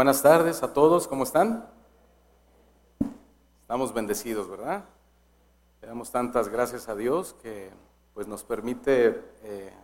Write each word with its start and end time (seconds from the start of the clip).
buenas 0.00 0.22
tardes 0.22 0.62
a 0.62 0.72
todos, 0.72 1.06
¿cómo 1.06 1.24
están? 1.24 1.68
Estamos 3.60 3.92
bendecidos, 3.92 4.48
¿verdad? 4.48 4.82
Le 5.82 5.88
damos 5.88 6.10
tantas 6.10 6.48
gracias 6.48 6.88
a 6.88 6.94
Dios 6.96 7.36
que 7.42 7.68
pues, 8.14 8.26
nos 8.26 8.42
permite 8.42 9.22
eh, 9.42 9.74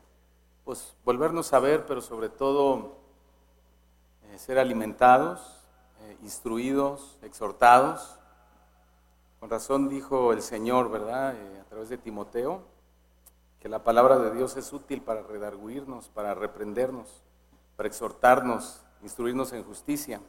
pues, 0.64 0.96
volvernos 1.04 1.52
a 1.52 1.58
ver, 1.58 1.84
pero 1.84 2.00
sobre 2.00 2.30
todo 2.30 2.96
eh, 4.22 4.38
ser 4.38 4.58
alimentados, 4.58 5.62
eh, 6.00 6.16
instruidos, 6.22 7.18
exhortados. 7.20 8.18
Con 9.38 9.50
razón 9.50 9.90
dijo 9.90 10.32
el 10.32 10.40
Señor, 10.40 10.90
¿verdad? 10.90 11.36
a 11.60 11.64
través 11.64 11.90
de 11.90 11.98
Timoteo, 11.98 12.62
que 13.60 13.68
la 13.68 13.84
palabra 13.84 14.18
de 14.18 14.30
Dios 14.30 14.56
es 14.56 14.72
útil 14.72 15.02
para 15.02 15.20
redarguirnos, 15.20 16.08
para 16.08 16.32
reprendernos, 16.32 17.22
para 17.76 17.86
exhortarnos, 17.86 18.85
instruirnos 19.06 19.52
en 19.52 19.64
justicia. 19.64 20.20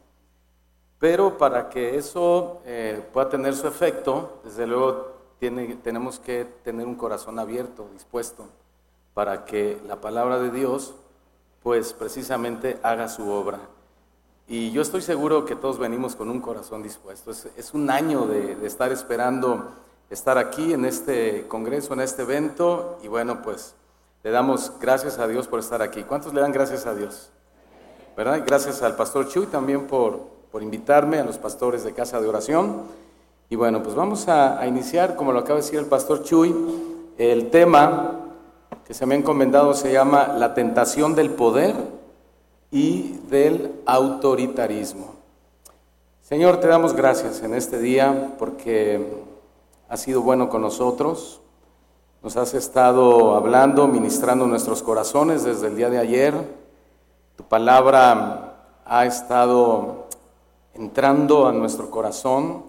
Pero 1.00 1.38
para 1.38 1.70
que 1.70 1.98
eso 1.98 2.62
eh, 2.66 3.04
pueda 3.12 3.30
tener 3.30 3.55
su 3.55 3.68
efecto, 3.68 4.40
desde 4.44 4.66
luego 4.66 5.18
tenemos 5.84 6.20
que 6.20 6.45
tener 6.63 6.88
un 6.88 6.95
corazón 6.95 7.38
abierto, 7.38 7.88
dispuesto, 7.94 8.48
para 9.13 9.45
que 9.45 9.80
la 9.85 9.98
palabra 9.98 10.40
de 10.40 10.49
Dios, 10.49 10.95
pues 11.62 11.94
precisamente 11.94 12.80
haga 12.82 13.09
su 13.09 13.30
obra. 13.30 13.59
Y 14.48 14.71
yo 14.71 14.82
estoy 14.82 15.02
seguro 15.02 15.46
que 15.46 15.55
todos 15.55 15.77
venimos 15.77 16.16
con 16.16 16.30
un 16.30 16.40
corazón 16.40 16.82
dispuesto. 16.82 17.32
Es, 17.32 17.73
un 17.73 17.90
año 17.90 18.26
de 18.26 18.66
estar 18.66 18.91
esperando 18.91 19.73
estar 20.09 20.38
aquí 20.38 20.73
en 20.73 20.85
este 20.85 21.48
congreso, 21.48 21.94
en 21.94 22.02
este 22.02 22.21
evento, 22.21 22.98
y 23.04 23.07
bueno, 23.07 23.41
pues 23.41 23.76
le 24.23 24.32
damos 24.32 24.71
gracias 24.80 25.20
a 25.20 25.27
Dios 25.27 25.48
por 25.48 25.59
estar 25.59 25.82
aquí. 25.82 26.04
¿Cuántos 26.04 26.34
le 26.34 26.41
dan 26.41 26.52
gracias 26.52 26.85
a 26.85 26.96
Dios? 26.96 27.30
¿Verdad? 28.17 28.41
Gracias 28.44 28.81
al 28.81 28.95
pastor 28.95 29.27
Chuy 29.30 29.45
también 29.45 29.85
por, 29.85 30.20
por 30.52 30.63
invitarme, 30.63 31.20
a 31.20 31.23
los 31.23 31.38
pastores 31.38 31.84
de 31.84 31.94
Casa 31.94 32.20
de 32.20 32.27
Oración. 32.27 32.81
Y 33.48 33.55
bueno, 33.55 33.84
pues 33.84 33.93
vamos 33.93 34.27
a, 34.27 34.65
iniciar, 34.65 35.15
como 35.15 35.32
lo 35.32 35.40
acaba 35.40 35.60
de 35.60 35.62
decir 35.62 35.77
el 35.77 35.85
pastor 35.85 36.23
Chuy, 36.23 36.54
el 37.20 37.51
tema 37.51 38.21
que 38.85 38.95
se 38.95 39.05
me 39.05 39.13
ha 39.13 39.18
encomendado 39.20 39.76
se 39.76 39.91
llama 39.93 40.29
La 40.29 40.55
tentación 40.55 41.13
del 41.13 41.29
poder 41.29 41.76
y 42.71 43.20
del 43.29 43.71
autoritarismo. 43.85 45.13
Señor, 46.23 46.60
te 46.60 46.68
damos 46.68 46.93
gracias 46.93 47.43
en 47.43 47.54
este 47.54 47.77
día 47.77 48.34
porque 48.40 49.05
has 49.90 50.01
sido 50.01 50.23
bueno 50.23 50.49
con 50.49 50.63
nosotros. 50.63 51.40
Nos 52.23 52.35
has 52.35 52.55
estado 52.55 53.35
hablando, 53.35 53.88
ministrando 53.88 54.48
nuestros 54.48 54.82
corazones 54.82 55.43
desde 55.43 55.68
el 55.68 55.76
día 55.76 55.91
de 55.91 55.99
ayer 55.99 56.57
tu 57.38 57.43
palabra 57.43 58.82
ha 58.84 59.05
estado 59.05 60.07
entrando 60.74 61.48
a 61.48 61.54
nuestro 61.54 61.90
corazón, 61.91 62.63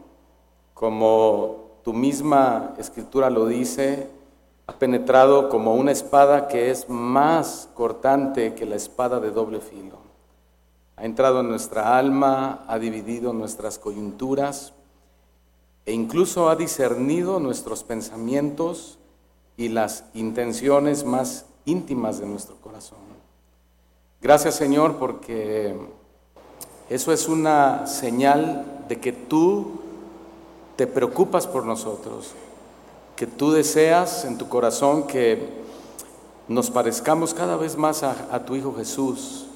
como 0.74 1.80
tu 1.82 1.94
misma 1.94 2.74
escritura 2.78 3.30
lo 3.30 3.46
dice, 3.46 4.10
ha 4.66 4.74
penetrado 4.74 5.48
como 5.48 5.74
una 5.74 5.90
espada 5.90 6.48
que 6.48 6.70
es 6.70 6.88
más 6.90 7.70
cortante 7.74 8.54
que 8.54 8.66
la 8.66 8.76
espada 8.76 9.20
de 9.20 9.30
doble 9.30 9.60
filo. 9.60 9.96
Ha 10.96 11.06
entrado 11.06 11.40
en 11.40 11.48
nuestra 11.48 11.96
alma, 11.96 12.64
ha 12.68 12.78
dividido 12.78 13.32
nuestras 13.32 13.78
coyunturas 13.78 14.74
e 15.86 15.92
incluso 15.92 16.50
ha 16.50 16.56
discernido 16.56 17.40
nuestros 17.40 17.84
pensamientos 17.84 18.98
y 19.56 19.70
las 19.70 20.04
intenciones 20.12 21.04
más 21.04 21.46
íntimas 21.64 22.18
de 22.18 22.26
nuestro 22.26 22.56
corazón. 22.56 23.07
Gracias 24.20 24.56
Señor 24.56 24.96
porque 24.96 25.76
eso 26.90 27.12
es 27.12 27.28
una 27.28 27.86
señal 27.86 28.84
de 28.88 28.98
que 28.98 29.12
tú 29.12 29.78
te 30.74 30.88
preocupas 30.88 31.46
por 31.46 31.64
nosotros, 31.64 32.32
que 33.14 33.28
tú 33.28 33.52
deseas 33.52 34.24
en 34.24 34.36
tu 34.36 34.48
corazón 34.48 35.06
que 35.06 35.38
nos 36.48 36.68
parezcamos 36.72 37.32
cada 37.32 37.56
vez 37.56 37.76
más 37.76 38.02
a, 38.02 38.44
tu 38.44 38.56
Hijo 38.56 38.74
Jesús, 38.74 39.46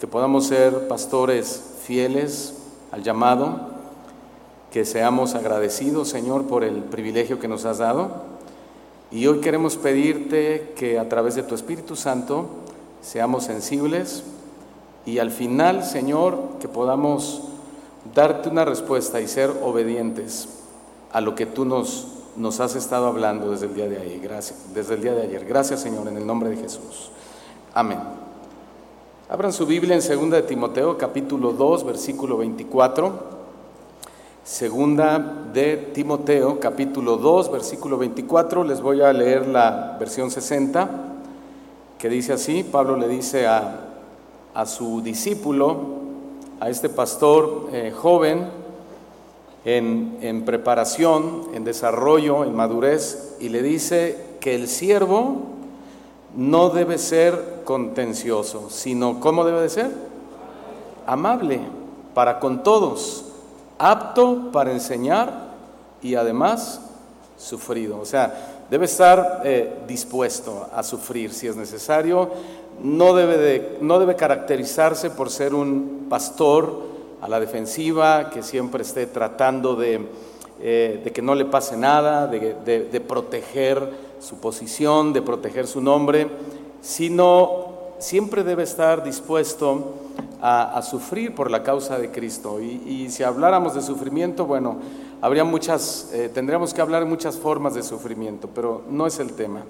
que 0.00 0.08
podamos 0.08 0.46
ser 0.48 0.88
pastores 0.88 1.76
fieles 1.84 2.54
al 2.90 3.04
llamado, 3.04 3.60
que 4.72 4.84
seamos 4.84 5.36
agradecidos 5.36 6.08
Señor 6.08 6.46
por 6.46 6.64
el 6.64 6.82
privilegio 6.82 7.38
que 7.38 7.46
nos 7.46 7.64
has 7.64 7.78
dado. 7.78 8.10
Y 9.12 9.28
hoy 9.28 9.40
queremos 9.40 9.76
pedirte 9.76 10.72
que 10.76 10.98
a 10.98 11.08
través 11.08 11.36
de 11.36 11.44
tu 11.44 11.54
Espíritu 11.54 11.94
Santo, 11.94 12.48
seamos 13.02 13.44
sensibles 13.44 14.24
y 15.06 15.18
al 15.18 15.30
final, 15.30 15.84
Señor, 15.84 16.38
que 16.60 16.68
podamos 16.68 17.42
darte 18.14 18.48
una 18.48 18.64
respuesta 18.64 19.20
y 19.20 19.28
ser 19.28 19.50
obedientes 19.62 20.48
a 21.12 21.20
lo 21.20 21.34
que 21.34 21.46
tú 21.46 21.64
nos, 21.64 22.08
nos 22.36 22.60
has 22.60 22.76
estado 22.76 23.06
hablando 23.06 23.50
desde 23.50 23.66
el 23.66 23.74
día 23.74 23.88
de 23.88 23.98
ayer. 23.98 24.20
Gracias, 24.20 24.58
desde 24.74 24.94
el 24.94 25.02
día 25.02 25.12
de 25.12 25.22
ayer. 25.22 25.44
Gracias, 25.44 25.80
Señor, 25.80 26.06
en 26.08 26.16
el 26.16 26.26
nombre 26.26 26.50
de 26.50 26.56
Jesús. 26.56 27.10
Amén. 27.74 27.98
Abran 29.28 29.52
su 29.52 29.64
Biblia 29.64 29.94
en 29.94 30.00
2 30.00 30.30
de 30.30 30.42
Timoteo, 30.42 30.98
capítulo 30.98 31.52
2, 31.52 31.84
versículo 31.84 32.36
24. 32.36 33.40
Segunda 34.42 35.18
de 35.52 35.76
Timoteo, 35.76 36.58
capítulo 36.58 37.16
2, 37.16 37.52
versículo 37.52 37.96
24. 37.98 38.64
Les 38.64 38.80
voy 38.80 39.02
a 39.02 39.12
leer 39.12 39.46
la 39.46 39.96
versión 39.98 40.30
60 40.30 41.09
que 42.00 42.08
dice 42.08 42.32
así, 42.32 42.64
Pablo 42.64 42.96
le 42.96 43.08
dice 43.08 43.46
a, 43.46 43.86
su 44.64 45.02
discípulo, 45.02 45.76
a 46.58 46.70
este 46.70 46.88
pastor 46.88 47.68
eh, 47.72 47.92
joven, 47.94 48.48
en, 49.66 50.16
en, 50.22 50.46
preparación, 50.46 51.48
en 51.52 51.62
desarrollo, 51.64 52.44
en 52.44 52.56
madurez, 52.56 53.36
y 53.38 53.50
le 53.50 53.62
dice 53.62 54.16
que 54.40 54.54
el 54.54 54.66
siervo 54.66 55.42
no 56.34 56.70
debe 56.70 56.96
ser 56.96 57.60
contencioso, 57.64 58.70
sino 58.70 59.20
¿cómo 59.20 59.44
debe 59.44 59.60
de 59.60 59.68
ser? 59.68 59.90
Amable 61.06 61.60
para 62.14 62.40
con 62.40 62.62
todos, 62.62 63.26
apto 63.78 64.50
para 64.52 64.72
enseñar 64.72 65.50
y 66.00 66.14
además 66.14 66.80
sufrido. 67.36 68.00
O 68.00 68.06
sea, 68.06 68.59
Debe 68.70 68.84
estar 68.84 69.42
eh, 69.44 69.80
dispuesto 69.88 70.68
a 70.72 70.84
sufrir 70.84 71.32
si 71.32 71.48
es 71.48 71.56
necesario. 71.56 72.30
No 72.80 73.14
debe, 73.14 73.36
de, 73.36 73.78
no 73.80 73.98
debe 73.98 74.14
caracterizarse 74.14 75.10
por 75.10 75.28
ser 75.28 75.54
un 75.54 76.06
pastor 76.08 76.80
a 77.20 77.28
la 77.28 77.40
defensiva, 77.40 78.30
que 78.30 78.44
siempre 78.44 78.82
esté 78.82 79.08
tratando 79.08 79.74
de, 79.74 80.06
eh, 80.60 81.10
que 81.12 81.20
no 81.20 81.34
le 81.34 81.46
pase 81.46 81.76
nada, 81.76 82.28
de, 82.28 83.04
proteger 83.08 83.90
su 84.20 84.36
posición, 84.36 85.12
de 85.12 85.22
proteger 85.22 85.66
su 85.66 85.80
nombre, 85.80 86.28
sino 86.80 87.74
siempre 87.98 88.44
debe 88.44 88.62
estar 88.62 89.02
dispuesto 89.02 89.94
a, 90.40 90.80
sufrir 90.82 91.34
por 91.34 91.50
la 91.50 91.64
causa 91.64 91.98
de 91.98 92.12
Cristo. 92.12 92.60
Y 92.60 93.10
si 93.10 93.24
habláramos 93.24 93.74
de 93.74 93.82
sufrimiento, 93.82 94.46
bueno, 94.46 94.78
habría 95.20 95.44
muchas, 95.44 96.10
eh, 96.12 96.30
tendríamos 96.32 96.74
que 96.74 96.80
hablar 96.80 97.04
muchas 97.06 97.36
formas 97.36 97.74
de 97.74 97.82
sufrimiento, 97.82 98.48
pero 98.54 98.82
no 98.88 99.06
es 99.06 99.18
el 99.18 99.32
tema. 99.32 99.62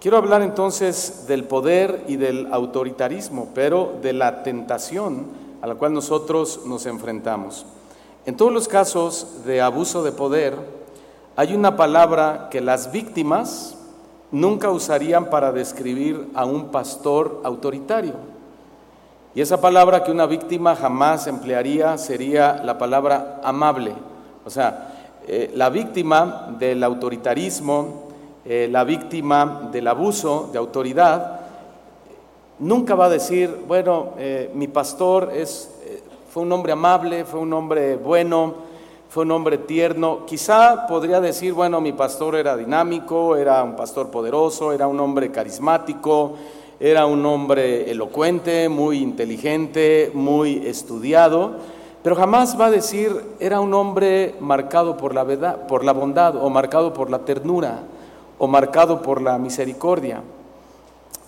Quiero 0.00 0.18
hablar 0.18 0.42
entonces 0.42 1.24
del 1.26 1.44
poder 1.44 2.04
y 2.06 2.16
del 2.16 2.52
autoritarismo, 2.52 3.48
pero 3.54 3.94
de 4.02 4.12
la 4.12 4.42
tentación 4.42 5.26
a 5.62 5.66
la 5.66 5.74
cual 5.74 5.94
nosotros 5.94 6.60
nos 6.66 6.86
enfrentamos. 6.86 7.66
En 8.26 8.36
todos 8.36 8.52
los 8.52 8.68
casos 8.68 9.44
de 9.44 9.62
abuso 9.62 10.02
de 10.02 10.12
poder, 10.12 10.54
hay 11.36 11.54
una 11.54 11.76
palabra 11.76 12.48
que 12.50 12.60
las 12.60 12.92
víctimas 12.92 13.76
nunca 14.30 14.70
usarían 14.70 15.30
para 15.30 15.52
describir 15.52 16.28
a 16.34 16.44
un 16.44 16.70
pastor 16.70 17.40
autoritario. 17.44 18.14
Y 19.34 19.40
esa 19.40 19.60
palabra 19.60 20.02
que 20.02 20.10
una 20.10 20.26
víctima 20.26 20.74
jamás 20.76 21.26
emplearía 21.26 21.98
sería 21.98 22.62
la 22.64 22.78
palabra 22.78 23.40
amable. 23.44 23.94
O 24.46 24.50
sea, 24.50 25.10
eh, 25.26 25.50
la 25.56 25.70
víctima 25.70 26.54
del 26.56 26.84
autoritarismo, 26.84 28.04
eh, 28.44 28.68
la 28.70 28.84
víctima 28.84 29.68
del 29.72 29.88
abuso 29.88 30.50
de 30.52 30.58
autoridad, 30.58 31.40
nunca 32.60 32.94
va 32.94 33.06
a 33.06 33.08
decir, 33.08 33.64
bueno, 33.66 34.12
eh, 34.18 34.48
mi 34.54 34.68
pastor 34.68 35.32
es, 35.34 35.68
fue 36.30 36.44
un 36.44 36.52
hombre 36.52 36.70
amable, 36.70 37.24
fue 37.24 37.40
un 37.40 37.52
hombre 37.54 37.96
bueno, 37.96 38.54
fue 39.08 39.24
un 39.24 39.32
hombre 39.32 39.58
tierno. 39.58 40.24
Quizá 40.26 40.86
podría 40.86 41.20
decir, 41.20 41.52
bueno, 41.52 41.80
mi 41.80 41.92
pastor 41.92 42.36
era 42.36 42.56
dinámico, 42.56 43.34
era 43.34 43.64
un 43.64 43.74
pastor 43.74 44.12
poderoso, 44.12 44.72
era 44.72 44.86
un 44.86 45.00
hombre 45.00 45.32
carismático, 45.32 46.34
era 46.78 47.04
un 47.04 47.26
hombre 47.26 47.90
elocuente, 47.90 48.68
muy 48.68 48.98
inteligente, 48.98 50.12
muy 50.14 50.64
estudiado 50.64 51.75
pero 52.06 52.14
jamás 52.14 52.56
va 52.56 52.66
a 52.66 52.70
decir 52.70 53.20
era 53.40 53.58
un 53.58 53.74
hombre 53.74 54.36
marcado 54.38 54.96
por 54.96 55.12
la, 55.12 55.24
verdad, 55.24 55.66
por 55.66 55.84
la 55.84 55.90
bondad 55.90 56.36
o 56.36 56.48
marcado 56.48 56.92
por 56.92 57.10
la 57.10 57.24
ternura 57.24 57.80
o 58.38 58.46
marcado 58.46 59.02
por 59.02 59.20
la 59.20 59.38
misericordia. 59.38 60.22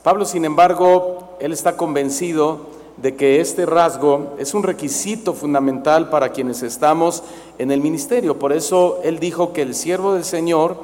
Pablo, 0.05 0.25
sin 0.25 0.45
embargo, 0.45 1.35
él 1.41 1.53
está 1.53 1.77
convencido 1.77 2.61
de 2.97 3.17
que 3.17 3.41
este 3.41 3.67
rasgo 3.67 4.37
es 4.39 4.55
un 4.55 4.63
requisito 4.63 5.35
fundamental 5.35 6.11
para 6.11 6.29
quienes 6.29 6.63
estamos 6.63 7.25
en 7.59 7.73
el 7.73 7.81
ministerio. 7.81 8.39
Por 8.39 8.53
eso 8.53 9.01
él 9.03 9.19
dijo 9.19 9.53
que 9.53 9.63
el 9.63 9.75
siervo 9.75 10.15
del 10.15 10.23
Señor 10.23 10.77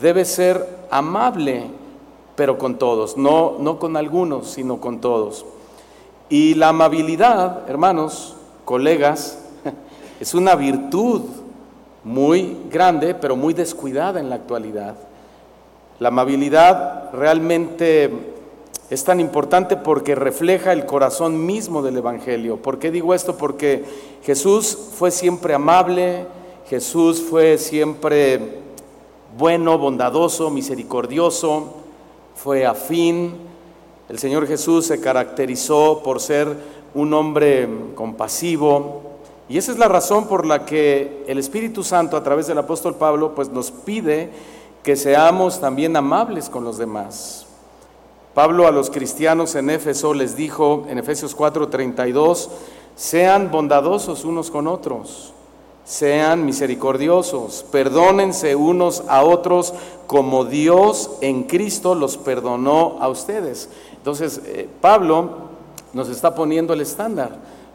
debe 0.00 0.24
ser 0.24 0.66
amable, 0.90 1.66
pero 2.34 2.56
con 2.56 2.78
todos, 2.78 3.18
no, 3.18 3.56
no 3.58 3.78
con 3.78 3.98
algunos, 3.98 4.48
sino 4.48 4.80
con 4.80 5.02
todos. 5.02 5.44
Y 6.30 6.54
la 6.54 6.70
amabilidad, 6.70 7.68
hermanos, 7.68 8.36
colegas, 8.64 9.38
es 10.20 10.34
una 10.34 10.54
virtud 10.54 11.22
muy 12.04 12.58
grande, 12.70 13.14
pero 13.14 13.36
muy 13.36 13.54
descuidada 13.54 14.20
en 14.20 14.28
la 14.28 14.36
actualidad. 14.36 14.96
La 15.98 16.08
amabilidad 16.08 17.10
realmente 17.12 18.10
es 18.90 19.04
tan 19.04 19.20
importante 19.20 19.76
porque 19.76 20.14
refleja 20.14 20.72
el 20.72 20.86
corazón 20.86 21.46
mismo 21.46 21.82
del 21.82 21.96
Evangelio. 21.96 22.58
¿Por 22.58 22.78
qué 22.78 22.90
digo 22.90 23.14
esto? 23.14 23.36
Porque 23.36 23.84
Jesús 24.22 24.76
fue 24.96 25.10
siempre 25.10 25.54
amable, 25.54 26.26
Jesús 26.68 27.22
fue 27.22 27.58
siempre 27.58 28.62
bueno, 29.38 29.78
bondadoso, 29.78 30.50
misericordioso, 30.50 31.74
fue 32.34 32.66
afín. 32.66 33.34
El 34.08 34.18
Señor 34.18 34.46
Jesús 34.46 34.86
se 34.86 35.00
caracterizó 35.00 36.02
por 36.04 36.20
ser 36.20 36.54
un 36.94 37.12
hombre 37.12 37.68
compasivo. 37.94 39.02
Y 39.48 39.58
esa 39.58 39.72
es 39.72 39.78
la 39.78 39.88
razón 39.88 40.26
por 40.26 40.46
la 40.46 40.64
que 40.64 41.24
el 41.26 41.38
Espíritu 41.38 41.82
Santo 41.82 42.16
a 42.16 42.22
través 42.22 42.46
del 42.46 42.58
apóstol 42.58 42.94
Pablo 42.94 43.34
pues 43.34 43.50
nos 43.50 43.70
pide 43.70 44.30
que 44.82 44.96
seamos 44.96 45.60
también 45.60 45.96
amables 45.96 46.48
con 46.48 46.64
los 46.64 46.78
demás. 46.78 47.46
Pablo 48.34 48.66
a 48.66 48.72
los 48.72 48.90
cristianos 48.90 49.54
en 49.54 49.70
Éfeso 49.70 50.12
les 50.12 50.36
dijo 50.36 50.86
en 50.88 50.98
Efesios 50.98 51.36
4:32, 51.36 52.48
sean 52.96 53.50
bondadosos 53.50 54.24
unos 54.24 54.50
con 54.50 54.66
otros, 54.66 55.32
sean 55.84 56.44
misericordiosos, 56.44 57.64
perdónense 57.70 58.56
unos 58.56 59.04
a 59.08 59.22
otros 59.22 59.72
como 60.06 60.44
Dios 60.44 61.12
en 61.20 61.44
Cristo 61.44 61.94
los 61.94 62.16
perdonó 62.16 62.96
a 63.00 63.08
ustedes. 63.08 63.68
Entonces, 63.96 64.42
eh, 64.44 64.68
Pablo 64.80 65.43
nos 65.94 66.08
está 66.08 66.34
poniendo 66.34 66.74
el 66.74 66.80
estándar, 66.80 67.30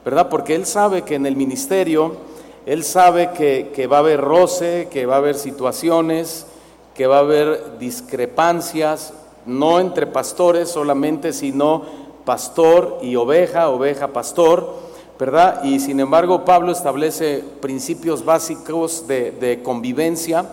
¿verdad? 0.05 0.29
Porque 0.29 0.55
él 0.55 0.65
sabe 0.65 1.01
que 1.03 1.15
en 1.15 1.25
el 1.25 1.35
ministerio, 1.35 2.17
él 2.65 2.83
sabe 2.83 3.31
que, 3.31 3.71
que 3.73 3.87
va 3.87 3.97
a 3.97 4.01
haber 4.01 4.21
roce, 4.21 4.87
que 4.91 5.05
va 5.05 5.15
a 5.15 5.19
haber 5.19 5.35
situaciones, 5.35 6.45
que 6.93 7.07
va 7.07 7.17
a 7.17 7.19
haber 7.19 7.79
discrepancias, 7.79 9.13
no 9.45 9.79
entre 9.79 10.05
pastores 10.05 10.69
solamente, 10.69 11.33
sino 11.33 11.83
pastor 12.25 12.99
y 13.01 13.15
oveja, 13.15 13.69
oveja, 13.69 14.09
pastor, 14.09 14.75
¿verdad? 15.17 15.63
Y 15.63 15.79
sin 15.79 15.99
embargo 15.99 16.45
Pablo 16.45 16.71
establece 16.71 17.43
principios 17.61 18.23
básicos 18.23 19.07
de, 19.07 19.59
convivencia 19.63 20.45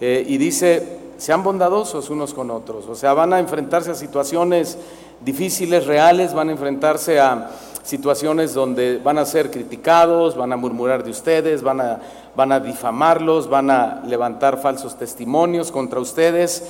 eh, 0.00 0.24
y 0.26 0.36
dice, 0.36 0.98
sean 1.18 1.42
bondadosos 1.42 2.10
unos 2.10 2.34
con 2.34 2.50
otros, 2.50 2.88
o 2.88 2.94
sea, 2.94 3.14
van 3.14 3.32
a 3.32 3.38
enfrentarse 3.38 3.90
a 3.92 3.94
situaciones 3.94 4.76
difíciles, 5.24 5.86
reales, 5.86 6.34
van 6.34 6.48
a 6.48 6.52
enfrentarse 6.52 7.20
a 7.20 7.50
situaciones 7.82 8.54
donde 8.54 8.98
van 8.98 9.18
a 9.18 9.24
ser 9.24 9.50
criticados, 9.50 10.36
van 10.36 10.52
a 10.52 10.56
murmurar 10.56 11.02
de 11.02 11.10
ustedes, 11.10 11.62
van 11.62 11.80
a, 11.80 12.00
van 12.36 12.52
a 12.52 12.60
difamarlos, 12.60 13.48
van 13.48 13.70
a 13.70 14.02
levantar 14.06 14.60
falsos 14.60 14.96
testimonios 14.96 15.72
contra 15.72 16.00
ustedes, 16.00 16.64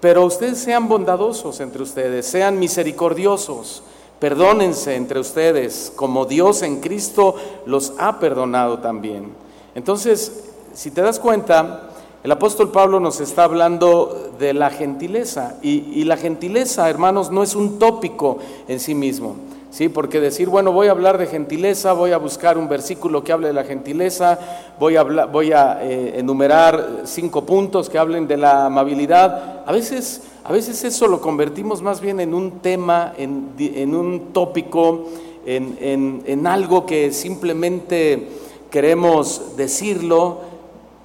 pero 0.00 0.24
ustedes 0.24 0.58
sean 0.58 0.88
bondadosos 0.88 1.60
entre 1.60 1.82
ustedes, 1.82 2.26
sean 2.26 2.58
misericordiosos, 2.58 3.82
perdónense 4.18 4.96
entre 4.96 5.20
ustedes, 5.20 5.92
como 5.94 6.24
Dios 6.24 6.62
en 6.62 6.80
Cristo 6.80 7.36
los 7.64 7.92
ha 7.98 8.18
perdonado 8.18 8.78
también. 8.78 9.32
Entonces, 9.74 10.44
si 10.74 10.90
te 10.90 11.02
das 11.02 11.18
cuenta, 11.18 11.90
el 12.26 12.32
apóstol 12.32 12.72
Pablo 12.72 12.98
nos 12.98 13.20
está 13.20 13.44
hablando 13.44 14.32
de 14.36 14.52
la 14.52 14.70
gentileza 14.70 15.54
y, 15.62 16.02
la 16.02 16.16
gentileza, 16.16 16.90
hermanos, 16.90 17.30
no 17.30 17.44
es 17.44 17.54
un 17.54 17.78
tópico 17.78 18.38
en 18.66 18.80
sí 18.80 18.96
mismo. 18.96 19.36
¿sí? 19.70 19.88
Porque 19.88 20.18
decir, 20.18 20.48
bueno, 20.48 20.72
voy 20.72 20.88
a 20.88 20.90
hablar 20.90 21.18
de 21.18 21.28
gentileza, 21.28 21.92
voy 21.92 22.10
a 22.10 22.18
buscar 22.18 22.58
un 22.58 22.68
versículo 22.68 23.22
que 23.22 23.30
hable 23.30 23.46
de 23.46 23.52
la 23.52 23.62
gentileza, 23.62 24.40
voy 24.80 24.96
a, 24.96 25.78
eh, 25.82 26.14
enumerar 26.16 27.02
cinco 27.04 27.46
puntos 27.46 27.88
que 27.88 27.96
hablen 27.96 28.26
de 28.26 28.38
la 28.38 28.66
amabilidad, 28.66 29.62
a 29.64 29.70
veces, 29.70 30.22
a 30.42 30.50
veces 30.50 30.82
eso 30.82 31.06
lo 31.06 31.20
convertimos 31.20 31.80
más 31.80 32.00
bien 32.00 32.18
en 32.18 32.34
un 32.34 32.58
tema, 32.58 33.12
en, 33.16 33.94
un 33.94 34.32
tópico, 34.32 35.04
en 35.46 36.46
algo 36.48 36.86
que 36.86 37.12
simplemente 37.12 38.26
queremos 38.68 39.56
decirlo, 39.56 40.55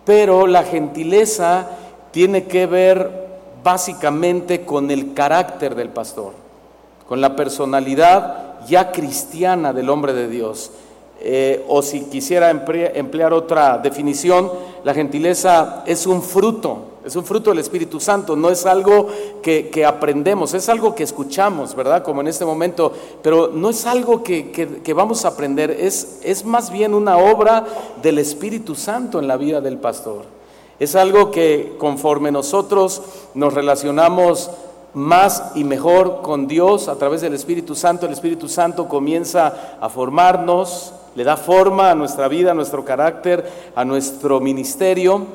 pero 0.06 0.48
la 0.48 0.64
gentileza 0.64 1.68
tiene 2.12 2.46
que 2.46 2.66
ver 2.66 3.30
básicamente 3.64 4.66
con 4.66 4.92
el 4.92 5.14
carácter 5.14 5.76
del 5.76 5.90
pastor, 5.90 6.34
con 7.08 7.22
la 7.22 7.36
personalidad 7.36 8.60
ya 8.68 8.92
cristiana 8.92 9.74
del 9.74 9.90
hombre 9.90 10.14
de 10.14 10.28
Dios. 10.28 10.72
Eh, 11.24 11.64
o 11.68 11.84
si 11.84 12.02
quisiera 12.06 12.50
emplear 12.50 13.32
otra 13.32 13.78
definición, 13.78 14.52
la 14.84 14.94
gentileza 14.94 15.84
es 15.86 16.08
un 16.08 16.24
fruto, 16.24 16.80
es 17.06 17.16
un 17.16 17.24
fruto 17.24 17.52
del 17.52 17.60
Espíritu 17.60 18.00
Santo, 18.00 18.36
no 18.36 18.50
es 18.50 18.66
algo 18.66 19.08
que, 19.44 19.86
aprendemos, 19.86 20.56
es 20.56 20.68
algo 20.68 20.96
que 20.96 21.04
escuchamos, 21.04 21.76
¿verdad? 21.76 22.02
Como 22.02 22.22
en 22.22 22.28
este 22.28 22.44
momento, 22.44 22.92
pero 23.22 23.52
no 23.54 23.70
es 23.70 23.86
algo 23.86 24.24
que, 24.24 24.94
vamos 24.96 25.24
a 25.24 25.30
aprender, 25.30 25.70
es, 25.70 26.20
es 26.24 26.44
más 26.44 26.72
bien 26.72 26.96
una 26.96 27.18
obra 27.18 27.66
del 28.02 28.18
Espíritu 28.18 28.74
Santo 28.74 29.20
en 29.20 29.28
la 29.28 29.38
vida 29.38 29.62
del 29.62 29.78
pastor. 29.78 30.26
Es 30.80 30.96
algo 30.96 31.30
que 31.30 31.76
conforme 31.78 32.32
nosotros 32.32 33.04
nos 33.36 33.54
relacionamos 33.54 34.50
más 34.94 35.52
y 35.56 35.64
mejor 35.64 36.22
con 36.22 36.48
Dios 36.48 36.88
a 36.88 36.96
través 36.96 37.22
del 37.22 37.34
Espíritu 37.34 37.76
Santo. 37.76 38.06
El 38.06 38.14
Espíritu 38.14 38.48
Santo 38.48 38.88
comienza 38.88 39.78
a 39.80 39.90
formarnos, 39.90 40.94
le 41.16 41.24
da 41.24 41.38
forma 41.38 41.92
a 41.92 41.96
nuestra 41.96 42.28
vida, 42.28 42.52
a 42.52 42.56
nuestro 42.56 42.84
carácter, 42.84 43.50
a 43.76 43.86
nuestro 43.86 44.40
ministerio. 44.40 45.26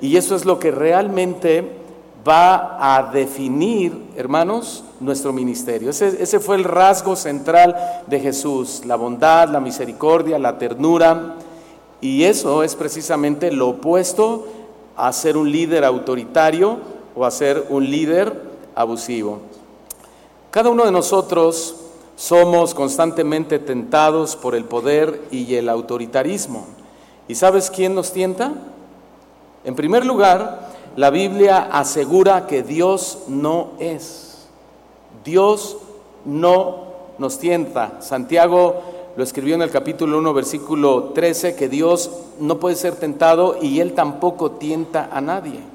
Y 0.00 0.16
eso 0.16 0.34
es 0.34 0.44
lo 0.44 0.58
que 0.58 0.70
realmente 0.70 1.84
va 2.26 2.78
a 2.96 3.10
definir, 3.12 4.10
hermanos, 4.16 4.84
nuestro 5.00 5.32
ministerio. 5.32 5.90
Ese, 5.90 6.40
fue 6.40 6.56
el 6.56 6.64
rasgo 6.64 7.16
central 7.16 7.76
de 8.06 8.20
Jesús, 8.20 8.82
la 8.86 8.96
bondad, 8.96 9.48
la 9.48 9.60
misericordia, 9.60 10.38
la 10.38 10.58
ternura. 10.58 11.34
Y 12.00 12.24
eso 12.24 12.62
es 12.62 12.74
precisamente 12.74 13.52
lo 13.52 13.68
opuesto 13.68 14.46
a 14.96 15.12
ser 15.12 15.36
un 15.36 15.50
líder 15.50 15.84
autoritario 15.84 16.78
o 17.14 17.24
a 17.24 17.30
ser 17.30 17.66
un 17.68 17.90
líder 17.90 18.53
abusivo. 18.74 19.40
Cada 20.50 20.70
uno 20.70 20.84
de 20.84 20.92
nosotros 20.92 21.76
somos 22.16 22.74
constantemente 22.74 23.58
tentados 23.58 24.36
por 24.36 24.54
el 24.54 24.64
poder 24.64 25.22
y 25.30 25.54
el 25.56 25.68
autoritarismo. 25.68 26.66
¿Y 27.26 27.34
sabes 27.34 27.70
quién 27.70 27.94
nos 27.94 28.12
tienta? 28.12 28.52
En 29.64 29.74
primer 29.74 30.04
lugar, 30.04 30.70
la 30.96 31.10
Biblia 31.10 31.68
asegura 31.72 32.46
que 32.46 32.62
Dios 32.62 33.24
no 33.26 33.70
es. 33.78 34.46
Dios 35.24 35.78
no 36.24 36.84
nos 37.18 37.38
tienta. 37.38 38.00
Santiago 38.00 38.82
lo 39.16 39.24
escribió 39.24 39.54
en 39.54 39.62
el 39.62 39.70
capítulo 39.70 40.18
1, 40.18 40.34
versículo 40.34 41.04
13, 41.14 41.56
que 41.56 41.68
Dios 41.68 42.10
no 42.38 42.58
puede 42.58 42.76
ser 42.76 42.96
tentado 42.96 43.56
y 43.60 43.80
Él 43.80 43.94
tampoco 43.94 44.52
tienta 44.52 45.08
a 45.10 45.20
nadie. 45.20 45.73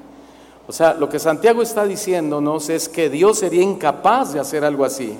O 0.70 0.72
sea, 0.72 0.94
lo 0.94 1.08
que 1.08 1.18
Santiago 1.18 1.62
está 1.62 1.84
diciéndonos 1.84 2.68
es 2.68 2.88
que 2.88 3.10
Dios 3.10 3.40
sería 3.40 3.60
incapaz 3.60 4.32
de 4.32 4.38
hacer 4.38 4.64
algo 4.64 4.84
así. 4.84 5.18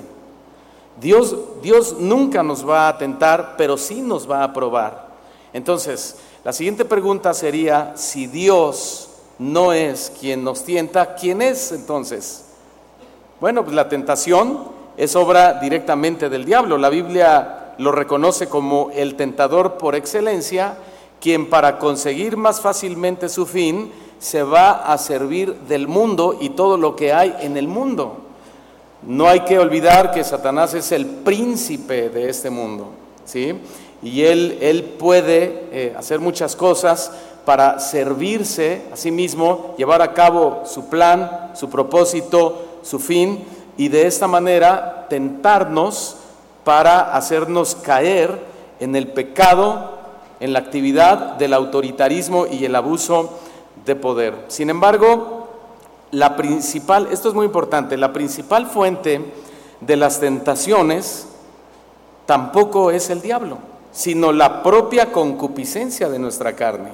Dios, 1.01 1.35
Dios 1.61 1.97
nunca 1.99 2.41
nos 2.41 2.65
va 2.65 2.87
a 2.87 2.97
tentar, 2.97 3.55
pero 3.57 3.75
sí 3.75 3.99
nos 3.99 4.31
va 4.31 4.45
a 4.45 4.53
probar. 4.53 5.09
Entonces, 5.51 6.15
la 6.45 6.53
siguiente 6.53 6.85
pregunta 6.85 7.33
sería, 7.33 7.91
si 7.97 8.27
Dios 8.27 9.09
no 9.39 9.73
es 9.73 10.13
quien 10.21 10.41
nos 10.41 10.63
tienta, 10.63 11.15
¿quién 11.15 11.41
es 11.41 11.73
entonces? 11.73 12.45
Bueno, 13.41 13.65
pues 13.65 13.75
la 13.75 13.89
tentación 13.89 14.69
es 14.95 15.17
obra 15.17 15.55
directamente 15.55 16.29
del 16.29 16.45
diablo. 16.45 16.77
La 16.77 16.87
Biblia 16.87 17.73
lo 17.77 17.91
reconoce 17.91 18.47
como 18.47 18.89
el 18.93 19.17
tentador 19.17 19.77
por 19.77 19.95
excelencia, 19.95 20.77
quien 21.19 21.49
para 21.49 21.77
conseguir 21.77 22.37
más 22.37 22.61
fácilmente 22.61 23.27
su 23.27 23.45
fin, 23.45 23.91
se 24.21 24.43
va 24.43 24.93
a 24.93 24.99
servir 24.99 25.55
del 25.67 25.87
mundo 25.87 26.37
y 26.39 26.49
todo 26.51 26.77
lo 26.77 26.95
que 26.95 27.11
hay 27.11 27.35
en 27.41 27.57
el 27.57 27.67
mundo. 27.67 28.17
No 29.01 29.27
hay 29.27 29.39
que 29.41 29.57
olvidar 29.57 30.11
que 30.11 30.23
Satanás 30.23 30.75
es 30.75 30.91
el 30.91 31.07
príncipe 31.07 32.09
de 32.09 32.29
este 32.29 32.51
mundo, 32.51 32.89
¿sí? 33.25 33.55
Y 34.03 34.21
él, 34.21 34.59
él 34.61 34.83
puede 34.83 35.67
eh, 35.71 35.95
hacer 35.97 36.19
muchas 36.19 36.55
cosas 36.55 37.11
para 37.45 37.79
servirse 37.79 38.83
a 38.93 38.95
sí 38.95 39.09
mismo, 39.09 39.73
llevar 39.75 40.03
a 40.03 40.13
cabo 40.13 40.61
su 40.65 40.87
plan, 40.87 41.49
su 41.55 41.71
propósito, 41.71 42.79
su 42.83 42.99
fin, 42.99 43.43
y 43.75 43.87
de 43.87 44.05
esta 44.05 44.27
manera 44.27 45.07
tentarnos 45.09 46.17
para 46.63 47.15
hacernos 47.15 47.73
caer 47.73 48.39
en 48.79 48.95
el 48.95 49.07
pecado, 49.07 49.97
en 50.39 50.53
la 50.53 50.59
actividad 50.59 51.37
del 51.37 51.55
autoritarismo 51.55 52.45
y 52.45 52.65
el 52.65 52.75
abuso 52.75 53.31
de 53.85 53.95
poder. 53.95 54.45
Sin 54.47 54.69
embargo, 54.69 55.47
la 56.11 56.35
principal, 56.35 57.07
esto 57.11 57.29
es 57.29 57.35
muy 57.35 57.45
importante, 57.45 57.97
la 57.97 58.13
principal 58.13 58.67
fuente 58.67 59.21
de 59.79 59.95
las 59.95 60.19
tentaciones 60.19 61.27
tampoco 62.25 62.91
es 62.91 63.09
el 63.09 63.21
diablo, 63.21 63.57
sino 63.91 64.31
la 64.31 64.63
propia 64.63 65.11
concupiscencia 65.11 66.09
de 66.09 66.19
nuestra 66.19 66.55
carne. 66.55 66.89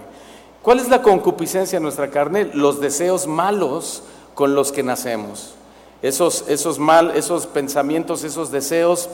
¿Cuál 0.62 0.80
es 0.80 0.90
la 0.90 1.02
concupiscencia 1.02 1.80
de 1.80 1.84
nuestra 1.84 2.10
carne? 2.10 2.50
Los 2.54 2.80
deseos 2.80 3.28
malos 3.28 4.04
con 4.36 4.54
los 4.54 4.72
que 4.72 4.84
nacemos. 4.84 5.54
Esos, 6.02 6.46
esos, 6.48 6.78
mal, 6.78 7.12
esos 7.16 7.48
pensamientos, 7.48 8.24
esos 8.24 8.52
deseos 8.52 9.10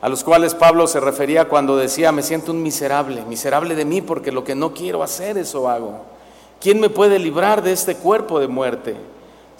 a 0.00 0.08
los 0.08 0.24
cuales 0.24 0.54
Pablo 0.54 0.86
se 0.86 1.00
refería 1.00 1.48
cuando 1.48 1.76
decía, 1.76 2.12
me 2.12 2.22
siento 2.22 2.52
un 2.52 2.62
miserable, 2.62 3.24
miserable 3.24 3.74
de 3.74 3.84
mí 3.84 4.02
porque 4.02 4.32
lo 4.32 4.44
que 4.44 4.54
no 4.54 4.74
quiero 4.74 5.02
hacer, 5.02 5.38
eso 5.38 5.68
hago. 5.68 6.15
¿Quién 6.60 6.80
me 6.80 6.88
puede 6.88 7.18
librar 7.18 7.62
de 7.62 7.72
este 7.72 7.96
cuerpo 7.96 8.40
de 8.40 8.48
muerte? 8.48 8.96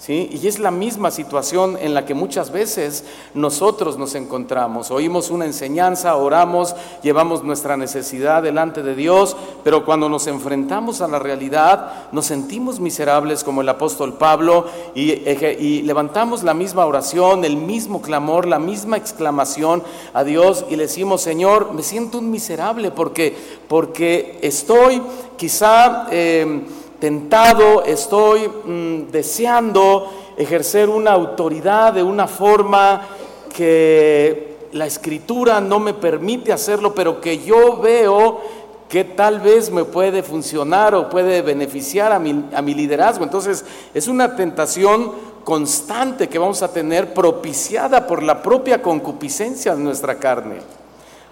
Y 0.07 0.47
es 0.47 0.59
la 0.59 0.69
misma 0.69 1.09
situación 1.09 1.75
en 1.81 1.93
la 1.93 2.05
que 2.05 2.13
muchas 2.13 2.51
veces 2.51 3.03
nosotros 3.33 3.97
nos 3.97 4.13
encontramos. 4.13 4.91
Oímos 4.91 5.31
una 5.31 5.45
enseñanza, 5.45 6.15
oramos, 6.15 6.75
llevamos 7.01 7.43
nuestra 7.43 7.75
necesidad 7.75 8.43
delante 8.43 8.83
de 8.83 8.95
Dios, 8.95 9.35
pero 9.63 9.83
cuando 9.83 10.07
nos 10.07 10.27
enfrentamos 10.27 11.01
a 11.01 11.07
la 11.07 11.17
realidad 11.17 12.09
nos 12.11 12.27
sentimos 12.27 12.79
miserables 12.79 13.43
como 13.43 13.61
el 13.61 13.69
apóstol 13.69 14.13
Pablo 14.13 14.67
y, 14.93 15.11
y 15.11 15.81
levantamos 15.81 16.43
la 16.43 16.53
misma 16.53 16.85
oración, 16.85 17.43
el 17.43 17.57
mismo 17.57 18.01
clamor, 18.01 18.45
la 18.45 18.59
misma 18.59 18.97
exclamación 18.97 19.83
a 20.13 20.23
Dios 20.23 20.63
y 20.69 20.75
le 20.75 20.83
decimos, 20.83 21.21
Señor, 21.21 21.73
me 21.73 21.81
siento 21.81 22.19
un 22.19 22.29
miserable 22.29 22.91
porque, 22.91 23.35
porque 23.67 24.37
estoy 24.41 25.01
quizá... 25.37 26.07
Eh, 26.11 26.85
tentado, 26.99 27.83
estoy 27.83 28.47
mm, 28.47 29.11
deseando 29.11 30.11
ejercer 30.37 30.89
una 30.89 31.11
autoridad 31.11 31.93
de 31.93 32.03
una 32.03 32.27
forma 32.27 33.01
que 33.55 34.57
la 34.73 34.85
escritura 34.85 35.61
no 35.61 35.79
me 35.79 35.93
permite 35.93 36.53
hacerlo, 36.53 36.93
pero 36.93 37.21
que 37.21 37.39
yo 37.39 37.77
veo 37.77 38.39
que 38.89 39.03
tal 39.03 39.39
vez 39.39 39.69
me 39.69 39.83
puede 39.83 40.23
funcionar 40.23 40.95
o 40.95 41.09
puede 41.09 41.41
beneficiar 41.41 42.11
a 42.11 42.19
mi, 42.19 42.45
a 42.53 42.61
mi 42.61 42.73
liderazgo. 42.73 43.23
Entonces 43.23 43.65
es 43.93 44.07
una 44.07 44.35
tentación 44.35 45.11
constante 45.43 46.29
que 46.29 46.39
vamos 46.39 46.61
a 46.61 46.71
tener 46.71 47.13
propiciada 47.13 48.07
por 48.07 48.23
la 48.23 48.41
propia 48.41 48.81
concupiscencia 48.81 49.75
de 49.75 49.83
nuestra 49.83 50.15
carne. 50.15 50.57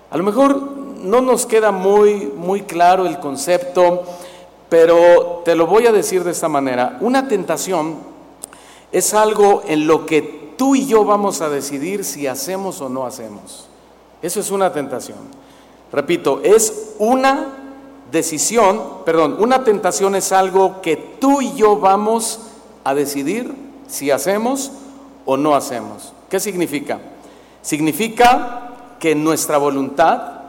A 0.09 0.17
lo 0.17 0.23
mejor 0.23 0.55
no 1.01 1.21
nos 1.21 1.45
queda 1.45 1.71
muy, 1.71 2.31
muy 2.35 2.61
claro 2.61 3.05
el 3.05 3.19
concepto 3.19 4.03
pero 4.69 5.41
te 5.45 5.55
lo 5.55 5.67
voy 5.67 5.87
a 5.87 5.91
decir 5.91 6.23
de 6.23 6.31
esta 6.31 6.49
manera. 6.49 6.97
Una 7.01 7.27
tentación 7.27 7.97
es 8.91 9.13
algo 9.13 9.63
en 9.67 9.87
lo 9.87 10.05
que 10.05 10.53
tú 10.57 10.75
y 10.75 10.87
yo 10.87 11.05
vamos 11.05 11.41
a 11.41 11.49
decidir 11.49 12.03
si 12.03 12.27
hacemos 12.27 12.81
o 12.81 12.89
no 12.89 13.05
hacemos. 13.05 13.67
Eso 14.21 14.39
es 14.39 14.51
una 14.51 14.71
tentación. 14.71 15.19
Repito, 15.91 16.41
es 16.43 16.93
una 16.97 17.47
decisión, 18.11 18.81
perdón, 19.05 19.37
una 19.39 19.63
tentación 19.63 20.15
es 20.15 20.31
algo 20.31 20.81
que 20.81 20.95
tú 20.95 21.41
y 21.41 21.53
yo 21.53 21.77
vamos 21.77 22.39
a 22.83 22.93
decidir 22.93 23.53
si 23.87 24.11
hacemos 24.11 24.71
o 25.25 25.37
no 25.37 25.55
hacemos. 25.55 26.13
¿Qué 26.29 26.39
significa? 26.39 26.99
Significa 27.61 28.95
que 28.99 29.15
nuestra 29.15 29.57
voluntad 29.57 30.41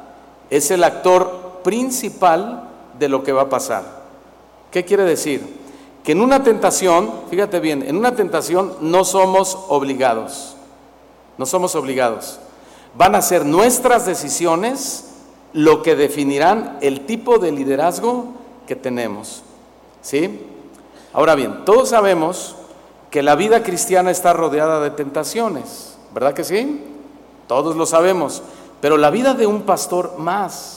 es 0.51 0.71
el 0.71 0.85
actor 0.85 1.61
principal 1.65 2.69
de 2.99 3.09
lo 3.09 3.23
que 3.23 3.33
va 3.33 3.43
a 3.43 3.49
pasar. 3.49 3.96
¿Qué 4.71 4.85
quiere 4.85 5.05
decir? 5.05 5.57
Que 6.05 6.13
en 6.13 6.21
una 6.21 6.43
tentación, 6.43 7.11
fíjate 7.31 7.61
bien, 7.61 7.83
en 7.83 7.97
una 7.97 8.15
tentación 8.15 8.75
no 8.81 9.05
somos 9.05 9.59
obligados, 9.69 10.57
no 11.39 11.47
somos 11.47 11.75
obligados. 11.75 12.39
Van 12.97 13.15
a 13.15 13.23
ser 13.23 13.45
nuestras 13.45 14.07
decisiones 14.07 15.07
lo 15.53 15.83
que 15.83 15.97
definirán 15.97 16.79
el 16.81 17.07
tipo 17.07 17.39
de 17.39 17.53
liderazgo 17.53 18.27
que 18.67 18.77
tenemos. 18.77 19.43
¿Sí? 20.03 20.41
Ahora 21.13 21.35
bien, 21.35 21.65
todos 21.65 21.89
sabemos 21.89 22.57
que 23.11 23.23
la 23.23 23.35
vida 23.35 23.63
cristiana 23.63 24.11
está 24.11 24.33
rodeada 24.33 24.81
de 24.81 24.91
tentaciones, 24.91 25.97
¿verdad 26.13 26.35
que 26.35 26.45
sí? 26.45 26.85
Todos 27.49 27.77
lo 27.77 27.87
sabemos, 27.87 28.43
pero 28.81 28.97
la 28.99 29.11
vida 29.11 29.33
de 29.35 29.47
un 29.47 29.63
pastor 29.63 30.19
más. 30.19 30.76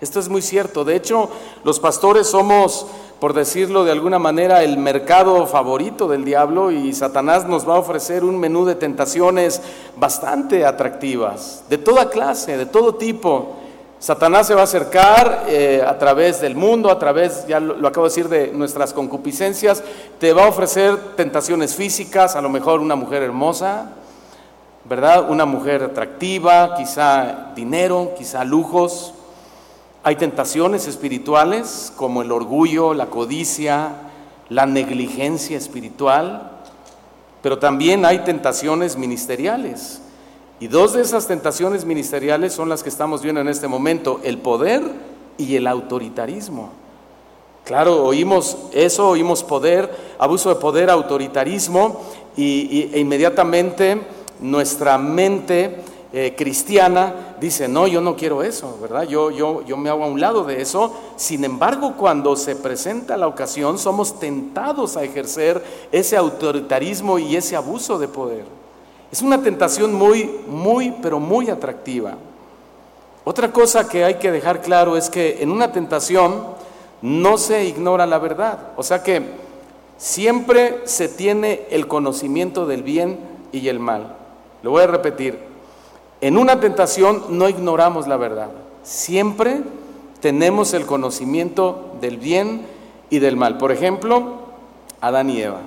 Esto 0.00 0.18
es 0.18 0.30
muy 0.30 0.40
cierto. 0.40 0.84
De 0.84 0.96
hecho, 0.96 1.28
los 1.62 1.78
pastores 1.78 2.26
somos, 2.26 2.86
por 3.18 3.34
decirlo 3.34 3.84
de 3.84 3.92
alguna 3.92 4.18
manera, 4.18 4.62
el 4.62 4.78
mercado 4.78 5.46
favorito 5.46 6.08
del 6.08 6.24
diablo 6.24 6.70
y 6.70 6.94
Satanás 6.94 7.46
nos 7.46 7.68
va 7.68 7.74
a 7.74 7.80
ofrecer 7.80 8.24
un 8.24 8.38
menú 8.38 8.64
de 8.64 8.76
tentaciones 8.76 9.60
bastante 9.96 10.64
atractivas, 10.64 11.64
de 11.68 11.76
toda 11.76 12.08
clase, 12.08 12.56
de 12.56 12.64
todo 12.64 12.94
tipo. 12.94 13.56
Satanás 13.98 14.46
se 14.46 14.54
va 14.54 14.62
a 14.62 14.64
acercar 14.64 15.44
eh, 15.48 15.84
a 15.86 15.98
través 15.98 16.40
del 16.40 16.54
mundo, 16.54 16.90
a 16.90 16.98
través, 16.98 17.46
ya 17.46 17.60
lo, 17.60 17.76
lo, 17.76 17.86
acabo 17.86 18.06
de 18.06 18.10
decir, 18.10 18.28
de 18.30 18.50
nuestras 18.52 18.94
concupiscencias, 18.94 19.84
te 20.18 20.32
va 20.32 20.44
a 20.44 20.48
ofrecer 20.48 20.96
tentaciones 21.16 21.74
físicas, 21.74 22.34
a 22.34 22.40
lo 22.40 22.48
mejor 22.48 22.80
una 22.80 22.96
mujer 22.96 23.22
hermosa, 23.22 23.90
¿verdad? 24.86 25.28
Una 25.28 25.44
mujer 25.44 25.82
atractiva, 25.82 26.74
quizá 26.76 27.52
dinero, 27.54 28.12
quizá 28.16 28.42
lujos, 28.44 29.12
hay 30.02 30.16
tentaciones 30.16 30.86
espirituales 30.86 31.92
como 31.96 32.22
el 32.22 32.32
orgullo, 32.32 32.94
la 32.94 33.06
codicia, 33.06 33.92
la 34.48 34.66
negligencia 34.66 35.58
espiritual, 35.58 36.50
pero 37.42 37.58
también 37.58 38.04
hay 38.04 38.20
tentaciones 38.20 38.96
ministeriales. 38.96 40.02
Y 40.58 40.68
dos 40.68 40.92
de 40.92 41.02
esas 41.02 41.26
tentaciones 41.26 41.84
ministeriales 41.84 42.52
son 42.52 42.68
las 42.68 42.82
que 42.82 42.88
estamos 42.88 43.22
viendo 43.22 43.40
en 43.40 43.48
este 43.48 43.68
momento, 43.68 44.20
el 44.24 44.38
poder 44.38 44.82
y 45.38 45.56
el 45.56 45.66
autoritarismo. 45.66 46.70
Claro, 47.64 48.04
oímos 48.04 48.56
eso, 48.72 49.08
oímos 49.08 49.42
poder, 49.44 49.90
abuso 50.18 50.48
de 50.48 50.56
poder, 50.56 50.90
autoritarismo, 50.90 52.00
y, 52.36 52.90
e 52.92 53.00
inmediatamente 53.00 54.00
nuestra 54.40 54.98
mente 54.98 55.82
eh, 56.12 56.34
cristiana 56.36 57.36
dice, 57.40 57.68
no, 57.68 57.86
yo 57.86 58.00
no 58.00 58.16
quiero 58.16 58.42
eso, 58.42 58.76
¿verdad? 58.82 59.04
Yo, 59.04 59.30
yo, 59.30 59.64
yo 59.64 59.76
me 59.76 59.90
hago 59.90 60.04
a 60.04 60.08
un 60.08 60.20
lado 60.20 60.42
de 60.42 60.60
eso. 60.60 60.92
Sin 61.16 61.44
embargo, 61.44 61.94
cuando 61.96 62.34
se 62.34 62.56
presenta 62.56 63.16
la 63.16 63.28
ocasión, 63.28 63.78
somos 63.78 64.18
tentados 64.18 64.96
a 64.96 65.04
ejercer 65.04 65.62
ese 65.92 66.16
autoritarismo 66.16 67.18
y 67.18 67.36
ese 67.36 67.54
abuso 67.54 67.98
de 67.98 68.08
poder. 68.08 68.44
Es 69.12 69.22
una 69.22 69.40
tentación 69.40 69.94
muy, 69.94 70.30
muy, 70.48 70.92
pero 71.00 71.20
muy 71.20 71.48
atractiva. 71.48 72.14
Otra 73.24 73.52
cosa 73.52 73.88
que 73.88 74.04
hay 74.04 74.14
que 74.14 74.32
dejar 74.32 74.62
claro 74.62 74.96
es 74.96 75.10
que 75.10 75.42
en 75.42 75.50
una 75.50 75.70
tentación 75.70 76.42
no 77.02 77.38
se 77.38 77.64
ignora 77.64 78.06
la 78.06 78.18
verdad. 78.18 78.70
O 78.76 78.82
sea 78.82 79.02
que 79.02 79.22
siempre 79.96 80.80
se 80.84 81.08
tiene 81.08 81.66
el 81.70 81.86
conocimiento 81.86 82.66
del 82.66 82.82
bien 82.82 83.20
y 83.52 83.68
el 83.68 83.78
mal. 83.78 84.16
Lo 84.62 84.72
voy 84.72 84.82
a 84.82 84.86
repetir, 84.88 85.49
en 86.20 86.36
una 86.36 86.60
tentación 86.60 87.24
no 87.30 87.48
ignoramos 87.48 88.06
la 88.06 88.16
verdad. 88.16 88.50
Siempre 88.82 89.62
tenemos 90.20 90.74
el 90.74 90.86
conocimiento 90.86 91.92
del 92.00 92.18
bien 92.18 92.66
y 93.08 93.18
del 93.18 93.36
mal. 93.36 93.58
Por 93.58 93.72
ejemplo, 93.72 94.38
Adán 95.00 95.30
y 95.30 95.40
Eva. 95.40 95.60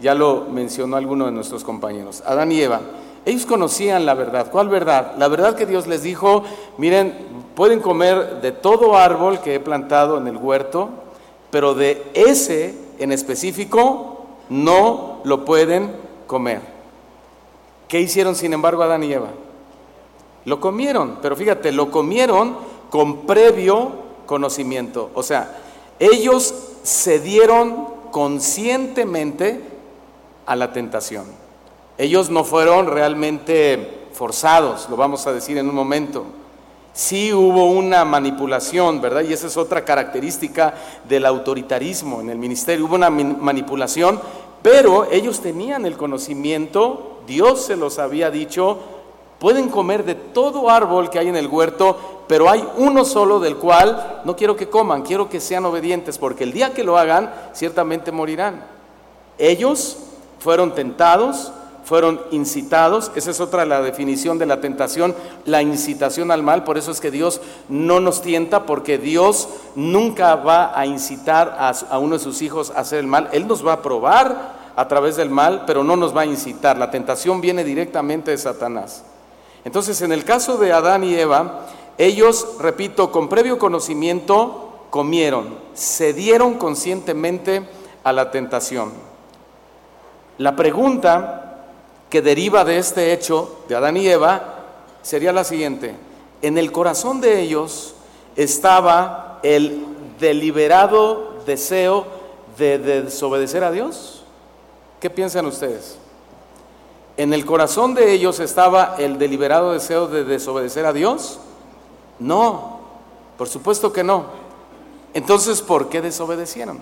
Ya 0.00 0.14
lo 0.14 0.46
mencionó 0.50 0.96
alguno 0.96 1.26
de 1.26 1.32
nuestros 1.32 1.64
compañeros. 1.64 2.22
Adán 2.26 2.52
y 2.52 2.60
Eva. 2.60 2.80
Ellos 3.24 3.46
conocían 3.46 4.06
la 4.06 4.14
verdad. 4.14 4.50
¿Cuál 4.50 4.68
verdad? 4.68 5.14
La 5.18 5.28
verdad 5.28 5.56
que 5.56 5.66
Dios 5.66 5.86
les 5.86 6.02
dijo, 6.02 6.44
miren, 6.76 7.14
pueden 7.54 7.80
comer 7.80 8.40
de 8.40 8.52
todo 8.52 8.96
árbol 8.96 9.40
que 9.40 9.56
he 9.56 9.60
plantado 9.60 10.18
en 10.18 10.28
el 10.28 10.36
huerto, 10.36 10.90
pero 11.50 11.74
de 11.74 12.02
ese 12.14 12.74
en 12.98 13.10
específico 13.10 14.26
no 14.48 15.20
lo 15.24 15.44
pueden 15.44 15.92
comer. 16.26 16.60
¿Qué 17.88 18.00
hicieron 18.00 18.34
sin 18.34 18.52
embargo 18.52 18.82
Adán 18.82 19.02
y 19.02 19.12
Eva? 19.12 19.28
Lo 20.48 20.60
comieron, 20.60 21.18
pero 21.20 21.36
fíjate, 21.36 21.72
lo 21.72 21.90
comieron 21.90 22.56
con 22.88 23.26
previo 23.26 23.92
conocimiento. 24.24 25.10
O 25.14 25.22
sea, 25.22 25.58
ellos 25.98 26.54
se 26.82 27.20
dieron 27.20 27.86
conscientemente 28.10 29.60
a 30.46 30.56
la 30.56 30.72
tentación. 30.72 31.26
Ellos 31.98 32.30
no 32.30 32.44
fueron 32.44 32.86
realmente 32.86 34.06
forzados, 34.12 34.88
lo 34.88 34.96
vamos 34.96 35.26
a 35.26 35.34
decir 35.34 35.58
en 35.58 35.68
un 35.68 35.74
momento. 35.74 36.24
Sí 36.94 37.32
hubo 37.32 37.66
una 37.66 38.06
manipulación, 38.06 39.02
¿verdad? 39.02 39.24
Y 39.28 39.34
esa 39.34 39.48
es 39.48 39.56
otra 39.58 39.84
característica 39.84 40.74
del 41.06 41.26
autoritarismo 41.26 42.22
en 42.22 42.30
el 42.30 42.38
ministerio. 42.38 42.86
Hubo 42.86 42.94
una 42.94 43.10
manipulación, 43.10 44.18
pero 44.62 45.10
ellos 45.10 45.40
tenían 45.40 45.84
el 45.84 45.98
conocimiento, 45.98 47.20
Dios 47.26 47.66
se 47.66 47.76
los 47.76 47.98
había 47.98 48.30
dicho 48.30 48.78
Pueden 49.38 49.68
comer 49.68 50.04
de 50.04 50.16
todo 50.16 50.68
árbol 50.68 51.10
que 51.10 51.18
hay 51.18 51.28
en 51.28 51.36
el 51.36 51.46
huerto, 51.46 52.24
pero 52.26 52.50
hay 52.50 52.66
uno 52.76 53.04
solo 53.04 53.38
del 53.38 53.56
cual 53.56 54.20
no 54.24 54.34
quiero 54.34 54.56
que 54.56 54.68
coman, 54.68 55.02
quiero 55.02 55.28
que 55.28 55.40
sean 55.40 55.64
obedientes, 55.64 56.18
porque 56.18 56.44
el 56.44 56.52
día 56.52 56.74
que 56.74 56.82
lo 56.82 56.98
hagan, 56.98 57.32
ciertamente 57.52 58.10
morirán. 58.10 58.64
Ellos 59.38 59.98
fueron 60.40 60.74
tentados, 60.74 61.52
fueron 61.84 62.20
incitados, 62.32 63.12
esa 63.14 63.30
es 63.30 63.40
otra 63.40 63.64
la 63.64 63.80
definición 63.80 64.38
de 64.38 64.46
la 64.46 64.60
tentación, 64.60 65.14
la 65.46 65.62
incitación 65.62 66.32
al 66.32 66.42
mal, 66.42 66.64
por 66.64 66.76
eso 66.76 66.90
es 66.90 67.00
que 67.00 67.12
Dios 67.12 67.40
no 67.68 68.00
nos 68.00 68.20
tienta, 68.20 68.66
porque 68.66 68.98
Dios 68.98 69.48
nunca 69.76 70.34
va 70.34 70.78
a 70.78 70.84
incitar 70.84 71.56
a, 71.58 71.72
a 71.90 71.98
uno 72.00 72.18
de 72.18 72.24
sus 72.24 72.42
hijos 72.42 72.72
a 72.72 72.80
hacer 72.80 72.98
el 72.98 73.06
mal, 73.06 73.28
Él 73.32 73.46
nos 73.46 73.64
va 73.64 73.74
a 73.74 73.82
probar 73.82 74.58
a 74.74 74.88
través 74.88 75.16
del 75.16 75.30
mal, 75.30 75.62
pero 75.64 75.84
no 75.84 75.96
nos 75.96 76.14
va 76.14 76.22
a 76.22 76.26
incitar, 76.26 76.76
la 76.76 76.90
tentación 76.90 77.40
viene 77.40 77.62
directamente 77.62 78.32
de 78.32 78.38
Satanás. 78.38 79.04
Entonces, 79.68 80.00
en 80.00 80.12
el 80.12 80.24
caso 80.24 80.56
de 80.56 80.72
Adán 80.72 81.04
y 81.04 81.14
Eva, 81.14 81.66
ellos, 81.98 82.56
repito, 82.58 83.12
con 83.12 83.28
previo 83.28 83.58
conocimiento, 83.58 84.86
comieron, 84.88 85.58
cedieron 85.76 86.54
conscientemente 86.54 87.68
a 88.02 88.14
la 88.14 88.30
tentación. 88.30 88.92
La 90.38 90.56
pregunta 90.56 91.66
que 92.08 92.22
deriva 92.22 92.64
de 92.64 92.78
este 92.78 93.12
hecho 93.12 93.58
de 93.68 93.76
Adán 93.76 93.98
y 93.98 94.08
Eva 94.08 94.64
sería 95.02 95.34
la 95.34 95.44
siguiente. 95.44 95.94
En 96.40 96.56
el 96.56 96.72
corazón 96.72 97.20
de 97.20 97.42
ellos 97.42 97.94
estaba 98.36 99.38
el 99.42 99.84
deliberado 100.18 101.42
deseo 101.44 102.06
de 102.56 102.78
desobedecer 102.78 103.62
a 103.64 103.70
Dios. 103.70 104.24
¿Qué 104.98 105.10
piensan 105.10 105.44
ustedes? 105.44 105.98
¿En 107.18 107.34
el 107.34 107.44
corazón 107.44 107.94
de 107.94 108.12
ellos 108.12 108.38
estaba 108.38 108.94
el 108.96 109.18
deliberado 109.18 109.72
deseo 109.72 110.06
de 110.06 110.22
desobedecer 110.22 110.86
a 110.86 110.92
Dios? 110.92 111.40
No, 112.20 112.78
por 113.36 113.48
supuesto 113.48 113.92
que 113.92 114.04
no. 114.04 114.26
Entonces, 115.14 115.60
¿por 115.60 115.88
qué 115.88 116.00
desobedecieron? 116.00 116.78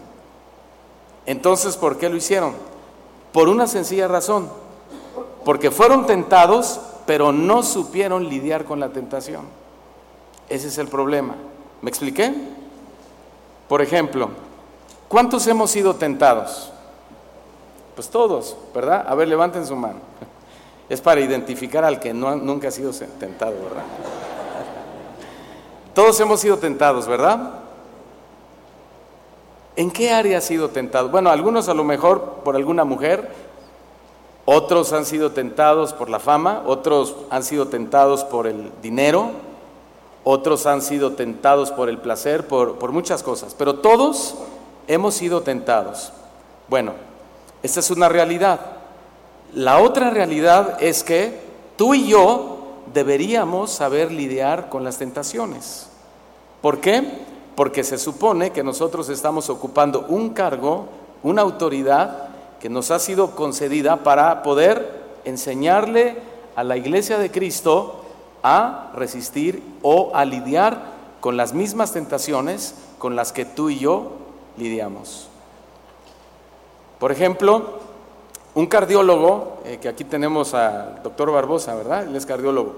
Entonces, 1.25 1.79
¿por 1.79 1.97
qué 1.97 2.11
lo 2.11 2.17
hicieron? 2.17 2.53
Por 3.33 3.49
una 3.49 3.67
sencilla 3.67 4.09
razón. 4.09 4.51
Porque 5.43 5.71
fueron 5.71 6.05
tentados, 6.05 6.81
pero 7.07 7.33
no 7.33 7.63
supieron 7.63 8.29
lidiar 8.29 8.67
con 8.67 8.79
la 8.79 8.91
tentación. 8.91 9.47
Ese 10.51 10.69
es 10.69 10.77
el 10.77 10.89
problema. 10.89 11.35
¿Me 11.81 11.89
expliqué? 11.89 12.35
Por 13.71 13.81
ejemplo, 13.81 14.29
¿cuántos 15.09 15.47
hemos 15.47 15.71
sido 15.71 15.95
tentados? 15.95 16.73
Pues 17.97 18.11
todos, 18.11 18.55
¿verdad? 18.75 19.07
A 19.09 19.15
ver, 19.15 19.27
levanten 19.27 19.67
su 19.67 19.75
mano. 19.75 20.01
Es 20.89 21.01
para 21.01 21.21
identificar 21.21 21.83
al 21.83 21.99
que 21.99 22.13
nunca 22.15 22.69
ha 22.69 22.71
sido 22.71 22.93
tentado, 22.93 23.55
¿verdad? 23.55 23.83
Todos 25.95 26.21
hemos 26.21 26.41
sido 26.41 26.59
tentados, 26.59 27.09
¿verdad? 27.09 27.55
¿En 29.75 29.91
qué 29.91 30.13
área 30.13 30.39
ha 30.39 30.41
sido 30.43 30.69
tentado? 30.69 31.09
Bueno, 31.09 31.31
algunos 31.31 31.71
a 31.71 31.75
lo 31.75 31.85
mejor 31.85 32.43
por 32.45 32.55
alguna 32.55 32.85
mujer, 32.85 33.31
otros 34.45 34.93
han 34.93 35.07
sido 35.07 35.33
tentados 35.33 35.95
por 35.95 36.11
la 36.11 36.21
fama, 36.21 36.63
otros 36.67 37.17
han 37.31 37.43
sido 37.43 37.69
tentados 37.69 38.25
por 38.25 38.47
el 38.47 38.71
dinero, 38.83 39.31
otros 40.23 40.67
han 40.67 40.83
sido 40.83 41.13
tentados 41.13 41.73
por 41.73 41.89
el 41.89 41.99
placer, 41.99 42.47
por, 42.47 42.79
por 42.79 42.93
muchas 42.93 43.23
cosas, 43.23 43.55
pero 43.59 43.77
todos 43.77 44.37
hemos 44.87 45.15
sido 45.15 45.41
tentados. 45.41 46.13
Bueno, 46.69 46.93
esta 47.67 47.81
es 47.81 47.91
una 47.91 48.09
realidad. 48.09 48.61
La 49.53 49.81
otra 49.81 50.11
realidad 50.11 50.83
es 50.83 51.05
que 51.05 51.41
tú 51.77 51.95
y 51.95 52.09
yo 52.09 52.57
deberíamos 52.95 53.73
saber 53.73 54.13
lidiar 54.13 54.69
con 54.69 54.85
las 54.85 54.99
tentaciones. 54.99 55.89
¿Por 56.63 56.81
qué? 56.81 57.03
Porque 57.55 57.85
se 57.85 57.99
supone 57.99 58.51
que 58.51 58.63
nosotros 58.63 59.09
estamos 59.09 59.51
ocupando 59.51 60.07
un 60.09 60.31
cargo, 60.31 60.87
una 61.23 61.43
autoridad 61.43 62.29
que 62.61 62.69
nos 62.69 62.91
ha 62.91 62.99
sido 62.99 63.33
concedida 63.33 63.97
para 63.99 64.43
poder 64.43 65.05
enseñarle 65.25 66.19
a 66.55 66.65
la 66.65 66.77
iglesia 66.77 67.19
de 67.19 67.31
Cristo 67.31 68.05
a 68.43 68.93
resistir 68.95 69.63
o 69.83 70.13
a 70.15 70.25
lidiar 70.25 70.95
con 71.21 71.37
las 71.37 71.53
mismas 71.53 71.93
tentaciones 71.93 72.75
con 72.99 73.17
las 73.17 73.33
que 73.33 73.45
tú 73.45 73.71
y 73.71 73.79
yo 73.81 74.13
lidiamos. 74.57 75.29
Por 76.99 77.13
ejemplo, 77.13 77.81
un 78.55 78.67
cardiólogo, 78.67 79.59
eh, 79.65 79.79
que 79.81 79.89
aquí 79.89 80.05
tenemos 80.05 80.55
al 80.55 81.03
doctor 81.03 81.31
Barbosa, 81.31 81.75
¿verdad? 81.75 82.05
Él 82.05 82.17
es 82.17 82.25
cardiólogo. 82.25 82.75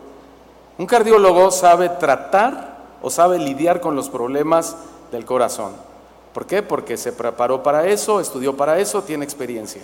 Un 0.77 0.87
cardiólogo 0.87 1.51
sabe 1.51 1.89
tratar 1.89 2.79
o 3.01 3.11
sabe 3.11 3.39
lidiar 3.39 3.81
con 3.81 3.95
los 3.95 4.09
problemas 4.09 4.77
del 5.13 5.25
corazón. 5.25 5.73
¿Por 6.33 6.47
qué? 6.47 6.63
Porque 6.63 6.97
se 6.97 7.13
preparó 7.13 7.63
para 7.63 7.87
eso, 7.87 8.21
estudió 8.21 8.57
para 8.57 8.79
eso, 8.79 9.03
tiene 9.03 9.25
experiencia. 9.25 9.83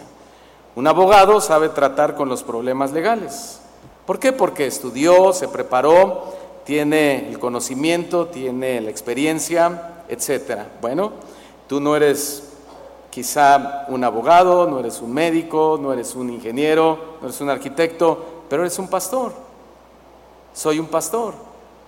Un 0.77 0.87
abogado 0.87 1.41
sabe 1.41 1.69
tratar 1.69 2.17
con 2.17 2.29
los 2.29 2.43
problemas 2.43 2.93
legales. 2.93 3.61
¿Por 4.07 4.19
qué? 4.19 4.33
Porque 4.33 4.67
estudió, 4.67 5.33
se 5.33 5.49
preparó, 5.49 6.35
tiene 6.65 7.29
el 7.29 7.39
conocimiento, 7.39 8.27
tiene 8.27 8.81
la 8.81 8.91
experiencia, 8.91 10.03
etcétera. 10.09 10.69
Bueno, 10.81 11.13
tú 11.69 11.81
no 11.81 11.97
eres 11.97 12.54
quizá 13.15 13.85
un 13.87 14.03
abogado, 14.03 14.67
no 14.67 14.81
eres 14.81 15.01
un 15.01 15.13
médico, 15.13 15.79
no 15.81 15.93
eres 15.93 16.17
un 16.17 16.31
ingeniero, 16.31 16.99
no 17.21 17.29
eres 17.29 17.41
un 17.41 17.49
arquitecto, 17.49 18.43
pero 18.49 18.63
eres 18.63 18.77
un 18.81 18.89
pastor. 18.89 19.33
Soy 20.53 20.81
un 20.81 20.89
pastor. 20.89 21.35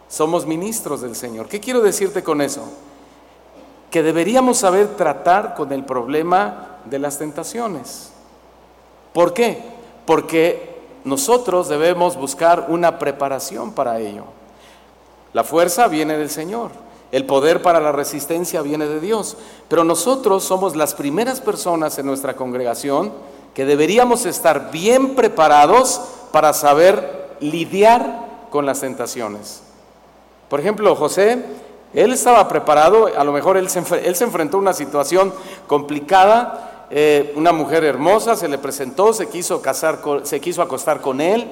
Somos 0.09 0.47
ministros 0.47 1.01
del 1.01 1.17
Señor. 1.17 1.49
¿Qué 1.49 1.59
quiero 1.59 1.81
decirte 1.81 2.23
con 2.23 2.41
eso? 2.41 2.63
Que 3.91 4.05
deberíamos 4.05 4.59
saber 4.59 4.95
tratar 4.97 5.57
con 5.57 5.73
el 5.73 5.85
problema 5.85 6.79
de 6.85 7.01
las 7.01 7.19
tentaciones. 7.19 8.13
¿Por 9.13 9.35
qué? 9.35 9.65
Porque 10.07 10.77
nosotros 11.03 11.69
debemos 11.69 12.17
buscar 12.17 12.67
una 12.69 13.01
preparación 13.01 13.73
para 13.73 13.99
ello. 13.99 14.27
La 15.33 15.43
fuerza 15.43 15.89
viene 15.89 16.17
del 16.17 16.31
Señor. 16.31 16.71
El 17.17 17.25
poder 17.25 17.63
para 17.63 17.81
la 17.81 17.93
resistencia 17.93 18.61
viene 18.61 18.85
de 18.85 19.01
Dios. 19.01 19.39
Pero 19.69 19.85
nosotros 19.85 20.45
somos 20.45 20.77
las 20.77 20.93
primeras 20.93 21.41
personas 21.41 21.99
en 21.99 22.05
nuestra 22.05 22.37
congregación 22.37 23.11
que 23.55 23.65
deberíamos 23.65 24.27
estar 24.27 24.71
bien 24.71 25.15
preparados 25.15 25.99
para 26.31 26.53
saber 26.53 27.39
lidiar 27.41 28.49
con 28.51 28.67
las 28.67 28.81
tentaciones. 28.81 29.63
Por 30.51 30.61
ejemplo, 30.61 30.95
José, 30.95 31.43
él 31.95 32.13
estaba 32.13 32.47
preparado, 32.49 33.07
a 33.07 33.25
lo 33.25 33.33
mejor 33.33 33.57
él 33.57 33.71
se, 33.71 33.79
enfrentó 33.79 34.59
a 34.59 34.61
una 34.61 34.75
situación 34.75 35.33
complicada, 35.67 36.87
eh, 36.91 37.33
una 37.35 37.53
mujer 37.53 37.83
hermosa 37.85 38.37
se 38.37 38.47
le 38.47 38.59
presentó, 38.59 39.15
se 39.15 39.31
quiso, 39.31 39.63
casar 39.63 40.01
se 40.25 40.39
quiso 40.39 40.61
acostar 40.61 41.01
con 41.01 41.23
él, 41.23 41.49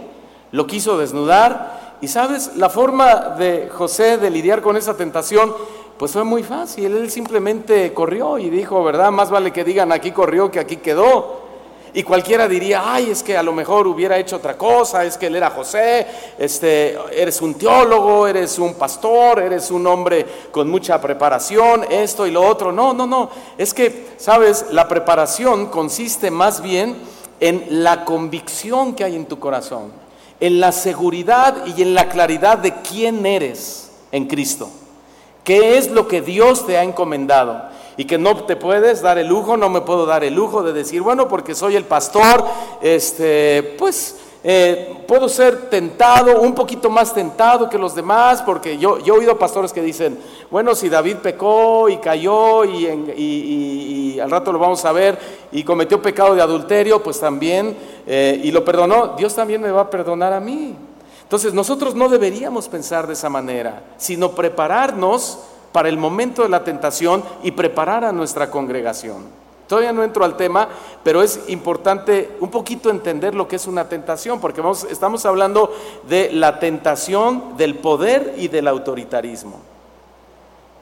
lo 0.53 0.67
quiso 0.67 0.99
desnudar 0.99 1.84
y 2.05 2.09
sabes, 2.09 2.51
la 2.57 2.69
forma 2.69 3.35
de 3.39 3.71
José 3.73 4.19
de 4.19 4.29
lidiar 4.29 4.61
con 4.61 4.77
esa 4.77 4.95
tentación, 4.95 5.55
pues 5.97 6.13
fue 6.13 6.23
muy 6.23 6.43
fácil. 6.43 6.95
Él 6.95 7.11
simplemente 7.11 7.95
corrió 7.95 8.37
y 8.37 8.51
dijo, 8.51 8.85
¿verdad? 8.85 9.11
Más 9.11 9.31
vale 9.31 9.55
que 9.55 9.65
digan 9.65 9.91
aquí 9.91 10.11
corrió 10.11 10.51
que 10.51 10.61
aquí 10.61 10.77
quedó. 10.77 11.41
Y 11.95 12.03
cualquiera 12.03 12.47
diría, 12.47 12.83
ay, 12.85 13.09
es 13.09 13.23
que 13.23 13.39
a 13.39 13.43
lo 13.43 13.55
mejor 13.55 13.87
hubiera 13.87 14.19
hecho 14.19 14.37
otra 14.37 14.59
cosa, 14.59 15.03
es 15.07 15.17
que 15.17 15.29
él 15.29 15.37
era 15.37 15.49
José, 15.49 16.07
este, 16.39 16.99
eres 17.11 17.41
un 17.41 17.55
teólogo, 17.55 18.27
eres 18.27 18.59
un 18.59 18.75
pastor, 18.75 19.39
eres 19.39 19.71
un 19.71 19.87
hombre 19.87 20.27
con 20.53 20.69
mucha 20.69 21.01
preparación, 21.01 21.87
esto 21.89 22.27
y 22.27 22.33
lo 22.33 22.47
otro. 22.47 22.71
No, 22.71 22.93
no, 22.93 23.07
no. 23.07 23.31
Es 23.57 23.73
que, 23.73 24.09
sabes, 24.19 24.67
la 24.73 24.89
preparación 24.89 25.69
consiste 25.69 26.31
más 26.31 26.61
bien 26.61 26.99
en 27.41 27.83
la 27.83 28.05
convicción 28.05 28.95
que 28.95 29.05
hay 29.05 29.17
en 29.17 29.25
tu 29.25 29.39
corazón 29.39 30.04
en 30.41 30.61
la 30.61 30.73
seguridad 30.73 31.67
y 31.67 31.83
en 31.83 31.95
la 31.95 32.09
claridad 32.09 32.59
de 32.59 32.75
quién 32.83 33.25
eres 33.27 33.91
en 34.13 34.27
Cristo. 34.27 34.69
¿Qué 35.45 35.77
es 35.77 35.91
lo 35.91 36.09
que 36.09 36.23
Dios 36.23 36.67
te 36.67 36.79
ha 36.79 36.83
encomendado? 36.83 37.63
Y 37.97 38.07
que 38.07 38.19
no 38.19 38.45
te 38.45 38.57
puedes 38.57 39.03
dar 39.03 39.19
el 39.19 39.29
lujo, 39.29 39.57
no 39.57 39.69
me 39.69 39.83
puedo 39.83 40.07
dar 40.07 40.25
el 40.25 40.35
lujo 40.35 40.63
de 40.63 40.73
decir, 40.73 41.03
bueno, 41.03 41.29
porque 41.29 41.55
soy 41.55 41.77
el 41.77 41.85
pastor, 41.85 42.45
este, 42.81 43.75
pues 43.79 44.17
eh, 44.47 44.95
puedo 45.09 45.27
ser 45.27 45.71
tentado, 45.71 46.43
un 46.43 46.55
poquito 46.55 46.91
más 46.91 47.15
tentado 47.15 47.71
que 47.71 47.79
los 47.79 47.95
demás, 47.95 48.43
porque 48.43 48.77
yo, 48.77 48.99
he 48.99 49.11
oído 49.11 49.39
pastores 49.39 49.73
que 49.73 49.81
dicen, 49.81 50.19
bueno, 50.51 50.75
si 50.75 50.91
David 50.91 51.17
pecó 51.17 51.89
y 51.89 51.97
cayó 51.97 52.63
y, 52.63 54.21
al 54.21 54.31
rato 54.31 54.53
lo 54.53 54.59
vamos 54.59 54.85
a 54.85 54.93
ver 54.93 55.19
y 55.51 55.65
cometió 55.65 56.03
pecado 56.03 56.35
de 56.35 56.43
adulterio, 56.43 57.03
pues 57.03 57.19
también, 57.19 57.75
eh, 58.07 58.39
y 58.45 58.51
lo 58.51 58.63
perdonó, 58.63 59.15
Dios 59.17 59.35
también 59.35 59.63
me 59.63 59.71
va 59.71 59.83
a 59.83 59.91
perdonar 59.91 60.35
a 60.35 60.41
mí. 60.41 60.77
Entonces 61.23 61.55
nosotros 61.55 61.95
no 61.95 62.11
deberíamos 62.11 62.69
pensar 62.69 63.07
de 63.07 63.15
esa 63.15 63.31
manera, 63.31 63.83
sino 63.97 64.33
prepararnos 64.33 65.39
para 65.73 65.89
el 65.89 65.97
momento 65.97 66.43
de 66.43 66.51
la 66.51 66.63
tentación 66.63 67.25
y 67.43 67.53
preparar 67.53 68.05
a 68.05 68.13
nuestra 68.13 68.51
congregación. 68.51 69.44
Todavía 69.67 69.93
no 69.93 70.05
entro 70.05 70.25
al 70.25 70.37
tema, 70.37 70.69
pero 71.03 71.23
es 71.23 71.41
importante 71.49 72.37
un 72.41 72.51
poquito 72.51 72.91
entender 72.91 73.35
lo 73.35 73.49
que 73.49 73.57
es 73.57 73.67
una 73.67 73.89
tentación, 73.89 74.41
porque 74.41 74.61
vamos, 74.61 74.85
estamos 74.91 75.25
hablando 75.25 75.75
de 76.07 76.31
la 76.33 76.59
tentación 76.59 77.57
del 77.57 77.77
poder 77.77 78.35
y 78.37 78.49
del 78.49 78.69
autoritarismo. 78.69 79.61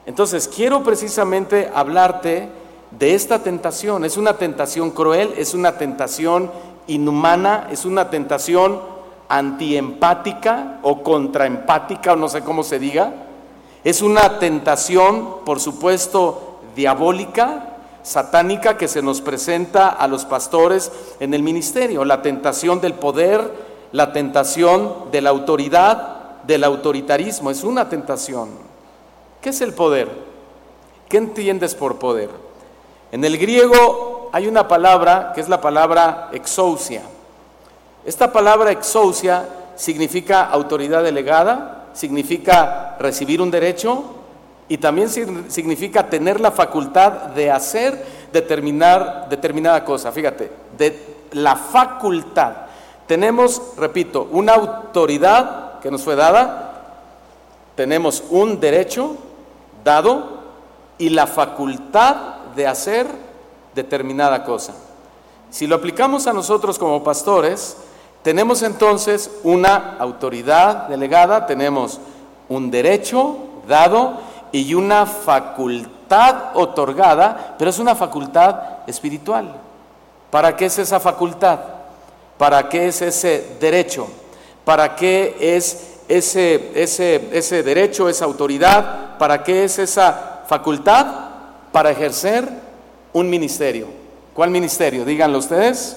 Entonces, 0.05 0.49
quiero 0.49 0.83
precisamente 0.83 1.71
hablarte 1.73 2.49
de 2.90 3.14
esta 3.14 3.38
tentación. 3.38 4.05
Es 4.05 4.16
una 4.16 4.37
tentación 4.37 4.90
cruel, 4.90 5.33
es 5.37 5.55
una 5.55 5.79
tentación 5.79 6.51
inhumana, 6.88 7.68
es 7.71 7.85
una 7.85 8.11
tentación 8.11 8.81
antiempática 9.29 10.81
o 10.83 11.03
contraempática, 11.03 12.14
o 12.14 12.16
no 12.16 12.29
sé 12.29 12.42
cómo 12.42 12.64
se 12.64 12.81
diga. 12.81 13.12
Es 13.85 14.03
una 14.03 14.38
tentación, 14.38 15.45
por 15.45 15.61
supuesto, 15.61 16.61
diabólica, 16.75 17.71
satánica 18.03 18.77
que 18.77 18.88
se 18.88 19.03
nos 19.03 19.21
presenta 19.21 19.88
a 19.88 20.09
los 20.09 20.25
pastores 20.25 20.93
en 21.21 21.35
el 21.35 21.43
ministerio. 21.43 22.05
La 22.05 22.23
tentación 22.23 22.81
del 22.81 22.95
poder, 22.95 23.53
la 23.93 24.12
tentación 24.12 25.11
de 25.11 25.21
la 25.21 25.31
autoridad, 25.31 26.41
del 26.45 26.65
autoritarismo. 26.65 27.51
Es 27.51 27.65
una 27.65 27.88
tentación. 27.88 28.51
¿Qué 29.41 29.51
es 29.51 29.61
el 29.61 29.75
poder? 29.75 30.09
¿Qué 31.09 31.19
entiendes 31.19 31.75
por 31.75 31.99
poder? 31.99 32.31
En 33.11 33.25
el 33.25 33.38
griego 33.38 34.31
hay 34.33 34.47
una 34.47 34.67
palabra 34.67 35.33
que 35.35 35.41
es 35.41 35.49
la 35.49 35.61
palabra 35.61 36.31
exousia. 36.33 37.03
Esta 38.05 38.33
palabra 38.33 38.73
exousia 38.73 39.49
significa 39.77 40.45
autoridad 40.45 41.03
delegada, 41.03 41.91
significa 41.93 42.97
recibir 42.99 43.41
un 43.41 43.51
derecho 43.51 44.21
y 44.68 44.79
también 44.79 45.09
significa 45.09 46.09
tener 46.09 46.40
la 46.40 46.51
facultad 46.51 47.12
de 47.35 47.51
hacer 47.51 48.05
determinar, 48.33 49.29
determinada 49.29 49.85
cosa. 49.85 50.12
Fíjate, 50.12 50.51
de 50.79 51.12
la 51.33 51.57
facultad. 51.57 52.53
Tenemos, 53.07 53.61
repito, 53.77 54.29
una 54.31 54.55
autoridad 54.55 55.81
que 55.81 55.90
nos 55.90 56.03
fue 56.03 56.16
dada, 56.16 56.72
tenemos 57.75 58.22
un 58.31 58.61
derecho 58.61 59.16
dado 59.85 60.42
y 60.98 61.11
la 61.11 61.27
facultad 61.27 62.16
de 62.55 62.66
hacer 62.66 63.07
determinada 63.75 64.44
cosa. 64.44 64.75
Si 65.51 65.66
lo 65.66 65.77
aplicamos 65.77 66.27
a 66.27 66.33
nosotros 66.33 66.79
como 66.79 67.03
pastores, 67.03 67.77
tenemos 68.22 68.62
entonces 68.62 69.31
una 69.42 69.96
autoridad 69.98 70.88
delegada, 70.88 71.46
tenemos 71.46 72.01
un 72.48 72.70
derecho 72.70 73.37
dado 73.66 74.20
y 74.53 74.75
una 74.75 75.07
facultad 75.07 76.55
otorgada, 76.55 77.57
pero 77.59 77.71
es 77.71 77.79
una 77.79 77.95
facultad 77.95 78.57
espiritual. 78.87 79.57
¿Para 80.31 80.57
qué 80.57 80.67
es 80.67 80.79
esa 80.79 81.01
facultad? 81.01 81.59
¿Para 82.38 82.69
qué 82.69 82.88
es 82.88 83.03
ese 83.03 83.57
derecho? 83.59 84.07
¿Para 84.65 84.95
qué 84.95 85.37
es 85.41 85.99
ese, 86.09 86.71
ese, 86.75 87.29
ese 87.33 87.62
derecho, 87.62 88.09
esa 88.09 88.27
autoridad? 88.27 89.19
¿Para 89.19 89.43
qué 89.43 89.65
es 89.65 89.79
esa 89.79 90.43
facultad? 90.47 91.33
para 91.73 91.91
ejercer 91.91 92.49
un 93.12 93.29
ministerio. 93.29 93.88
¿Cuál 94.35 94.51
ministerio? 94.51 95.05
Díganlo 95.05 95.38
ustedes. 95.38 95.97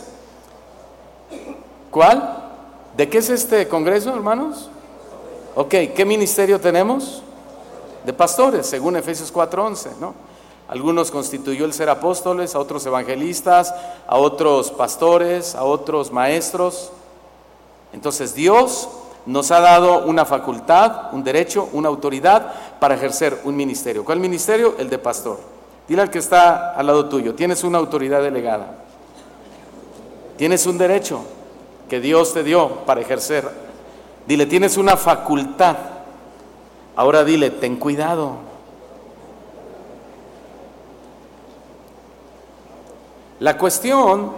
¿Cuál? 1.92 2.44
¿De 2.98 3.08
qué 3.10 3.20
es 3.20 3.30
este 3.30 3.68
congreso, 3.68 4.14
hermanos? 4.16 4.70
Ok, 5.54 5.70
¿qué 5.96 6.06
ministerio 6.06 6.60
tenemos? 6.60 7.22
De 8.06 8.14
pastores, 8.14 8.68
según 8.68 8.96
Efesios 8.96 9.32
4:11, 9.34 9.92
¿no? 10.00 10.14
Algunos 10.68 11.12
constituyó 11.12 11.66
el 11.66 11.74
ser 11.74 11.90
apóstoles, 11.90 12.56
a 12.56 12.60
otros 12.60 12.86
evangelistas, 12.86 13.74
a 14.08 14.18
otros 14.18 14.72
pastores, 14.72 15.56
a 15.56 15.64
otros 15.64 16.12
maestros. 16.12 16.92
Entonces 17.94 18.34
Dios 18.34 18.90
nos 19.26 19.52
ha 19.52 19.60
dado 19.60 20.06
una 20.06 20.26
facultad, 20.26 21.14
un 21.14 21.24
derecho, 21.24 21.70
una 21.74 21.90
autoridad 21.90 22.52
para 22.80 22.96
ejercer 22.96 23.42
un 23.44 23.56
ministerio. 23.56 24.04
¿Cuál 24.04 24.20
ministerio? 24.20 24.76
El 24.78 24.90
de 24.90 24.98
pastor. 24.98 25.40
Dile 25.88 26.02
al 26.02 26.10
que 26.10 26.20
está 26.20 26.74
al 26.76 26.88
lado 26.88 27.08
tuyo, 27.10 27.36
tienes 27.36 27.64
una 27.64 27.78
autoridad 27.78 28.22
delegada. 28.22 28.76
Tienes 30.38 30.66
un 30.66 30.78
derecho 30.78 31.22
que 31.90 32.00
Dios 32.00 32.34
te 32.34 32.44
dio 32.44 32.70
para 32.86 33.02
ejercer. 33.02 33.48
Dile, 34.28 34.46
tienes 34.48 34.78
una 34.78 34.98
facultad. 34.98 35.76
Ahora 36.96 37.24
dile, 37.24 37.50
ten 37.50 37.76
cuidado. 37.76 38.38
La 43.40 43.58
cuestión, 43.58 44.32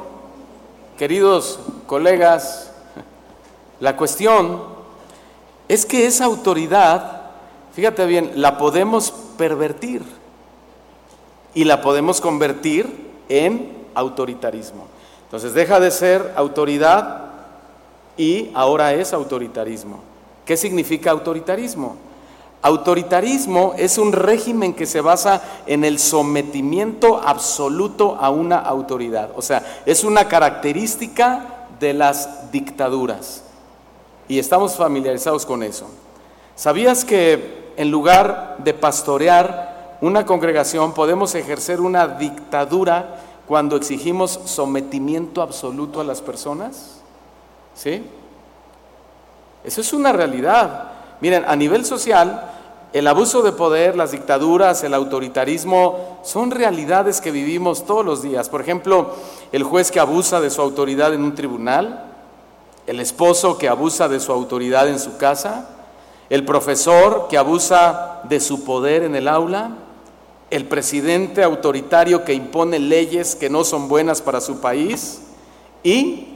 queridos 0.98 1.60
colegas, 1.86 2.72
la 3.80 3.96
cuestión 3.96 4.64
es 5.68 5.86
que 5.86 6.08
esa 6.08 6.26
autoridad, 6.26 7.22
fíjate 7.74 8.06
bien, 8.08 8.32
la 8.36 8.58
podemos 8.58 9.12
pervertir 9.38 10.02
y 11.54 11.64
la 11.64 11.82
podemos 11.82 12.20
convertir 12.22 13.12
en 13.30 13.86
autoritarismo. 13.94 14.88
Entonces 15.26 15.54
deja 15.54 15.80
de 15.80 15.92
ser 15.92 16.34
autoridad 16.36 17.26
y 18.18 18.50
ahora 18.56 18.94
es 18.94 19.14
autoritarismo. 19.14 20.00
¿Qué 20.44 20.58
significa 20.58 21.12
autoritarismo? 21.12 22.07
Autoritarismo 22.62 23.76
es 23.78 23.98
un 23.98 24.12
régimen 24.12 24.74
que 24.74 24.86
se 24.86 25.02
basa 25.02 25.42
en 25.68 25.84
el 25.84 26.00
sometimiento 26.00 27.22
absoluto 27.24 28.18
a 28.20 28.30
una 28.30 28.58
autoridad. 28.58 29.30
O 29.36 29.42
sea, 29.42 29.82
es 29.86 30.04
una 30.04 30.28
característica 30.28 31.68
de 31.80 31.94
las 31.94 32.52
dictaduras. 32.52 33.44
Y 34.28 34.40
estamos 34.40 34.76
familiarizados 34.76 35.46
con 35.46 35.64
eso. 35.64 35.88
¿Sabías 36.56 37.06
que 37.06 37.74
en 37.78 37.92
lugar 37.92 38.58
de 38.60 38.74
pastorear 38.74 39.98
una 40.02 40.26
congregación 40.26 40.94
podemos 40.94 41.36
ejercer 41.36 41.80
una 41.80 42.08
dictadura 42.08 43.22
cuando 43.48 43.76
exigimos 43.76 44.40
sometimiento 44.46 45.42
absoluto 45.42 46.02
a 46.02 46.04
las 46.04 46.22
personas? 46.22 47.02
¿Sí? 47.76 48.04
Eso 49.64 49.82
es 49.82 49.94
una 49.94 50.12
realidad. 50.12 50.92
Miren, 51.20 51.46
a 51.48 51.56
nivel 51.56 51.86
social, 51.86 52.52
el 52.94 53.08
abuso 53.08 53.42
de 53.42 53.52
poder, 53.52 53.96
las 53.96 54.12
dictaduras, 54.12 54.84
el 54.84 54.94
autoritarismo 54.94 56.20
son 56.24 56.52
realidades 56.52 57.22
que 57.22 57.32
vivimos 57.32 57.86
todos 57.86 58.06
los 58.06 58.22
días. 58.22 58.50
Por 58.50 58.62
ejemplo, 58.62 59.14
el 59.52 59.64
juez 59.64 59.92
que 59.92 60.00
abusa 60.00 60.40
de 60.40 60.50
su 60.50 60.62
autoridad 60.62 61.14
en 61.14 61.24
un 61.24 61.36
tribunal, 61.36 62.06
el 62.86 63.00
esposo 63.00 63.58
que 63.58 63.68
abusa 63.68 64.08
de 64.08 64.20
su 64.20 64.32
autoridad 64.32 64.88
en 64.88 65.00
su 65.00 65.18
casa, 65.18 65.70
el 66.30 66.46
profesor 66.46 67.28
que 67.30 67.38
abusa 67.38 68.22
de 68.24 68.40
su 68.40 68.64
poder 68.64 69.04
en 69.04 69.16
el 69.16 69.28
aula, 69.28 69.72
el 70.50 70.66
presidente 70.66 71.44
autoritario 71.44 72.24
que 72.24 72.34
impone 72.34 72.80
leyes 72.80 73.36
que 73.36 73.50
no 73.50 73.64
son 73.64 73.90
buenas 73.90 74.22
para 74.22 74.40
su 74.40 74.62
país 74.62 75.24
y 75.84 76.28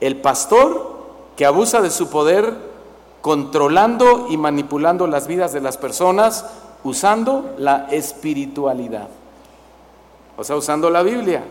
el 0.00 0.16
pastor 0.20 0.96
que 1.36 1.44
abusa 1.44 1.80
de 1.80 1.90
su 1.90 2.08
poder 2.08 2.67
controlando 3.28 4.28
y 4.30 4.38
manipulando 4.38 5.06
las 5.06 5.26
vidas 5.26 5.52
de 5.52 5.60
las 5.60 5.76
personas 5.76 6.46
usando 6.82 7.56
la 7.58 7.86
espiritualidad. 7.90 9.08
O 10.38 10.44
sea, 10.44 10.56
usando 10.56 10.88
la 10.88 11.02
Biblia, 11.02 11.44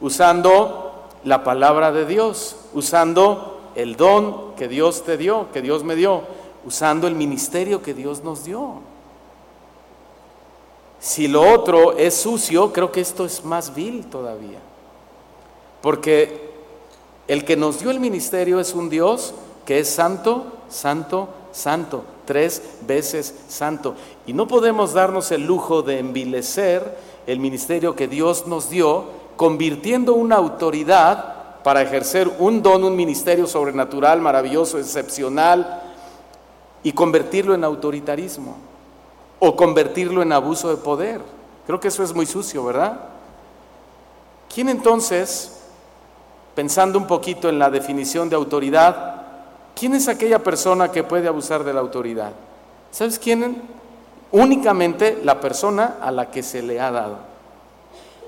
usando 0.00 1.08
la 1.24 1.42
palabra 1.42 1.90
de 1.90 2.06
Dios, 2.06 2.54
usando 2.72 3.72
el 3.74 3.96
don 3.96 4.54
que 4.54 4.68
Dios 4.68 5.02
te 5.02 5.16
dio, 5.16 5.48
que 5.52 5.60
Dios 5.60 5.82
me 5.82 5.96
dio, 5.96 6.22
usando 6.64 7.08
el 7.08 7.16
ministerio 7.16 7.82
que 7.82 7.94
Dios 7.94 8.22
nos 8.22 8.44
dio. 8.44 8.74
Si 11.00 11.26
lo 11.26 11.52
otro 11.52 11.98
es 11.98 12.14
sucio, 12.14 12.72
creo 12.72 12.92
que 12.92 13.00
esto 13.00 13.24
es 13.24 13.44
más 13.44 13.74
vil 13.74 14.06
todavía. 14.06 14.60
Porque 15.82 16.52
el 17.26 17.44
que 17.44 17.56
nos 17.56 17.80
dio 17.80 17.90
el 17.90 17.98
ministerio 17.98 18.60
es 18.60 18.72
un 18.72 18.88
Dios 18.88 19.34
que 19.66 19.80
es 19.80 19.88
santo, 19.88 20.52
santo, 20.68 21.28
santo, 21.52 22.04
tres 22.24 22.62
veces 22.86 23.34
santo. 23.48 23.94
Y 24.26 24.32
no 24.32 24.46
podemos 24.46 24.92
darnos 24.92 25.30
el 25.32 25.46
lujo 25.46 25.82
de 25.82 25.98
envilecer 25.98 26.98
el 27.26 27.40
ministerio 27.40 27.94
que 27.94 28.08
Dios 28.08 28.46
nos 28.46 28.70
dio, 28.70 29.04
convirtiendo 29.36 30.14
una 30.14 30.36
autoridad 30.36 31.62
para 31.62 31.82
ejercer 31.82 32.30
un 32.38 32.62
don, 32.62 32.84
un 32.84 32.96
ministerio 32.96 33.46
sobrenatural, 33.46 34.20
maravilloso, 34.20 34.78
excepcional, 34.78 35.82
y 36.82 36.92
convertirlo 36.92 37.54
en 37.54 37.64
autoritarismo 37.64 38.56
o 39.38 39.56
convertirlo 39.56 40.22
en 40.22 40.32
abuso 40.32 40.70
de 40.70 40.76
poder. 40.76 41.20
Creo 41.66 41.78
que 41.78 41.88
eso 41.88 42.02
es 42.02 42.14
muy 42.14 42.26
sucio, 42.26 42.64
¿verdad? 42.64 42.98
¿Quién 44.52 44.68
entonces, 44.68 45.60
pensando 46.54 46.98
un 46.98 47.06
poquito 47.06 47.48
en 47.48 47.58
la 47.58 47.70
definición 47.70 48.28
de 48.28 48.36
autoridad, 48.36 49.17
quién 49.78 49.94
es 49.94 50.08
aquella 50.08 50.42
persona 50.42 50.90
que 50.90 51.04
puede 51.04 51.28
abusar 51.28 51.64
de 51.64 51.72
la 51.72 51.80
autoridad? 51.80 52.32
¿Sabes 52.90 53.18
quién? 53.18 53.62
Únicamente 54.32 55.20
la 55.24 55.40
persona 55.40 55.96
a 56.00 56.10
la 56.10 56.30
que 56.30 56.42
se 56.42 56.62
le 56.62 56.80
ha 56.80 56.90
dado. 56.90 57.18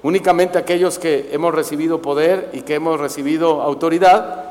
Únicamente 0.03 0.59
aquellos 0.59 0.99
que 0.99 1.29
hemos 1.33 1.55
recibido 1.55 2.01
poder 2.01 2.51
y 2.53 2.63
que 2.63 2.75
hemos 2.77 2.99
recibido 2.99 3.61
autoridad, 3.61 4.51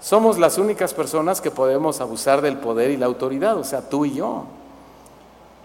somos 0.00 0.38
las 0.38 0.58
únicas 0.58 0.94
personas 0.94 1.40
que 1.40 1.50
podemos 1.50 2.00
abusar 2.00 2.40
del 2.40 2.56
poder 2.56 2.90
y 2.90 2.96
la 2.96 3.06
autoridad, 3.06 3.56
o 3.56 3.64
sea, 3.64 3.88
tú 3.88 4.04
y 4.04 4.14
yo. 4.14 4.44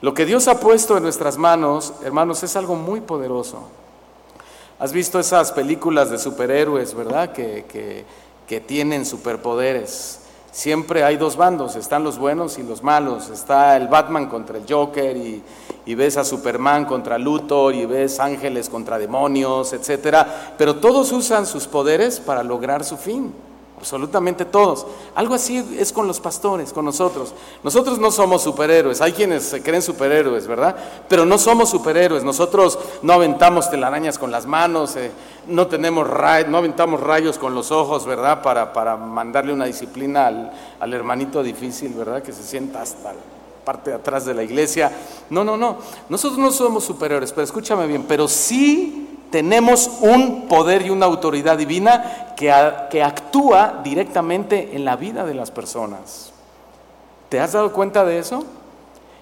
Lo 0.01 0.13
que 0.13 0.25
Dios 0.25 0.47
ha 0.47 0.59
puesto 0.59 0.97
en 0.97 1.03
nuestras 1.03 1.37
manos, 1.37 1.93
hermanos, 2.03 2.43
es 2.43 2.55
algo 2.55 2.75
muy 2.75 3.01
poderoso. 3.01 3.59
Has 4.77 4.91
visto 4.91 5.19
esas 5.19 5.51
películas 5.51 6.09
de 6.09 6.17
superhéroes, 6.17 6.93
¿verdad? 6.93 7.31
Que, 7.31 7.65
que, 8.47 8.59
tienen 8.67 9.03
superpoderes. 9.03 10.19
Siempre 10.53 11.03
hay 11.03 11.17
dos 11.17 11.35
bandos, 11.35 11.75
están 11.75 12.03
los 12.03 12.19
buenos 12.19 12.59
y 12.59 12.63
los 12.63 12.83
malos. 12.83 13.29
Está 13.29 13.75
el 13.75 13.87
Batman 13.87 14.27
contra 14.27 14.59
el 14.59 14.65
Joker 14.69 15.17
y, 15.17 15.95
ves 15.95 16.15
a 16.15 16.23
Superman 16.23 16.85
contra 16.85 17.17
Luthor 17.17 17.73
y 17.73 17.87
ves 17.87 18.19
ángeles 18.19 18.69
contra 18.69 18.99
demonios, 18.99 19.73
etcétera. 19.73 20.53
Pero 20.55 20.75
todos 20.75 21.11
usan 21.11 21.47
sus 21.47 21.65
poderes 21.65 22.19
para 22.19 22.43
lograr 22.43 22.83
su 22.83 22.97
fin 22.97 23.33
absolutamente 23.83 24.45
todos. 24.45 24.87
Algo 25.13 25.35
así 25.35 25.75
es 25.77 25.91
con 25.91 26.07
los 26.07 26.21
pastores, 26.21 26.71
con 26.71 26.85
nosotros. 26.85 27.33
Nosotros 27.63 27.99
no 27.99 28.11
somos 28.11 28.41
superhéroes, 28.41 29.01
hay 29.01 29.11
quienes 29.11 29.43
se 29.43 29.61
creen 29.61 29.81
superhéroes, 29.81 30.47
¿verdad? 30.47 30.75
Pero 31.09 31.25
no 31.25 31.37
somos 31.37 31.69
superhéroes, 31.69 32.23
nosotros 32.23 32.79
no 33.01 33.11
aventamos 33.11 33.69
telarañas 33.69 34.17
con 34.17 34.31
las 34.31 34.45
manos, 34.45 34.95
eh, 34.95 35.11
no, 35.47 35.67
tenemos 35.67 36.07
no 36.47 36.57
aventamos 36.57 37.01
rayos 37.01 37.37
con 37.37 37.53
los 37.53 37.71
ojos, 37.71 38.05
¿verdad? 38.05 38.41
Para, 38.41 38.71
para 38.71 38.95
mandarle 38.95 39.51
una 39.51 39.65
disciplina 39.65 40.27
al, 40.27 40.53
al 40.79 40.93
hermanito 40.93 41.43
difícil, 41.43 41.93
¿verdad? 41.93 42.23
Que 42.23 42.31
se 42.31 42.43
sienta 42.43 42.81
hasta 42.81 43.11
la 43.11 43.19
parte 43.65 43.89
de 43.89 43.97
atrás 43.97 44.25
de 44.25 44.33
la 44.33 44.43
iglesia. 44.43 44.91
No, 45.29 45.43
no, 45.43 45.57
no, 45.57 45.77
nosotros 46.07 46.39
no 46.39 46.51
somos 46.51 46.85
superiores, 46.85 47.33
pero 47.33 47.43
escúchame 47.43 47.85
bien, 47.85 48.05
pero 48.07 48.29
sí 48.29 49.12
tenemos 49.33 49.89
un 50.01 50.47
poder 50.47 50.85
y 50.85 50.91
una 50.91 51.07
autoridad 51.07 51.57
divina 51.57 52.35
que, 52.35 52.51
actúa 52.51 53.81
directamente 53.83 54.75
en 54.75 54.85
la 54.85 54.95
vida 54.95 55.25
de 55.25 55.33
las 55.33 55.49
personas. 55.49 56.31
¿Te 57.29 57.39
has 57.39 57.53
dado 57.53 57.73
cuenta 57.73 58.05
de 58.05 58.19
eso? 58.19 58.45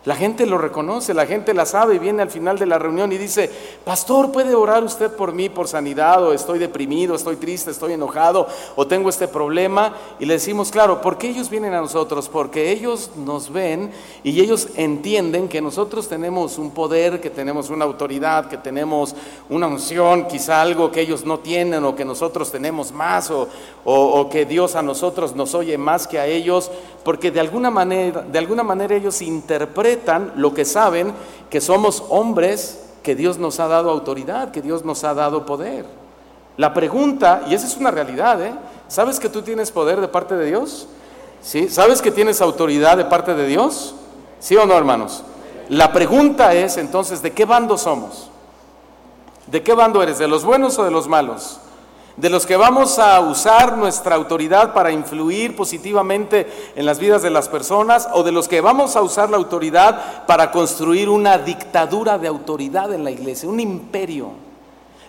La 0.04 0.16
gente 0.16 0.48
lo 0.48 0.58
reconoce, 0.58 1.14
la 1.14 1.28
gente 1.28 1.54
la 1.54 1.68
sabe 1.68 1.94
y 1.94 2.00
viene 2.00 2.24
al 2.24 2.32
final 2.32 2.58
de 2.58 2.66
la 2.66 2.80
reunión 2.80 3.12
y 3.12 3.20
dice, 3.20 3.52
pastor, 3.84 4.32
¿puede 4.32 4.56
orar 4.56 4.84
usted 4.84 5.12
por 5.12 5.32
mí 5.32 5.48
por 5.48 5.68
sanidad 5.68 6.24
o 6.24 6.34
estoy 6.34 6.58
deprimido, 6.58 7.14
estoy 7.14 7.36
triste, 7.36 7.70
estoy 7.70 7.94
enojado 7.94 8.48
o 8.76 8.88
tengo 8.88 9.10
este 9.10 9.28
problema? 9.28 9.94
Y 10.20 10.26
le 10.26 10.34
decimos, 10.34 10.72
claro, 10.72 11.02
¿por 11.02 11.20
qué 11.20 11.30
ellos 11.30 11.52
vienen 11.52 11.76
a 11.76 11.82
nosotros? 11.82 12.30
Porque 12.30 12.72
ellos 12.72 13.12
nos 13.16 13.54
ven 13.54 13.92
y 14.24 14.42
ellos 14.42 14.70
entienden 14.76 15.48
que 15.48 15.62
nosotros 15.62 16.10
tenemos 16.10 16.58
un 16.58 16.72
poder, 16.72 17.22
que 17.22 17.30
tenemos 17.30 17.70
una 17.70 17.86
autoridad, 17.86 18.50
que 18.50 18.58
tenemos 18.58 19.16
una 19.50 19.68
unción, 19.68 20.28
quizá 20.28 20.64
algo 20.64 20.92
que 20.92 21.02
ellos 21.02 21.26
no 21.26 21.38
tienen 21.42 21.86
o 21.86 21.96
que 21.96 22.06
nosotros 22.06 22.52
tenemos 22.52 22.92
más 22.92 23.30
o, 23.30 23.48
o, 23.86 24.30
que 24.32 24.46
Dios 24.46 24.74
a 24.76 24.82
nosotros 24.82 25.36
nos 25.36 25.54
oye 25.54 25.78
más 25.78 26.08
que 26.08 26.18
a 26.18 26.26
ellos, 26.26 26.72
porque 27.04 27.30
de 27.30 27.40
alguna 27.40 27.70
manera, 27.70 28.22
de 28.24 28.40
alguna 28.40 28.64
manera 28.64 28.96
ellos 28.96 29.22
interpretan 29.22 29.91
lo 30.36 30.54
que 30.54 30.66
saben, 30.66 31.14
que 31.50 31.62
somos 31.62 32.04
hombres 32.10 32.80
que 33.04 33.16
Dios 33.16 33.38
nos 33.38 33.60
ha 33.60 33.68
dado 33.68 33.90
autoridad, 33.90 34.52
que 34.52 34.62
Dios 34.62 34.86
nos 34.86 35.04
ha 35.04 35.14
dado 35.14 35.46
poder. 35.46 35.86
La 36.58 36.74
pregunta, 36.74 37.44
y 37.48 37.54
esa 37.54 37.66
es 37.66 37.78
una 37.78 37.92
realidad, 37.92 38.42
¿eh? 38.42 38.54
¿sabes 38.88 39.20
que 39.20 39.30
tú 39.30 39.42
tienes 39.42 39.72
poder 39.72 40.02
de 40.02 40.08
parte 40.08 40.36
de 40.36 40.46
Dios? 40.46 40.88
¿Sí? 41.42 41.70
¿Sabes 41.70 42.02
que 42.02 42.12
tienes 42.12 42.42
autoridad 42.42 42.98
de 42.98 43.06
parte 43.06 43.34
de 43.34 43.48
Dios? 43.48 43.96
¿Sí 44.40 44.56
o 44.58 44.66
no, 44.66 44.78
hermanos? 44.78 45.24
La 45.70 45.92
pregunta 45.94 46.54
es 46.54 46.78
entonces, 46.78 47.22
¿de 47.22 47.32
qué 47.32 47.46
bando 47.46 47.78
somos? 47.78 48.30
¿De 49.48 49.64
qué 49.64 49.74
bando 49.74 50.04
eres? 50.04 50.20
¿De 50.20 50.28
los 50.28 50.44
buenos 50.44 50.78
o 50.78 50.84
de 50.84 50.92
los 50.92 51.08
malos? 51.08 51.60
De 52.18 52.30
los 52.30 52.46
que 52.46 52.58
vamos 52.58 53.00
a 53.00 53.20
usar 53.22 53.78
nuestra 53.78 54.16
autoridad 54.16 54.74
para 54.74 54.92
influir 54.92 55.56
positivamente 55.56 56.72
en 56.76 56.86
las 56.86 57.00
vidas 57.00 57.22
de 57.22 57.30
las 57.30 57.50
personas 57.50 58.08
o 58.14 58.24
de 58.24 58.32
los 58.32 58.48
que 58.48 58.62
vamos 58.62 58.96
a 58.96 59.02
usar 59.02 59.30
la 59.30 59.38
autoridad 59.38 60.26
para 60.26 60.52
construir 60.52 61.10
una 61.10 61.38
dictadura 61.38 62.18
de 62.18 62.28
autoridad 62.28 62.94
en 62.94 63.04
la 63.04 63.12
iglesia, 63.12 63.50
un 63.50 63.60
imperio 63.60 64.51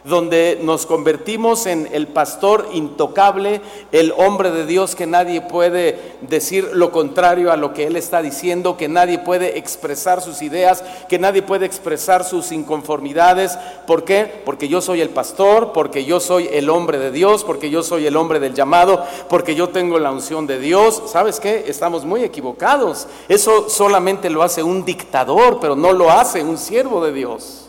donde 0.04 0.58
nos 0.62 0.86
convertimos 0.86 1.66
en 1.66 1.88
el 1.92 2.08
pastor 2.08 2.68
intocable, 2.72 3.60
el 3.92 4.12
hombre 4.16 4.50
de 4.50 4.66
Dios 4.66 4.96
que 4.96 5.06
nadie 5.06 5.40
puede 5.40 6.16
decir 6.22 6.70
lo 6.72 6.90
contrario 6.90 7.52
a 7.52 7.56
lo 7.56 7.72
que 7.72 7.86
él 7.86 7.96
está 7.96 8.20
diciendo, 8.20 8.76
que 8.76 8.88
nadie 8.88 9.18
puede 9.18 9.58
expresar 9.58 10.20
sus 10.20 10.42
ideas, 10.42 10.82
que 11.08 11.18
nadie 11.18 11.42
puede 11.42 11.66
expresar 11.66 12.24
sus 12.24 12.50
inconformidades. 12.50 13.56
¿Por 13.86 14.04
qué? 14.04 14.42
Porque 14.44 14.68
yo 14.68 14.80
soy 14.80 15.00
el 15.00 15.10
pastor, 15.10 15.72
porque 15.72 16.04
yo 16.04 16.18
soy 16.18 16.48
el 16.52 16.68
hombre 16.68 16.98
de 16.98 17.12
Dios, 17.12 17.44
porque 17.44 17.70
yo 17.70 17.82
soy 17.82 18.06
el 18.06 18.16
hombre 18.16 18.40
del 18.40 18.54
llamado, 18.54 19.04
porque 19.28 19.54
yo 19.54 19.68
tengo 19.68 19.98
la 19.98 20.10
unción 20.10 20.46
de 20.46 20.58
Dios. 20.58 21.02
¿Sabes 21.06 21.38
qué? 21.38 21.64
Estamos 21.68 22.04
muy 22.04 22.24
equivocados. 22.24 23.06
Eso 23.28 23.68
solamente 23.68 24.30
lo 24.30 24.42
hace 24.42 24.62
un 24.62 24.84
dictador, 24.84 25.58
pero 25.60 25.76
no 25.76 25.92
lo 25.92 26.10
hace 26.10 26.42
un 26.42 26.58
siervo 26.58 27.04
de 27.04 27.12
Dios. 27.12 27.61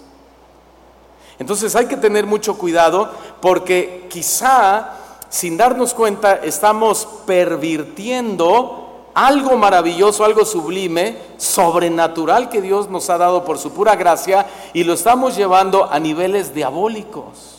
Entonces 1.43 1.75
hay 1.75 1.87
que 1.87 1.97
tener 1.97 2.25
mucho 2.25 2.57
cuidado 2.57 3.11
porque 3.41 4.07
quizá 4.09 4.91
sin 5.27 5.57
darnos 5.57 5.93
cuenta 5.93 6.35
estamos 6.35 7.05
pervirtiendo 7.25 9.09
algo 9.13 9.57
maravilloso, 9.57 10.23
algo 10.23 10.45
sublime, 10.45 11.17
sobrenatural 11.35 12.47
que 12.47 12.61
Dios 12.61 12.89
nos 12.89 13.09
ha 13.09 13.17
dado 13.17 13.43
por 13.43 13.57
su 13.57 13.73
pura 13.73 13.97
gracia 13.97 14.45
y 14.71 14.85
lo 14.85 14.93
estamos 14.93 15.35
llevando 15.35 15.91
a 15.91 15.99
niveles 15.99 16.55
diabólicos. 16.55 17.57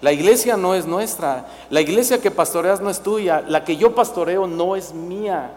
La 0.00 0.12
iglesia 0.12 0.56
no 0.56 0.74
es 0.74 0.86
nuestra, 0.86 1.48
la 1.68 1.82
iglesia 1.82 2.22
que 2.22 2.30
pastoreas 2.30 2.80
no 2.80 2.88
es 2.88 3.02
tuya, 3.02 3.44
la 3.46 3.66
que 3.66 3.76
yo 3.76 3.94
pastoreo 3.94 4.46
no 4.46 4.76
es 4.76 4.94
mía. 4.94 5.50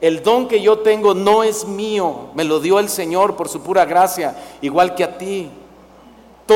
El 0.00 0.22
don 0.22 0.46
que 0.46 0.62
yo 0.62 0.78
tengo 0.78 1.14
no 1.14 1.42
es 1.42 1.64
mío, 1.64 2.28
me 2.34 2.44
lo 2.44 2.60
dio 2.60 2.78
el 2.78 2.88
Señor 2.88 3.34
por 3.34 3.48
su 3.48 3.60
pura 3.60 3.84
gracia, 3.84 4.36
igual 4.60 4.94
que 4.94 5.02
a 5.02 5.18
ti 5.18 5.50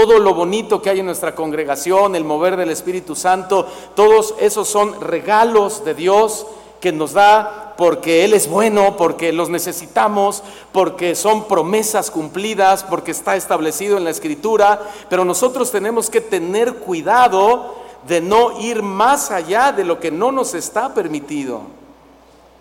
todo 0.05 0.19
lo 0.19 0.35
bonito 0.35 0.83
que 0.83 0.91
hay 0.91 1.01
en 1.01 1.07
nuestra 1.07 1.35
congregación, 1.35 2.15
el 2.17 2.25
mover 2.25 2.59
del 2.59 2.69
Espíritu 2.69 3.17
Santo, 3.17 3.67
todos 3.95 4.35
esos 4.39 4.69
son 4.69 5.01
regalos 5.01 5.87
de 5.87 5.95
Dios 5.95 6.47
que 6.83 6.93
nos 6.93 7.15
da 7.15 7.73
porque 7.79 8.23
Él 8.23 8.35
es 8.35 8.47
bueno, 8.47 8.99
porque 8.99 9.33
los 9.33 9.49
necesitamos, 9.49 10.43
porque 10.71 11.15
son 11.15 11.49
promesas 11.49 12.11
cumplidas, 12.11 12.85
porque 12.85 13.11
está 13.11 13.37
establecido 13.37 13.97
en 13.97 14.05
la 14.05 14.11
Escritura, 14.11 14.83
pero 15.09 15.25
nosotros 15.25 15.71
tenemos 15.71 16.11
que 16.11 16.21
tener 16.21 16.75
cuidado 16.75 17.77
de 18.07 18.21
no 18.21 18.61
ir 18.61 18.83
más 18.83 19.31
allá 19.31 19.73
de 19.73 19.85
lo 19.85 19.99
que 19.99 20.11
no 20.11 20.31
nos 20.31 20.53
está 20.53 20.93
permitido. 20.93 21.63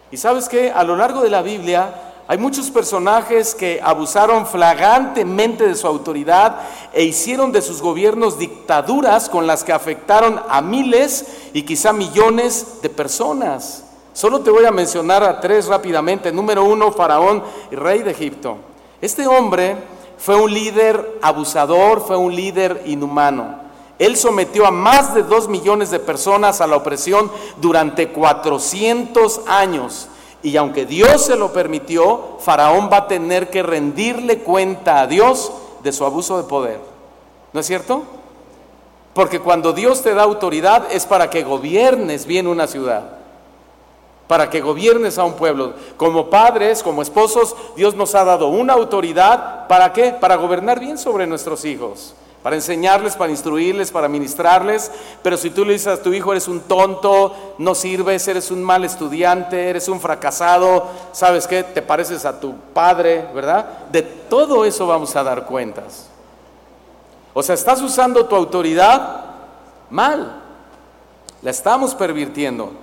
Y 0.09 0.15
sabes 0.15 0.47
que 0.47 0.71
a 0.71 0.85
lo 0.85 0.95
largo 0.95 1.21
de 1.21 1.31
la 1.31 1.41
Biblia 1.41 2.14
hay 2.27 2.39
muchos 2.39 2.71
personajes 2.71 3.53
que 3.53 3.79
abusaron 3.83 4.47
flagrantemente 4.47 5.67
de 5.67 5.75
su 5.75 5.85
autoridad 5.85 6.59
e 6.91 7.03
hicieron 7.03 7.51
de 7.51 7.61
sus 7.61 7.83
gobiernos 7.83 8.39
dictaduras 8.39 9.29
con 9.29 9.45
las 9.45 9.63
que 9.63 9.71
afectaron 9.71 10.41
a 10.49 10.59
miles 10.61 11.25
y 11.53 11.61
quizá 11.61 11.93
millones 11.93 12.81
de 12.81 12.89
personas. 12.89 13.83
Solo 14.13 14.39
te 14.39 14.49
voy 14.49 14.65
a 14.65 14.71
mencionar 14.71 15.23
a 15.23 15.39
tres 15.39 15.67
rápidamente. 15.67 16.31
Número 16.31 16.63
uno, 16.63 16.91
Faraón, 16.91 17.43
rey 17.69 18.01
de 18.01 18.11
Egipto. 18.11 18.57
Este 19.01 19.27
hombre 19.27 19.75
fue 20.17 20.35
un 20.35 20.51
líder 20.51 21.19
abusador, 21.21 22.01
fue 22.01 22.17
un 22.17 22.35
líder 22.35 22.81
inhumano. 22.87 23.59
Él 23.99 24.17
sometió 24.17 24.65
a 24.65 24.71
más 24.71 25.13
de 25.13 25.21
dos 25.21 25.47
millones 25.47 25.91
de 25.91 25.99
personas 25.99 26.59
a 26.59 26.65
la 26.65 26.77
opresión 26.77 27.31
durante 27.61 28.09
400 28.09 29.41
años. 29.47 30.07
Y 30.45 30.57
aunque 30.57 30.85
Dios 30.85 31.25
se 31.25 31.35
lo 31.35 31.51
permitió, 31.51 32.37
Faraón 32.39 32.87
va 32.93 32.97
a 32.97 33.07
tener 33.07 33.49
que 33.49 33.63
rendirle 33.63 34.37
cuenta 34.43 35.01
a 35.01 35.07
Dios 35.07 35.51
de 35.81 35.91
su 35.91 36.05
abuso 36.05 36.37
de 36.37 36.43
poder. 36.43 36.79
¿No 37.51 37.61
es 37.61 37.65
cierto? 37.65 38.03
Porque 39.15 39.39
cuando 39.39 39.73
Dios 39.73 40.03
te 40.03 40.13
da 40.13 40.21
autoridad 40.21 40.85
es 40.91 41.07
para 41.07 41.31
que 41.31 41.43
gobiernes 41.43 42.27
bien 42.27 42.45
una 42.45 42.67
ciudad, 42.67 43.17
para 44.27 44.49
que 44.49 44.61
gobiernes 44.61 45.17
a 45.17 45.23
un 45.23 45.33
pueblo. 45.33 45.73
Como 45.97 46.29
padres, 46.29 46.81
como 46.83 47.01
esposos, 47.01 47.55
Dios 47.75 47.95
nos 47.95 48.15
ha 48.15 48.23
dado 48.23 48.47
una 48.47 48.73
autoridad, 48.73 49.67
¿para 49.67 49.93
qué? 49.93 50.11
Para 50.11 50.35
gobernar 50.35 50.79
bien 50.79 50.97
sobre 50.97 51.27
nuestros 51.27 51.65
hijos 51.65 52.15
para 52.45 52.57
enseñarles, 52.57 53.15
para 53.15 53.31
instruirles, 53.31 53.89
para 53.89 54.07
ministrarles. 54.07 54.91
Pero 55.23 55.35
si 55.35 55.49
tú 55.49 55.65
le 55.65 55.73
dices 55.73 55.87
a 55.87 56.03
tu 56.03 56.13
hijo, 56.13 56.31
eres 56.31 56.47
un 56.47 56.59
tonto, 56.59 57.33
no 57.57 57.73
sirves, 57.73 58.27
eres 58.27 58.51
un 58.51 58.63
mal 58.63 58.85
estudiante, 58.85 59.67
eres 59.67 59.87
un 59.87 59.99
fracasado, 59.99 60.85
¿sabes 61.11 61.47
qué? 61.47 61.63
Te 61.63 61.81
pareces 61.81 62.23
a 62.23 62.39
tu 62.39 62.53
padre, 62.71 63.27
¿verdad? 63.33 63.87
De 63.91 64.03
todo 64.03 64.63
eso 64.63 64.85
vamos 64.85 65.15
a 65.15 65.23
dar 65.23 65.47
cuentas. 65.47 66.07
O 67.33 67.41
sea, 67.41 67.55
estás 67.55 67.81
usando 67.81 68.27
tu 68.27 68.35
autoridad 68.35 69.25
mal. 69.89 70.43
La 71.41 71.49
estamos 71.49 71.95
pervirtiendo. 71.95 72.73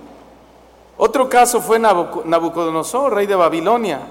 Otro 0.97 1.27
caso 1.27 1.61
fue 1.61 1.79
Nabucodonosor, 1.79 3.13
rey 3.13 3.25
de 3.25 3.35
Babilonia. 3.35 4.01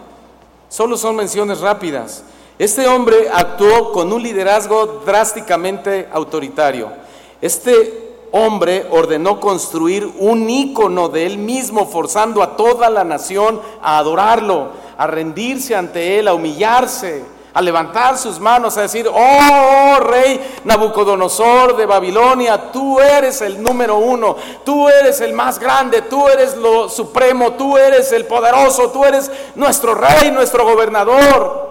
Solo 0.69 0.97
son 0.97 1.17
menciones 1.17 1.61
rápidas. 1.61 2.25
Este 2.59 2.87
hombre 2.87 3.29
actuó 3.33 3.93
con 3.93 4.13
un 4.13 4.23
liderazgo 4.23 5.03
drásticamente 5.05 6.09
autoritario. 6.13 6.91
Este 7.41 8.13
hombre 8.33 8.87
ordenó 8.91 9.39
construir 9.39 10.11
un 10.19 10.49
ícono 10.49 11.09
de 11.09 11.27
él 11.27 11.39
mismo, 11.39 11.87
forzando 11.87 12.43
a 12.43 12.57
toda 12.57 12.91
la 12.91 13.05
nación 13.05 13.61
a 13.83 13.99
adorarlo, 13.99 14.71
a 14.97 15.07
rendirse 15.07 15.77
ante 15.77 16.19
él, 16.19 16.29
a 16.29 16.35
humillarse, 16.35 17.25
a 17.55 17.61
levantar 17.61 18.17
sus 18.17 18.41
manos, 18.41 18.77
a 18.77 18.83
decir, 18.83 19.09
oh, 19.13 19.99
rey 20.01 20.41
Nabucodonosor 20.65 21.77
de 21.77 21.87
Babilonia, 21.87 22.71
tú 22.73 22.99
eres 22.99 23.43
el 23.43 23.63
número 23.63 23.97
uno, 23.97 24.37
tú 24.65 24.89
eres 24.89 25.21
el 25.21 25.33
más 25.33 25.59
grande, 25.59 26.03
tú 26.03 26.29
eres 26.29 26.57
lo 26.57 26.89
supremo, 26.89 27.53
tú 27.53 27.77
eres 27.77 28.11
el 28.13 28.27
poderoso, 28.27 28.91
tú 28.91 29.05
eres 29.05 29.31
nuestro 29.55 29.95
rey, 29.95 30.31
nuestro 30.31 30.65
gobernador. 30.65 31.71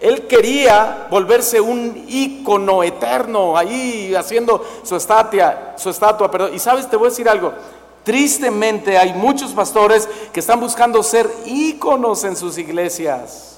Él 0.00 0.26
quería 0.26 1.06
volverse 1.10 1.60
un 1.60 2.06
ícono 2.08 2.82
eterno 2.82 3.56
ahí 3.56 4.14
haciendo 4.14 4.64
su 4.82 4.96
estatua, 4.96 5.74
su 5.76 5.90
estatua, 5.90 6.30
perdón. 6.30 6.54
Y 6.54 6.58
sabes, 6.58 6.88
te 6.88 6.96
voy 6.96 7.08
a 7.08 7.10
decir 7.10 7.28
algo. 7.28 7.52
Tristemente 8.02 8.96
hay 8.96 9.12
muchos 9.12 9.52
pastores 9.52 10.08
que 10.32 10.40
están 10.40 10.58
buscando 10.58 11.02
ser 11.02 11.30
íconos 11.44 12.24
en 12.24 12.34
sus 12.34 12.56
iglesias. 12.56 13.49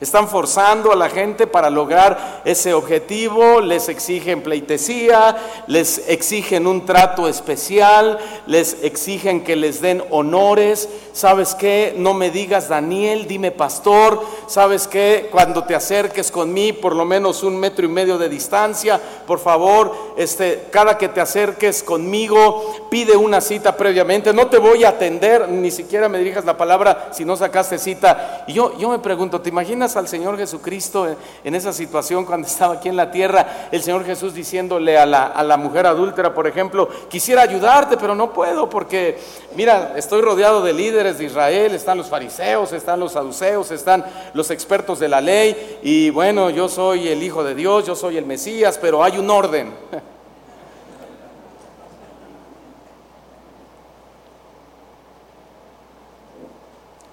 Están 0.00 0.26
forzando 0.26 0.90
a 0.90 0.96
la 0.96 1.08
gente 1.08 1.46
para 1.46 1.70
lograr 1.70 2.42
ese 2.44 2.74
objetivo, 2.74 3.60
les 3.60 3.88
exigen 3.88 4.42
pleitesía, 4.42 5.36
les 5.68 6.08
exigen 6.08 6.66
un 6.66 6.84
trato 6.84 7.28
especial, 7.28 8.18
les 8.48 8.82
exigen 8.82 9.44
que 9.44 9.54
les 9.54 9.80
den 9.80 10.02
honores. 10.10 10.88
¿Sabes 11.12 11.54
qué? 11.54 11.94
No 11.96 12.12
me 12.12 12.32
digas 12.32 12.68
Daniel, 12.68 13.28
dime 13.28 13.52
pastor. 13.52 14.20
¿Sabes 14.48 14.88
qué? 14.88 15.28
Cuando 15.30 15.62
te 15.62 15.76
acerques 15.76 16.32
con 16.32 16.52
mí, 16.52 16.72
por 16.72 16.96
lo 16.96 17.04
menos 17.04 17.44
un 17.44 17.56
metro 17.56 17.86
y 17.86 17.88
medio 17.88 18.18
de 18.18 18.28
distancia, 18.28 19.00
por 19.28 19.38
favor, 19.38 19.94
este, 20.16 20.64
cada 20.72 20.98
que 20.98 21.08
te 21.08 21.20
acerques 21.20 21.84
conmigo, 21.84 22.88
pide 22.90 23.16
una 23.16 23.40
cita 23.40 23.76
previamente. 23.76 24.32
No 24.32 24.48
te 24.48 24.58
voy 24.58 24.82
a 24.82 24.88
atender, 24.88 25.48
ni 25.48 25.70
siquiera 25.70 26.08
me 26.08 26.18
dirijas 26.18 26.44
la 26.44 26.56
palabra 26.56 27.10
si 27.12 27.24
no 27.24 27.36
sacaste 27.36 27.78
cita. 27.78 28.44
Y 28.48 28.54
yo, 28.54 28.76
yo 28.76 28.88
me 28.88 28.98
pregunto, 28.98 29.40
¿te 29.40 29.50
imaginas? 29.50 29.83
Al 29.84 30.08
Señor 30.08 30.36
Jesucristo 30.38 31.16
en 31.44 31.54
esa 31.54 31.72
situación 31.72 32.24
cuando 32.24 32.48
estaba 32.48 32.74
aquí 32.74 32.88
en 32.88 32.96
la 32.96 33.10
tierra? 33.10 33.68
El 33.70 33.82
Señor 33.82 34.04
Jesús 34.04 34.34
diciéndole 34.34 34.96
a 34.96 35.04
la, 35.04 35.26
a 35.26 35.42
la 35.42 35.56
mujer 35.56 35.86
adúltera, 35.86 36.34
por 36.34 36.46
ejemplo, 36.46 36.88
quisiera 37.08 37.42
ayudarte, 37.42 37.96
pero 37.96 38.14
no 38.14 38.32
puedo 38.32 38.68
porque, 38.70 39.18
mira, 39.54 39.92
estoy 39.96 40.22
rodeado 40.22 40.62
de 40.62 40.72
líderes 40.72 41.18
de 41.18 41.24
Israel, 41.26 41.74
están 41.74 41.98
los 41.98 42.08
fariseos, 42.08 42.72
están 42.72 42.98
los 42.98 43.12
saduceos, 43.12 43.70
están 43.70 44.04
los 44.32 44.50
expertos 44.50 44.98
de 44.98 45.08
la 45.08 45.20
ley, 45.20 45.78
y 45.82 46.10
bueno, 46.10 46.50
yo 46.50 46.68
soy 46.68 47.08
el 47.08 47.22
Hijo 47.22 47.44
de 47.44 47.54
Dios, 47.54 47.86
yo 47.86 47.94
soy 47.94 48.16
el 48.16 48.24
Mesías, 48.24 48.78
pero 48.80 49.04
hay 49.04 49.18
un 49.18 49.30
orden. 49.30 49.72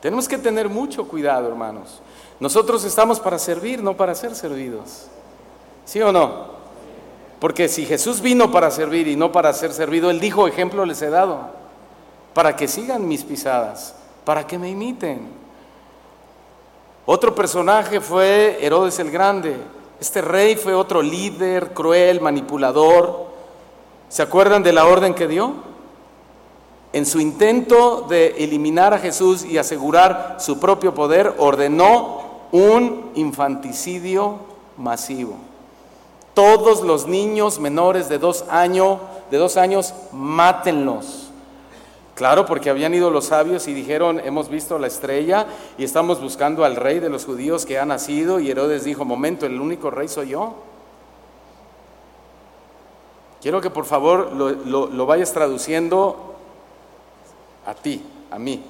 Tenemos 0.01 0.27
que 0.27 0.37
tener 0.39 0.67
mucho 0.67 1.07
cuidado, 1.07 1.47
hermanos. 1.47 2.01
Nosotros 2.41 2.83
estamos 2.85 3.19
para 3.19 3.37
servir, 3.37 3.83
no 3.83 3.95
para 3.95 4.15
ser 4.15 4.33
servidos. 4.33 5.05
¿Sí 5.85 6.01
o 6.01 6.11
no? 6.11 6.49
Porque 7.39 7.69
si 7.69 7.85
Jesús 7.85 8.19
vino 8.19 8.51
para 8.51 8.71
servir 8.71 9.07
y 9.07 9.15
no 9.15 9.31
para 9.31 9.53
ser 9.53 9.71
servido, 9.73 10.09
Él 10.09 10.19
dijo, 10.19 10.47
ejemplo 10.47 10.83
les 10.83 11.03
he 11.03 11.11
dado, 11.11 11.39
para 12.33 12.55
que 12.55 12.67
sigan 12.67 13.07
mis 13.07 13.23
pisadas, 13.23 13.93
para 14.25 14.47
que 14.47 14.57
me 14.57 14.71
imiten. 14.71 15.29
Otro 17.05 17.35
personaje 17.35 18.01
fue 18.01 18.57
Herodes 18.59 18.97
el 18.97 19.11
Grande. 19.11 19.57
Este 19.99 20.21
rey 20.21 20.55
fue 20.55 20.73
otro 20.73 21.03
líder, 21.03 21.73
cruel, 21.73 22.21
manipulador. 22.21 23.27
¿Se 24.09 24.23
acuerdan 24.23 24.63
de 24.63 24.73
la 24.73 24.87
orden 24.87 25.13
que 25.13 25.27
dio? 25.27 25.53
En 26.91 27.05
su 27.05 27.19
intento 27.19 28.07
de 28.09 28.43
eliminar 28.43 28.95
a 28.95 28.99
Jesús 28.99 29.45
y 29.45 29.59
asegurar 29.59 30.37
su 30.39 30.59
propio 30.59 30.95
poder, 30.95 31.35
ordenó 31.37 32.30
un 32.51 33.11
infanticidio 33.15 34.37
masivo. 34.77 35.35
Todos 36.33 36.81
los 36.81 37.07
niños 37.07 37.59
menores 37.59 38.09
de 38.09 38.17
dos, 38.17 38.45
años, 38.49 38.99
de 39.29 39.37
dos 39.37 39.57
años, 39.57 39.93
mátenlos. 40.11 41.29
Claro, 42.15 42.45
porque 42.45 42.69
habían 42.69 42.93
ido 42.93 43.09
los 43.09 43.25
sabios 43.25 43.67
y 43.67 43.73
dijeron, 43.73 44.19
hemos 44.19 44.49
visto 44.49 44.77
la 44.77 44.87
estrella 44.87 45.47
y 45.77 45.83
estamos 45.83 46.21
buscando 46.21 46.63
al 46.63 46.75
rey 46.75 46.99
de 46.99 47.09
los 47.09 47.25
judíos 47.25 47.65
que 47.65 47.79
ha 47.79 47.85
nacido. 47.85 48.39
Y 48.39 48.51
Herodes 48.51 48.83
dijo, 48.83 49.05
momento, 49.05 49.45
el 49.45 49.59
único 49.59 49.89
rey 49.89 50.07
soy 50.07 50.29
yo. 50.29 50.55
Quiero 53.41 53.59
que 53.59 53.71
por 53.71 53.85
favor 53.85 54.33
lo, 54.33 54.87
lo 54.87 55.05
vayas 55.05 55.33
traduciendo 55.33 56.35
a 57.65 57.73
ti, 57.73 58.05
a 58.29 58.37
mí. 58.37 58.63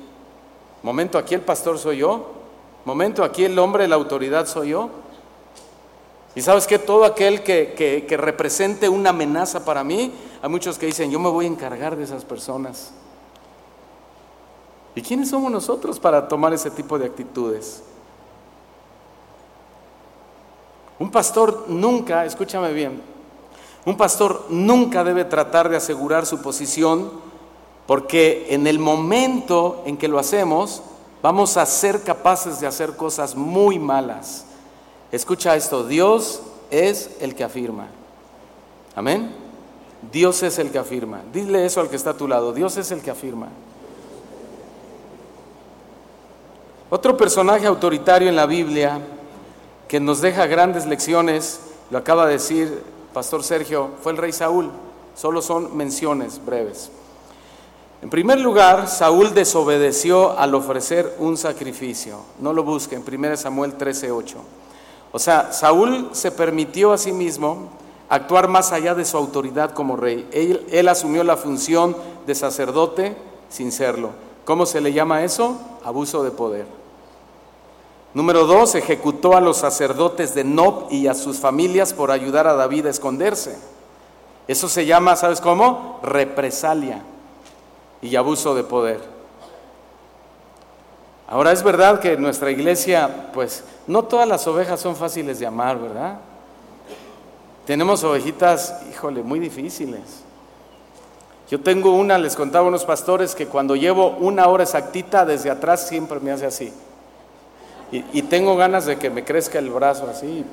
Momento, 0.82 1.18
aquí 1.18 1.36
el 1.36 1.42
pastor 1.42 1.78
soy 1.78 1.98
yo. 1.98 2.41
Momento, 2.86 3.24
aquí 3.24 3.46
el 3.46 3.58
hombre, 3.60 3.88
la 3.88 3.96
autoridad 3.96 4.48
soy 4.48 4.70
yo. 4.70 4.90
Y 6.34 6.42
sabes 6.42 6.66
que 6.66 6.80
todo 6.80 7.04
aquel 7.04 7.44
que, 7.44 7.74
que, 8.08 8.18
represente 8.18 8.88
una 8.88 9.10
amenaza 9.10 9.66
para 9.66 9.84
mí, 9.84 10.14
hay 10.42 10.50
muchos 10.50 10.78
que 10.78 10.86
dicen, 10.86 11.12
yo 11.12 11.20
me 11.20 11.30
voy 11.30 11.46
a 11.46 11.50
encargar 11.50 11.96
de 11.96 12.04
esas 12.04 12.24
personas. 12.24 12.92
¿Y 14.96 15.02
quiénes 15.02 15.30
somos 15.30 15.52
nosotros 15.52 16.00
para 16.00 16.28
tomar 16.28 16.54
ese 16.54 16.72
tipo 16.72 16.98
de 16.98 17.06
actitudes? 17.06 17.84
Un 21.00 21.12
pastor 21.12 21.66
nunca, 21.68 22.26
escúchame 22.26 22.72
bien, 22.74 23.02
un 23.86 23.98
pastor 23.98 24.46
nunca 24.50 25.04
debe 25.04 25.26
tratar 25.26 25.68
de 25.68 25.78
asegurar 25.78 26.26
su 26.26 26.42
posición 26.42 27.10
porque 27.88 28.48
en 28.50 28.68
el 28.68 28.80
momento 28.80 29.82
en 29.86 29.98
que 29.98 30.08
lo 30.08 30.20
hacemos, 30.20 30.84
vamos 31.22 31.58
a 31.58 31.66
ser 31.66 32.02
capaces 32.04 32.60
de 32.60 32.68
hacer 32.68 32.96
cosas 32.96 33.36
muy 33.36 33.80
malas. 33.80 34.46
Escucha 35.12 35.56
esto, 35.56 35.86
Dios 35.86 36.42
es 36.70 37.12
el 37.20 37.36
que 37.36 37.44
afirma. 37.44 37.88
Amén. 38.96 39.36
Dios 40.12 40.42
es 40.44 40.58
el 40.58 40.72
que 40.72 40.80
afirma. 40.80 41.22
Dile 41.32 41.66
eso 41.66 41.82
al 41.82 41.90
que 41.90 41.96
está 41.96 42.12
a 42.12 42.18
tu 42.18 42.28
lado, 42.28 42.54
Dios 42.54 42.78
es 42.78 42.92
el 42.92 43.02
que 43.02 43.12
afirma. 43.12 43.50
Otro 46.90 47.16
personaje 47.16 47.68
autoritario 47.68 48.28
en 48.28 48.36
la 48.36 48.46
Biblia 48.46 49.00
que 49.88 50.00
nos 50.00 50.22
deja 50.22 50.46
grandes 50.48 50.86
lecciones, 50.86 51.60
lo 51.90 51.98
acaba 51.98 52.26
de 52.26 52.34
decir 52.34 52.84
Pastor 53.14 53.44
Sergio, 53.44 53.90
fue 54.02 54.14
el 54.14 54.18
rey 54.18 54.32
Saúl. 54.32 54.72
Solo 55.16 55.42
son 55.42 55.76
menciones 55.76 56.44
breves. 56.44 56.90
En 58.02 58.10
primer 58.10 58.40
lugar, 58.40 58.88
Saúl 58.88 59.36
desobedeció 59.36 60.38
al 60.40 60.56
ofrecer 60.56 61.16
un 61.20 61.38
sacrificio. 61.38 62.18
No 62.40 62.52
lo 62.52 62.64
busquen, 62.64 63.04
1 63.04 63.38
Samuel 63.38 63.78
13:8. 63.78 64.38
O 65.12 65.20
sea, 65.20 65.54
Saúl 65.54 66.10
se 66.12 66.32
permitió 66.32 66.94
a 66.94 66.98
sí 66.98 67.12
mismo 67.12 67.70
actuar 68.10 68.48
más 68.48 68.72
allá 68.72 68.96
de 68.96 69.06
su 69.06 69.18
autoridad 69.18 69.72
como 69.72 69.98
rey. 69.98 70.28
Él, 70.32 70.66
él 70.72 70.88
asumió 70.88 71.24
la 71.24 71.38
función 71.38 71.96
de 72.26 72.34
sacerdote 72.34 73.16
sin 73.50 73.72
serlo. 73.72 74.10
¿Cómo 74.46 74.66
se 74.66 74.82
le 74.82 74.94
llama 74.94 75.24
eso? 75.24 75.60
Abuso 75.86 76.24
de 76.24 76.32
poder. 76.32 76.66
Número 78.16 78.48
dos, 78.48 78.74
ejecutó 78.74 79.38
a 79.38 79.42
los 79.42 79.58
sacerdotes 79.58 80.34
de 80.34 80.44
Nob 80.44 80.92
y 80.92 81.06
a 81.06 81.14
sus 81.14 81.38
familias 81.38 81.94
por 81.94 82.10
ayudar 82.10 82.48
a 82.48 82.54
David 82.54 82.88
a 82.88 82.90
esconderse. 82.90 83.58
Eso 84.48 84.68
se 84.68 84.88
llama, 84.88 85.16
¿sabes 85.16 85.40
cómo? 85.40 86.00
Represalia 86.02 87.04
y 88.02 88.16
abuso 88.16 88.56
de 88.56 88.64
poder. 88.64 89.00
Ahora 91.28 91.52
es 91.52 91.64
verdad 91.64 92.00
que 92.00 92.14
en 92.14 92.22
nuestra 92.22 92.52
iglesia, 92.52 93.30
pues 93.34 93.64
no 93.88 94.04
todas 94.04 94.28
las 94.28 94.46
ovejas 94.48 94.80
son 94.82 94.96
fáciles 94.96 95.40
de 95.40 95.46
amar, 95.46 95.80
¿verdad? 95.80 96.18
Tenemos 97.66 98.04
ovejitas, 98.04 98.82
híjole, 98.92 99.24
muy 99.24 99.40
difíciles. 99.40 100.24
Yo 101.50 101.62
tengo 101.62 101.96
una, 101.96 102.18
les 102.18 102.36
contaba 102.36 102.66
a 102.66 102.68
unos 102.70 102.86
pastores 102.86 103.36
que 103.36 103.48
cuando 103.48 103.76
llevo 103.76 104.10
una 104.20 104.48
hora 104.48 104.64
exactita 104.64 105.26
desde 105.26 105.50
atrás 105.50 105.88
siempre 105.88 106.20
me 106.20 106.32
hace 106.32 106.46
así. 106.46 106.74
Y, 107.92 108.04
y 108.14 108.22
tengo 108.24 108.56
ganas 108.56 108.86
de 108.86 108.98
que 108.98 109.10
me 109.10 109.24
crezca 109.24 109.60
el 109.60 109.70
brazo 109.70 110.08
así. 110.10 110.46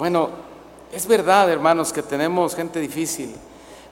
Bueno, 0.00 0.30
es 0.94 1.06
verdad, 1.06 1.50
hermanos, 1.50 1.92
que 1.92 2.02
tenemos 2.02 2.54
gente 2.54 2.80
difícil, 2.80 3.34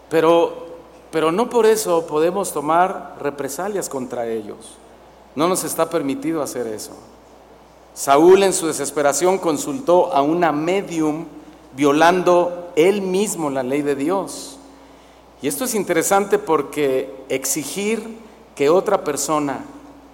pero, 0.09 0.69
pero 1.11 1.31
no 1.31 1.51
por 1.51 1.67
eso 1.67 2.07
podemos 2.07 2.51
tomar 2.51 3.17
represalias 3.21 3.91
contra 3.91 4.27
ellos. 4.27 4.79
No 5.35 5.49
nos 5.49 5.65
está 5.65 5.91
permitido 5.91 6.41
hacer 6.41 6.67
eso. 6.67 6.93
Saúl 7.93 8.43
en 8.43 8.55
su 8.55 8.67
desesperación 8.69 9.37
consultó 9.37 10.11
a 10.11 10.23
una 10.23 10.51
medium 10.51 11.27
violando 11.77 12.73
él 12.75 13.03
mismo 13.03 13.51
la 13.51 13.63
ley 13.63 13.83
de 13.83 13.95
Dios. 13.95 14.59
Y 15.43 15.49
esto 15.49 15.67
es 15.67 15.75
interesante 15.75 16.39
porque 16.39 17.15
exigir 17.29 18.17
que 18.55 18.71
otra 18.71 19.05
persona 19.05 19.63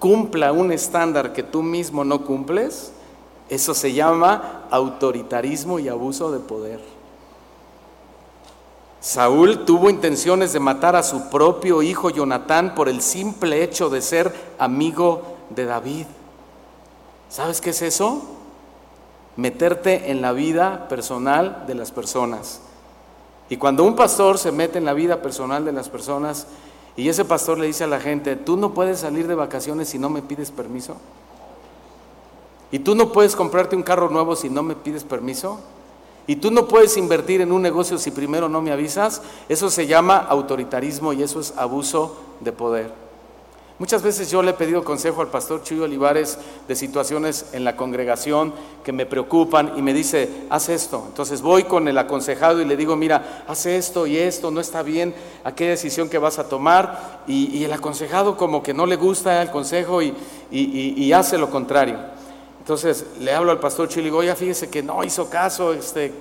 cumpla 0.01 0.51
un 0.51 0.73
estándar 0.73 1.33
que 1.33 1.45
tú 1.45 1.63
mismo 1.63 2.03
no 2.03 2.25
cumples, 2.25 2.91
eso 3.49 3.75
se 3.75 3.93
llama 3.93 4.65
autoritarismo 4.71 5.79
y 5.79 5.89
abuso 5.89 6.33
de 6.33 6.41
poder. 6.41 6.81
Saúl 9.01 9.67
tuvo 9.67 9.91
intenciones 9.91 10.55
de 10.55 10.61
matar 10.61 10.97
a 10.97 11.03
su 11.03 11.29
propio 11.29 11.83
hijo 11.83 12.09
Jonatán 12.09 12.75
por 12.75 12.89
el 12.89 13.03
simple 13.03 13.63
hecho 13.63 13.91
de 13.91 14.01
ser 14.01 14.35
amigo 14.59 15.37
de 15.51 15.67
David. 15.67 16.07
¿Sabes 17.29 17.61
qué 17.61 17.71
es 17.71 17.83
eso? 17.83 18.23
Meterte 19.37 20.11
en 20.11 20.23
la 20.23 20.33
vida 20.33 20.89
personal 20.89 21.65
de 21.67 21.75
las 21.75 21.91
personas. 21.91 22.63
Y 23.51 23.59
cuando 23.59 23.85
un 23.85 23.95
pastor 23.95 24.39
se 24.39 24.53
mete 24.53 24.79
en 24.79 24.87
la 24.87 24.95
vida 24.95 25.21
personal 25.21 25.67
de 25.67 25.73
las 25.73 25.91
personas, 25.91 26.47
y 26.97 27.09
ese 27.09 27.27
pastor 27.27 27.59
le 27.59 27.67
dice 27.67 27.85
a 27.85 27.89
la 27.89 28.01
gente, 28.01 28.37
tú 28.37 28.57
no 28.57 28.73
puedes 28.73 29.01
salir 29.01 29.27
de 29.27 29.35
vacaciones 29.35 29.89
si 29.89 29.99
no 29.99 30.09
me 30.09 30.23
pides 30.23 30.51
permiso. 30.51 30.97
Y 32.75 32.81
tú 32.81 32.97
no 32.97 33.13
puedes 33.13 33.37
comprarte 33.37 33.77
un 33.77 33.85
carro 33.85 34.11
nuevo 34.11 34.35
si 34.35 34.51
no 34.51 34.65
me 34.65 34.75
pides 34.75 35.05
permiso. 35.05 35.61
Y 36.27 36.35
tú 36.35 36.51
no 36.51 36.67
puedes 36.67 36.97
invertir 36.97 37.41
en 37.41 37.53
un 37.53 37.63
negocio 37.63 37.99
si 37.99 38.11
primero 38.11 38.49
no 38.49 38.61
me 38.63 38.73
avisas. 38.73 39.23
Eso 39.49 39.71
se 39.71 39.87
llama 39.87 40.17
autoritarismo 40.17 41.13
y 41.13 41.23
eso 41.23 41.39
es 41.39 41.55
abuso 41.57 42.17
de 42.41 42.51
poder. 42.51 42.91
Muchas 43.79 44.03
veces 44.03 44.29
yo 44.29 44.43
le 44.43 44.51
he 44.51 44.55
pedido 44.55 44.83
consejo 44.83 45.21
al 45.21 45.29
pastor 45.29 45.63
Chuy 45.63 45.79
Olivares 45.79 46.37
de 46.67 46.75
situaciones 46.75 47.47
en 47.53 47.63
la 47.63 47.77
congregación 47.77 48.53
que 48.83 48.93
me 48.93 49.07
preocupan 49.07 49.75
y 49.77 49.83
me 49.83 49.95
dice, 49.95 50.29
haz 50.51 50.69
esto. 50.69 51.05
Entonces 51.07 51.43
voy 51.43 51.65
con 51.65 51.87
el 51.87 51.99
aconsejado 51.99 52.61
y 52.61 52.65
le 52.65 52.77
digo, 52.77 52.97
mira, 52.97 53.45
haz 53.47 53.67
esto 53.67 54.09
y 54.09 54.17
esto, 54.17 54.51
no 54.51 54.61
está 54.61 54.83
bien, 54.83 55.15
aquella 55.45 55.71
decisión 55.71 56.09
que 56.09 56.19
vas 56.19 56.41
a 56.41 56.49
tomar. 56.49 57.23
Y, 57.29 57.63
el 57.63 57.73
aconsejado 57.73 58.37
como 58.37 58.65
que 58.65 58.75
no 58.75 58.85
le 58.85 58.97
gusta 58.97 59.41
el 59.43 59.53
consejo 59.53 60.03
y, 60.03 60.13
y, 60.51 61.13
hace 61.13 61.39
lo 61.39 61.51
contrario. 61.51 62.14
Entonces 62.65 63.05
le 63.21 63.31
hablo 63.35 63.53
al 63.53 63.61
pastor 63.61 63.89
Chuy 63.89 64.01
y 64.01 64.05
digo, 64.07 64.19
oye, 64.19 64.35
fíjese 64.35 64.71
que 64.71 64.83
no 64.83 65.05
hizo 65.05 65.29
caso, 65.29 65.75
este, 65.75 66.15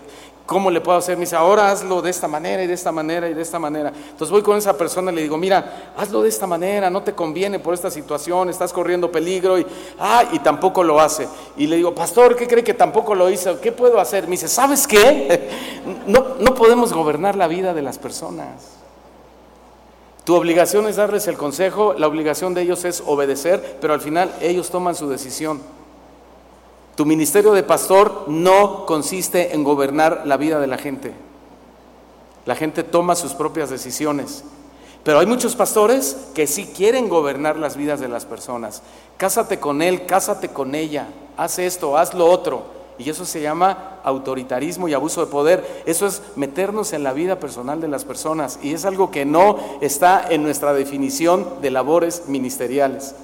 ¿Cómo 0.46 0.70
le 0.70 0.82
puedo 0.82 0.98
hacer? 0.98 1.16
Me 1.16 1.22
dice, 1.22 1.38
ahora 1.38 1.72
hazlo 1.72 2.02
de 2.02 2.10
esta 2.10 2.28
manera 2.28 2.62
y 2.64 2.68
de 2.68 2.74
esta 2.74 2.92
manera 2.92 3.30
y 3.30 3.34
de 3.34 3.42
esta 3.42 3.60
manera. 3.60 3.94
Entonces 3.96 4.30
voy 4.30 4.42
con 4.42 4.58
esa 4.58 4.78
persona 4.78 5.10
y 5.12 5.16
le 5.16 5.22
digo, 5.22 5.38
mira, 5.38 5.94
hazlo 5.96 6.22
de 6.22 6.28
esta 6.28 6.46
manera, 6.46 6.90
no 6.90 7.02
te 7.02 7.14
conviene 7.14 7.60
por 7.60 7.74
esta 7.74 7.90
situación, 7.90 8.50
estás 8.50 8.74
corriendo 8.74 9.10
peligro 9.10 9.58
y, 9.58 9.66
ah, 10.00 10.26
y 10.34 10.40
tampoco 10.40 10.84
lo 10.84 11.00
hace. 11.00 11.30
Y 11.56 11.68
le 11.68 11.78
digo, 11.78 11.96
pastor, 11.96 12.36
¿qué 12.36 12.46
cree 12.46 12.64
que 12.64 12.74
tampoco 12.74 13.16
lo 13.16 13.30
hizo? 13.30 13.62
¿Qué 13.62 13.72
puedo 13.72 14.02
hacer? 14.02 14.26
Me 14.26 14.32
dice, 14.32 14.48
¿sabes 14.48 14.86
qué? 14.86 15.64
No, 16.08 16.36
no 16.40 16.56
podemos 16.56 16.94
gobernar 16.94 17.36
la 17.36 17.48
vida 17.48 17.74
de 17.74 17.82
las 17.82 17.98
personas. 17.98 18.78
Tu 20.24 20.34
obligación 20.34 20.88
es 20.88 20.96
darles 20.96 21.28
el 21.28 21.36
consejo, 21.36 21.94
la 21.98 22.08
obligación 22.08 22.54
de 22.54 22.62
ellos 22.62 22.86
es 22.86 23.04
obedecer, 23.06 23.78
pero 23.82 23.94
al 23.94 24.00
final 24.00 24.34
ellos 24.42 24.70
toman 24.70 24.96
su 24.96 25.10
decisión. 25.10 25.62
Tu 26.96 27.06
ministerio 27.06 27.54
de 27.54 27.64
pastor 27.64 28.26
no 28.28 28.86
consiste 28.86 29.56
en 29.56 29.64
gobernar 29.64 30.24
la 30.26 30.38
vida 30.38 30.60
de 30.60 30.68
la 30.68 30.78
gente. 30.78 31.14
La 32.46 32.56
gente 32.56 32.84
toma 32.84 33.16
sus 33.16 33.34
propias 33.34 33.70
decisiones. 33.70 34.44
Pero 35.04 35.20
hay 35.20 35.26
muchos 35.26 35.56
pastores 35.56 36.16
que 36.34 36.48
sí 36.48 36.66
quieren 36.66 37.10
gobernar 37.10 37.58
las 37.58 37.76
vidas 37.76 38.00
de 38.00 38.08
las 38.08 38.26
personas. 38.26 38.82
Cásate 39.18 39.60
con 39.60 39.82
él, 39.82 40.06
cásate 40.06 40.50
con 40.50 40.76
ella, 40.76 41.08
haz 41.36 41.60
esto, 41.60 41.98
haz 41.98 42.14
lo 42.14 42.28
otro. 42.28 42.64
Y 42.98 43.10
eso 43.10 43.26
se 43.26 43.42
llama 43.42 44.00
autoritarismo 44.04 44.88
y 44.88 44.94
abuso 44.94 45.26
de 45.26 45.32
poder. 45.32 45.84
Eso 45.86 46.06
es 46.06 46.22
meternos 46.36 46.94
en 46.94 47.04
la 47.04 47.12
vida 47.12 47.40
personal 47.40 47.82
de 47.82 47.88
las 47.88 48.06
personas. 48.06 48.60
Y 48.62 48.74
es 48.74 48.86
algo 48.86 49.10
que 49.12 49.26
no 49.26 49.58
está 49.82 50.26
en 50.30 50.44
nuestra 50.44 50.74
definición 50.74 51.62
de 51.62 51.72
labores 51.72 52.24
ministeriales. 52.28 53.16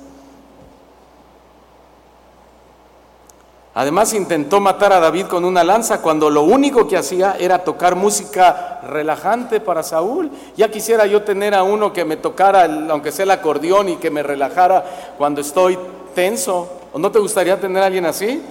Además 3.76 4.14
intentó 4.14 4.60
matar 4.60 4.92
a 4.94 5.00
David 5.00 5.28
con 5.28 5.46
una 5.46 5.64
lanza 5.64 6.02
cuando 6.02 6.30
lo 6.30 6.42
único 6.42 6.88
que 6.88 6.98
hacía 6.98 7.36
era 7.40 7.64
tocar 7.64 7.96
música 7.96 8.82
relajante 8.84 9.60
para 9.60 9.84
Saúl. 9.84 10.32
Ya 10.58 10.72
quisiera 10.72 11.06
yo 11.06 11.22
tener 11.22 11.54
a 11.54 11.64
uno 11.64 11.94
que 11.94 12.04
me 12.04 12.18
tocara, 12.18 12.68
aunque 12.90 13.12
sea 13.12 13.24
el 13.24 13.32
acordeón, 13.32 13.90
y 13.90 13.96
que 13.98 14.10
me 14.10 14.24
relajara 14.24 15.14
cuando 15.18 15.42
estoy 15.42 15.78
tenso. 16.16 16.68
¿O 16.92 16.98
no 16.98 17.12
te 17.12 17.20
gustaría 17.20 17.60
tener 17.60 17.84
a 17.84 17.86
alguien 17.86 18.08
así? 18.08 18.42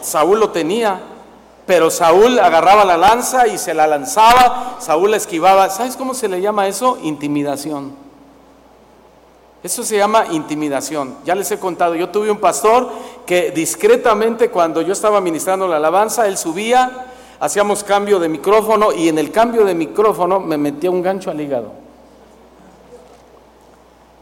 Saúl 0.00 0.40
lo 0.40 0.50
tenía, 0.50 0.98
pero 1.66 1.90
Saúl 1.90 2.38
agarraba 2.38 2.86
la 2.86 2.96
lanza 2.96 3.46
y 3.46 3.58
se 3.58 3.74
la 3.74 3.86
lanzaba, 3.86 4.76
Saúl 4.80 5.10
la 5.10 5.18
esquivaba. 5.18 5.68
¿Sabes 5.68 5.96
cómo 5.96 6.14
se 6.14 6.28
le 6.28 6.40
llama 6.40 6.68
eso? 6.68 6.98
Intimidación. 7.02 7.92
Eso 9.64 9.82
se 9.82 9.96
llama 9.96 10.26
intimidación. 10.30 11.16
Ya 11.24 11.34
les 11.34 11.50
he 11.50 11.58
contado, 11.58 11.94
yo 11.94 12.10
tuve 12.10 12.30
un 12.30 12.36
pastor 12.36 12.86
que 13.24 13.50
discretamente 13.50 14.50
cuando 14.50 14.82
yo 14.82 14.92
estaba 14.92 15.22
ministrando 15.22 15.66
la 15.66 15.76
alabanza, 15.76 16.28
él 16.28 16.36
subía, 16.36 17.06
hacíamos 17.40 17.82
cambio 17.82 18.18
de 18.18 18.28
micrófono 18.28 18.92
y 18.92 19.08
en 19.08 19.16
el 19.16 19.30
cambio 19.30 19.64
de 19.64 19.74
micrófono 19.74 20.38
me 20.38 20.58
metía 20.58 20.90
un 20.90 21.00
gancho 21.00 21.30
al 21.30 21.40
hígado. 21.40 21.72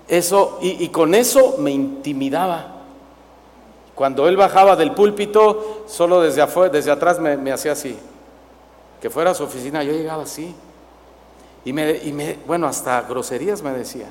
Eso, 0.06 0.58
y, 0.62 0.88
con 0.90 1.12
eso 1.12 1.56
me 1.58 1.72
intimidaba. 1.72 2.76
Cuando 3.96 4.28
él 4.28 4.36
bajaba 4.36 4.76
del 4.76 4.92
púlpito, 4.92 5.82
solo 5.88 6.20
desde, 6.20 6.46
desde 6.70 6.92
atrás 6.92 7.18
me, 7.18 7.50
hacía 7.50 7.72
así. 7.72 7.98
Que 9.00 9.10
fuera 9.10 9.32
a 9.32 9.34
su 9.34 9.42
oficina, 9.42 9.82
yo 9.82 9.90
llegaba 9.90 10.22
así. 10.22 10.54
Y 11.64 11.72
me, 11.72 11.96
y 11.96 12.12
me, 12.12 12.38
bueno, 12.46 12.68
hasta 12.68 13.02
groserías 13.02 13.60
me 13.60 13.72
decía 13.72 14.06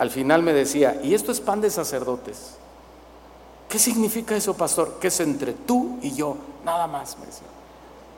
al 0.00 0.10
final 0.10 0.42
me 0.42 0.54
decía, 0.54 0.98
y 1.02 1.12
esto 1.12 1.30
es 1.30 1.42
pan 1.42 1.60
de 1.60 1.68
sacerdotes. 1.68 2.56
¿Qué 3.68 3.78
significa 3.78 4.34
eso, 4.34 4.56
pastor? 4.56 4.98
Que 4.98 5.08
es 5.08 5.20
entre 5.20 5.52
tú 5.52 5.98
y 6.00 6.12
yo, 6.12 6.38
nada 6.64 6.86
más, 6.86 7.18
me 7.18 7.26
decía. 7.26 7.46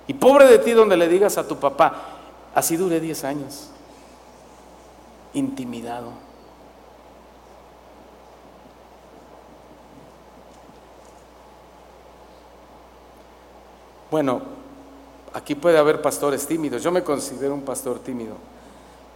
Y 0.07 0.15
pobre 0.15 0.47
de 0.47 0.61
ti 0.61 0.71
donde 0.71 0.97
le 0.97 1.09
digas 1.09 1.39
a 1.39 1.49
tu 1.49 1.57
papá, 1.57 2.21
así 2.55 2.77
duré 2.77 3.01
10 3.01 3.25
años, 3.25 3.71
intimidado. 5.35 6.13
Bueno, 14.09 14.41
aquí 15.33 15.57
puede 15.57 15.79
haber 15.79 16.01
pastores 16.01 16.47
tímidos, 16.47 16.81
yo 16.81 16.93
me 16.93 17.03
considero 17.03 17.55
un 17.55 17.63
pastor 17.63 17.99
tímido. 17.99 18.37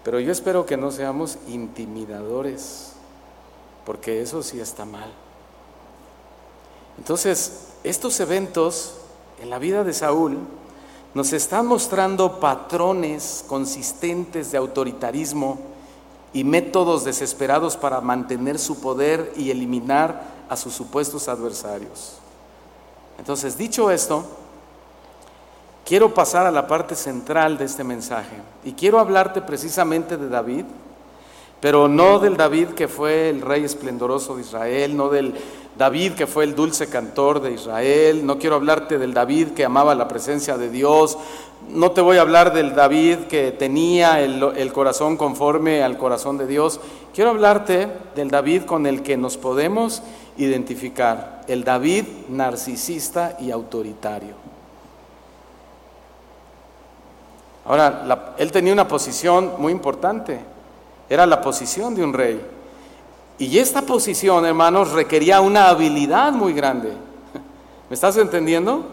Pero 0.06 0.20
yo 0.20 0.30
espero 0.30 0.66
que 0.66 0.76
no 0.76 0.92
seamos 0.92 1.36
intimidadores, 1.48 2.92
porque 3.84 4.22
eso 4.22 4.40
sí 4.40 4.60
está 4.60 4.84
mal. 4.84 5.12
Entonces, 6.96 7.70
estos 7.82 8.20
eventos 8.20 8.94
en 9.42 9.50
la 9.50 9.58
vida 9.58 9.82
de 9.82 9.92
Saúl 9.92 10.38
nos 11.12 11.32
están 11.32 11.66
mostrando 11.66 12.38
patrones 12.38 13.44
consistentes 13.48 14.52
de 14.52 14.58
autoritarismo 14.58 15.58
y 16.32 16.44
métodos 16.44 17.04
desesperados 17.04 17.76
para 17.76 18.00
mantener 18.00 18.60
su 18.60 18.78
poder 18.78 19.32
y 19.36 19.50
eliminar 19.50 20.22
a 20.48 20.56
sus 20.56 20.72
supuestos 20.72 21.26
adversarios. 21.26 22.12
Entonces, 23.18 23.58
dicho 23.58 23.90
esto, 23.90 24.24
quiero 25.86 26.12
pasar 26.12 26.46
a 26.46 26.50
la 26.50 26.66
parte 26.66 26.96
central 26.96 27.56
de 27.56 27.64
este 27.64 27.84
mensaje 27.84 28.36
y 28.64 28.72
quiero 28.72 28.98
hablarte 28.98 29.40
precisamente 29.40 30.16
de 30.16 30.28
David, 30.28 30.64
pero 31.60 31.86
no 31.86 32.18
del 32.18 32.36
David 32.36 32.70
que 32.70 32.88
fue 32.88 33.30
el 33.30 33.40
rey 33.40 33.64
esplendoroso 33.64 34.34
de 34.34 34.42
Israel, 34.42 34.96
no 34.96 35.08
del 35.08 35.34
David 35.78 36.14
que 36.14 36.26
fue 36.26 36.42
el 36.42 36.56
dulce 36.56 36.88
cantor 36.88 37.40
de 37.40 37.52
Israel, 37.52 38.26
no 38.26 38.38
quiero 38.38 38.56
hablarte 38.56 38.98
del 38.98 39.14
David 39.14 39.50
que 39.50 39.64
amaba 39.64 39.94
la 39.94 40.08
presencia 40.08 40.58
de 40.58 40.70
Dios, 40.70 41.18
no 41.68 41.92
te 41.92 42.00
voy 42.00 42.16
a 42.16 42.22
hablar 42.22 42.52
del 42.52 42.74
David 42.74 43.18
que 43.28 43.52
tenía 43.52 44.20
el, 44.20 44.42
el 44.56 44.72
corazón 44.72 45.16
conforme 45.16 45.84
al 45.84 45.98
corazón 45.98 46.36
de 46.36 46.48
Dios, 46.48 46.80
quiero 47.14 47.30
hablarte 47.30 47.88
del 48.16 48.30
David 48.30 48.62
con 48.62 48.86
el 48.86 49.04
que 49.04 49.16
nos 49.16 49.36
podemos 49.36 50.02
identificar, 50.36 51.42
el 51.46 51.62
David 51.62 52.04
narcisista 52.28 53.36
y 53.38 53.52
autoritario. 53.52 54.45
Ahora, 57.66 58.34
él 58.38 58.52
tenía 58.52 58.72
una 58.72 58.86
posición 58.86 59.54
muy 59.58 59.72
importante, 59.72 60.38
era 61.08 61.26
la 61.26 61.40
posición 61.40 61.94
de 61.94 62.04
un 62.04 62.12
rey. 62.12 62.40
Y 63.38 63.58
esta 63.58 63.82
posición, 63.82 64.46
hermanos, 64.46 64.92
requería 64.92 65.40
una 65.40 65.68
habilidad 65.68 66.32
muy 66.32 66.52
grande. 66.52 66.92
¿Me 67.90 67.94
estás 67.94 68.16
entendiendo? 68.16 68.86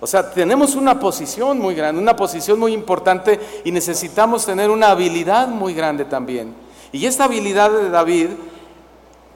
O 0.00 0.06
sea, 0.06 0.30
tenemos 0.30 0.74
una 0.74 0.98
posición 0.98 1.60
muy 1.60 1.76
grande, 1.76 2.02
una 2.02 2.16
posición 2.16 2.58
muy 2.58 2.72
importante 2.72 3.38
y 3.64 3.70
necesitamos 3.70 4.44
tener 4.44 4.68
una 4.68 4.88
habilidad 4.88 5.46
muy 5.46 5.74
grande 5.74 6.04
también. 6.04 6.54
Y 6.90 7.06
esta 7.06 7.24
habilidad 7.24 7.70
de 7.70 7.88
David 7.88 8.30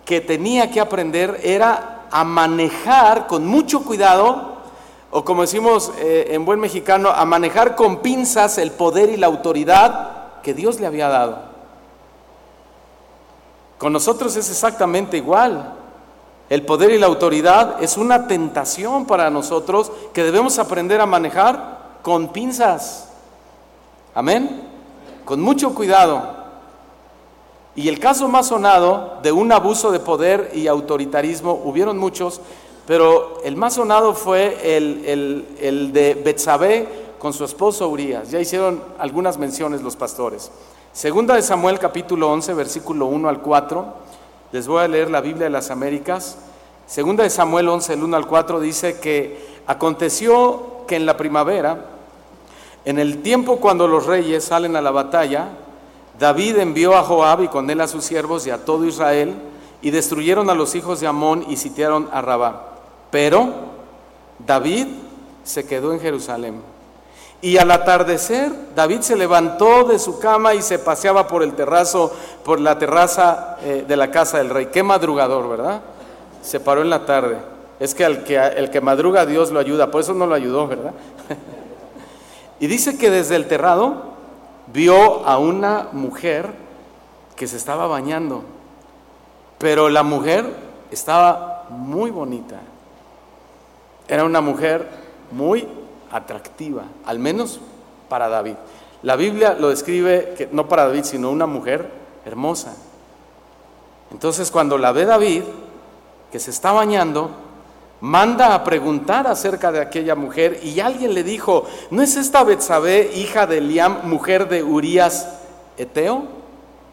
que 0.05 0.21
tenía 0.21 0.71
que 0.71 0.81
aprender 0.81 1.41
era 1.43 2.07
a 2.11 2.25
manejar 2.25 3.27
con 3.29 3.47
mucho 3.47 3.83
cuidado 3.85 4.56
o 5.19 5.25
como 5.25 5.41
decimos 5.41 5.93
eh, 5.97 6.27
en 6.33 6.45
buen 6.45 6.61
mexicano, 6.61 7.09
a 7.09 7.25
manejar 7.25 7.75
con 7.75 8.03
pinzas 8.03 8.59
el 8.59 8.71
poder 8.71 9.09
y 9.09 9.17
la 9.17 9.29
autoridad 9.29 10.43
que 10.43 10.53
Dios 10.53 10.79
le 10.79 10.87
había 10.87 11.09
dado. 11.09 11.39
Con 13.79 13.95
nosotros 13.95 14.37
es 14.37 14.51
exactamente 14.51 15.17
igual. 15.17 15.73
El 16.51 16.67
poder 16.67 16.91
y 16.91 16.99
la 16.99 17.07
autoridad 17.07 17.83
es 17.83 17.97
una 17.97 18.27
tentación 18.27 19.07
para 19.07 19.31
nosotros 19.31 19.91
que 20.13 20.23
debemos 20.23 20.59
aprender 20.59 21.01
a 21.01 21.07
manejar 21.07 21.79
con 22.03 22.29
pinzas. 22.31 23.09
Amén. 24.15 24.69
Con 25.25 25.41
mucho 25.41 25.75
cuidado. 25.75 26.29
Y 27.75 27.89
el 27.89 27.99
caso 28.01 28.29
más 28.29 28.49
sonado 28.49 29.19
de 29.23 29.33
un 29.33 29.51
abuso 29.51 29.93
de 29.93 29.99
poder 29.99 30.51
y 30.53 30.67
autoritarismo, 30.67 31.53
hubieron 31.65 31.97
muchos, 31.97 32.43
pero 32.87 33.41
el 33.45 33.57
más 33.57 33.75
sonado 33.75 34.15
fue 34.15 34.77
el, 34.77 35.93
de 35.93 36.15
Betsabé 36.15 36.89
con 37.19 37.33
su 37.33 37.45
esposo 37.45 37.89
Urias. 37.89 38.31
Ya 38.31 38.39
hicieron 38.39 38.83
algunas 38.99 39.39
menciones 39.39 39.83
los 39.83 39.97
pastores. 39.97 40.53
Segunda 40.93 41.35
de 41.35 41.43
Samuel 41.43 41.79
capítulo 41.79 42.31
11, 42.31 42.55
versículo 42.55 43.07
1 43.07 43.29
al 43.29 43.41
4. 43.41 43.87
Les 44.53 44.69
voy 44.69 44.83
a 44.83 44.89
leer 44.89 45.11
la 45.11 45.21
Biblia 45.21 45.45
de 45.45 45.51
las 45.51 45.71
Américas. 45.71 46.39
Segunda 46.87 47.25
de 47.25 47.31
Samuel 47.31 47.69
11, 47.69 47.95
el 47.95 48.05
1 48.05 48.17
al 48.17 48.27
4 48.27 48.61
dice 48.61 49.01
que 49.01 49.45
aconteció 49.67 50.85
que 50.87 50.95
en 50.95 51.07
la 51.07 51.17
primavera, 51.17 51.87
en 52.85 53.01
el 53.01 53.21
tiempo 53.21 53.57
cuando 53.57 53.89
los 53.89 54.07
reyes 54.07 54.45
salen 54.45 54.77
a 54.77 54.81
la 54.81 54.93
batalla, 54.93 55.49
David 56.21 56.59
envió 56.59 56.97
a 56.97 57.03
Joab 57.03 57.43
y 57.43 57.49
con 57.49 57.69
él 57.69 57.81
a 57.81 57.89
sus 57.89 58.05
siervos 58.05 58.47
y 58.47 58.51
a 58.51 58.65
todo 58.65 58.85
Israel 58.85 59.35
y 59.83 59.91
destruyeron 59.91 60.49
a 60.49 60.55
los 60.55 60.77
hijos 60.77 61.01
de 61.01 61.09
Amón 61.09 61.45
y 61.49 61.57
sitiaron 61.57 62.09
a 62.13 62.23
Rabá. 62.23 62.76
Pero 63.17 63.49
David 64.47 64.89
se 65.43 65.67
quedó 65.67 65.95
en 65.95 66.01
Jerusalén. 66.01 66.61
Y 67.41 67.57
al 67.57 67.71
atardecer, 67.71 68.53
David 68.75 69.01
se 69.01 69.17
levantó 69.17 69.85
de 69.85 69.99
su 69.99 70.19
cama 70.19 70.53
y 70.53 70.61
se 70.61 70.79
paseaba 70.79 71.27
por 71.27 71.43
el 71.43 71.55
terrazo, 71.55 72.13
por 72.45 72.61
la 72.61 72.79
terraza 72.79 73.57
eh, 73.63 73.87
de 73.89 73.97
la 73.97 74.11
casa 74.11 74.37
del 74.37 74.51
rey. 74.51 74.67
Qué 74.67 74.83
madrugador, 74.83 75.49
¿verdad? 75.49 75.81
Se 76.43 76.61
paró 76.61 76.83
en 76.83 76.91
la 76.91 77.07
tarde. 77.07 77.39
Es 77.81 77.95
que 77.95 78.05
el 78.05 78.23
que, 78.23 78.37
el 78.37 78.69
que 78.69 78.83
madruga 78.83 79.25
Dios 79.25 79.51
lo 79.51 79.61
ayuda, 79.61 79.91
por 79.91 80.03
eso 80.03 80.13
no 80.13 80.27
lo 80.27 80.35
ayudó, 80.35 80.67
¿verdad? 80.67 80.93
y 82.61 82.67
dice 82.67 82.99
que 82.99 83.11
desde 83.11 83.37
el 83.37 83.49
terrado 83.49 84.13
vio 84.75 85.27
a 85.27 85.39
una 85.39 85.89
mujer 85.91 86.51
que 87.35 87.47
se 87.47 87.57
estaba 87.57 87.87
bañando, 87.87 88.43
pero 89.57 89.89
la 89.89 90.03
mujer 90.03 90.45
estaba 90.91 91.65
muy 91.71 92.11
bonita. 92.11 92.61
Era 94.09 94.25
una 94.25 94.41
mujer 94.41 94.89
muy 95.33 95.67
atractiva, 96.11 96.85
al 97.05 97.19
menos 97.19 97.61
para 98.09 98.29
David. 98.29 98.55
La 99.03 99.17
Biblia 99.17 99.57
lo 99.59 99.69
describe 99.69 100.35
que 100.37 100.49
no 100.51 100.69
para 100.69 100.87
David, 100.87 101.05
sino 101.05 101.31
una 101.31 101.47
mujer 101.47 101.91
hermosa. 102.25 102.75
Entonces 104.11 104.51
cuando 104.51 104.79
la 104.79 104.93
ve 104.93 105.05
David, 105.05 105.43
que 106.31 106.39
se 106.39 106.51
está 106.51 106.73
bañando, 106.73 107.31
manda 108.01 108.55
a 108.55 108.65
preguntar 108.65 109.27
acerca 109.27 109.73
de 109.73 109.81
aquella 109.81 110.15
mujer 110.15 110.61
y 110.63 110.81
alguien 110.81 111.15
le 111.15 111.23
dijo, 111.23 111.65
¿no 111.91 112.03
es 112.03 112.17
esta 112.17 112.45
Betsabé, 112.45 113.11
hija 113.15 113.47
de 113.47 113.61
Liam, 113.61 114.09
mujer 114.09 114.49
de 114.49 114.63
Urías 114.63 115.29
Eteo? 115.77 116.25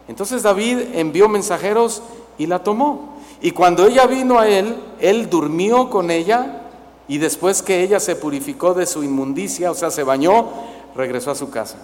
Entonces 0.08 0.42
David 0.42 0.78
envió 0.94 1.28
mensajeros 1.28 2.02
y 2.36 2.46
la 2.46 2.62
tomó. 2.62 3.14
Y 3.40 3.52
cuando 3.52 3.86
ella 3.86 4.06
vino 4.06 4.38
a 4.38 4.48
él, 4.48 4.76
él 5.00 5.28
durmió 5.28 5.90
con 5.90 6.10
ella 6.10 6.62
y 7.08 7.18
después 7.18 7.62
que 7.62 7.82
ella 7.82 8.00
se 8.00 8.16
purificó 8.16 8.74
de 8.74 8.86
su 8.86 9.02
inmundicia, 9.02 9.70
o 9.70 9.74
sea, 9.74 9.90
se 9.90 10.02
bañó, 10.02 10.46
regresó 10.94 11.30
a 11.30 11.34
su 11.34 11.50
casa. 11.50 11.78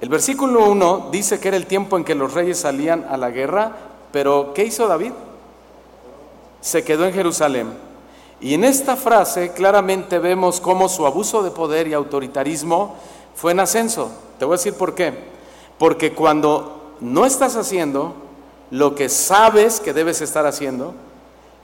El 0.00 0.08
versículo 0.08 0.68
1 0.68 1.08
dice 1.10 1.40
que 1.40 1.48
era 1.48 1.56
el 1.56 1.66
tiempo 1.66 1.96
en 1.96 2.04
que 2.04 2.14
los 2.14 2.34
reyes 2.34 2.58
salían 2.58 3.06
a 3.08 3.16
la 3.16 3.30
guerra, 3.30 3.72
pero 4.12 4.52
¿qué 4.54 4.64
hizo 4.64 4.86
David? 4.86 5.12
se 6.64 6.82
quedó 6.82 7.04
en 7.04 7.12
Jerusalén. 7.12 7.74
Y 8.40 8.54
en 8.54 8.64
esta 8.64 8.96
frase 8.96 9.52
claramente 9.52 10.18
vemos 10.18 10.62
cómo 10.62 10.88
su 10.88 11.04
abuso 11.04 11.42
de 11.42 11.50
poder 11.50 11.86
y 11.86 11.92
autoritarismo 11.92 12.94
fue 13.34 13.52
en 13.52 13.60
ascenso. 13.60 14.10
Te 14.38 14.46
voy 14.46 14.54
a 14.54 14.56
decir 14.56 14.72
por 14.72 14.94
qué. 14.94 15.12
Porque 15.78 16.14
cuando 16.14 16.94
no 17.00 17.26
estás 17.26 17.56
haciendo 17.56 18.14
lo 18.70 18.94
que 18.94 19.10
sabes 19.10 19.78
que 19.78 19.92
debes 19.92 20.22
estar 20.22 20.46
haciendo, 20.46 20.94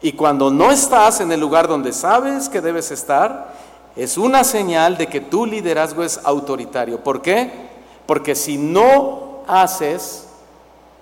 y 0.02 0.12
cuando 0.12 0.50
no 0.50 0.70
estás 0.70 1.20
en 1.20 1.30
el 1.32 1.40
lugar 1.40 1.68
donde 1.68 1.92
sabes 1.92 2.48
que 2.48 2.60
debes 2.60 2.90
estar, 2.90 3.52
es 3.96 4.16
una 4.16 4.44
señal 4.44 4.96
de 4.96 5.08
que 5.08 5.20
tu 5.20 5.44
liderazgo 5.44 6.02
es 6.02 6.20
autoritario. 6.24 7.02
¿Por 7.02 7.20
qué? 7.20 7.50
Porque 8.06 8.34
si 8.34 8.56
no 8.56 9.42
haces 9.46 10.26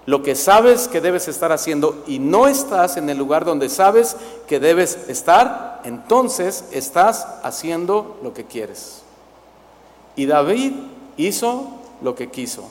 lo 0.07 0.23
que 0.23 0.35
sabes 0.35 0.89
que 0.89 1.01
debes 1.01 1.29
estar 1.29 1.53
haciendo 1.53 2.03
y 2.07 2.19
no 2.19 2.49
estás 2.49 2.97
en 2.97 3.11
el 3.11 3.19
lugar 3.19 3.45
donde 3.45 3.69
sabes 3.69 4.17
que 4.47 4.59
debes 4.59 5.09
estar, 5.09 5.83
entonces 5.85 6.65
estás 6.73 7.27
haciendo 7.43 8.19
lo 8.23 8.33
que 8.33 8.47
quieres. 8.47 9.03
Y 10.17 10.27
David 10.27 10.73
hizo 11.19 11.69
lo 12.03 12.15
que 12.15 12.31
quiso. 12.31 12.65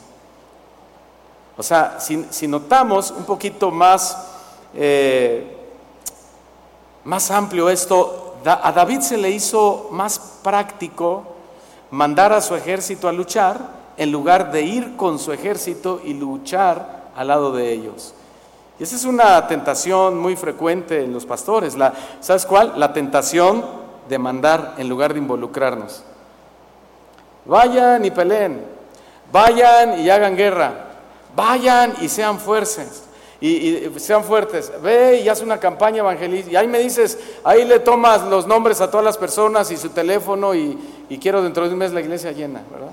O 1.58 1.64
sea, 1.64 2.00
si, 2.00 2.48
notamos 2.48 3.12
un 3.12 3.24
poquito 3.24 3.72
más, 3.72 4.18
eh, 4.76 5.57
más 7.08 7.32
amplio 7.32 7.70
esto, 7.70 8.36
a 8.46 8.70
David 8.74 9.00
se 9.00 9.16
le 9.16 9.30
hizo 9.30 9.88
más 9.92 10.20
práctico 10.44 11.24
mandar 11.90 12.34
a 12.34 12.42
su 12.42 12.54
ejército 12.54 13.08
a 13.08 13.14
luchar 13.14 13.58
en 13.96 14.12
lugar 14.12 14.52
de 14.52 14.64
ir 14.64 14.98
con 14.98 15.18
su 15.18 15.32
ejército 15.32 16.02
y 16.04 16.14
luchar 16.14 17.06
al 17.16 17.30
lado 17.30 17.54
de 17.54 17.72
ellos. 17.72 18.14
Y 18.78 18.84
esa 18.84 18.98
es 18.98 19.06
una 19.06 19.48
tentación 19.48 20.20
muy 20.20 20.36
frecuente 20.36 21.02
en 21.02 21.14
los 21.14 21.26
pastores. 21.26 21.78
La, 21.78 21.94
¿Sabes 22.20 22.46
cuál? 22.46 22.74
La 22.76 22.92
tentación 22.92 23.64
de 24.10 24.20
mandar 24.20 24.76
en 24.78 24.90
lugar 24.90 25.14
de 25.14 25.20
involucrarnos. 25.20 26.04
Vayan 27.46 28.04
y 28.04 28.12
peleen, 28.12 28.66
vayan 29.32 29.98
y 30.02 30.10
hagan 30.10 30.36
guerra, 30.36 30.74
vayan 31.34 31.94
y 32.02 32.10
sean 32.10 32.38
fuertes. 32.38 33.07
Y, 33.40 33.92
sean 33.98 34.24
fuertes, 34.24 34.72
ve 34.82 35.22
y 35.24 35.30
haz 35.30 35.42
una 35.42 35.60
campaña 35.60 36.00
evangelista. 36.00 36.52
Y 36.52 36.56
ahí 36.56 36.68
me 36.68 36.80
dices, 36.80 37.20
ahí 37.44 37.66
le 37.66 37.80
tomas 37.80 38.24
los 38.24 38.48
nombres 38.48 38.82
a 38.82 38.90
todas 38.90 39.06
las 39.06 39.18
personas 39.18 39.70
y 39.72 39.78
su 39.78 39.90
teléfono 39.90 40.56
y, 40.56 40.78
y 41.10 41.18
quiero 41.20 41.42
dentro 41.42 41.68
de 41.68 41.74
un 41.74 41.80
mes 41.80 41.92
la 41.94 42.02
iglesia 42.02 42.32
llena, 42.32 42.64
¿verdad? 42.72 42.92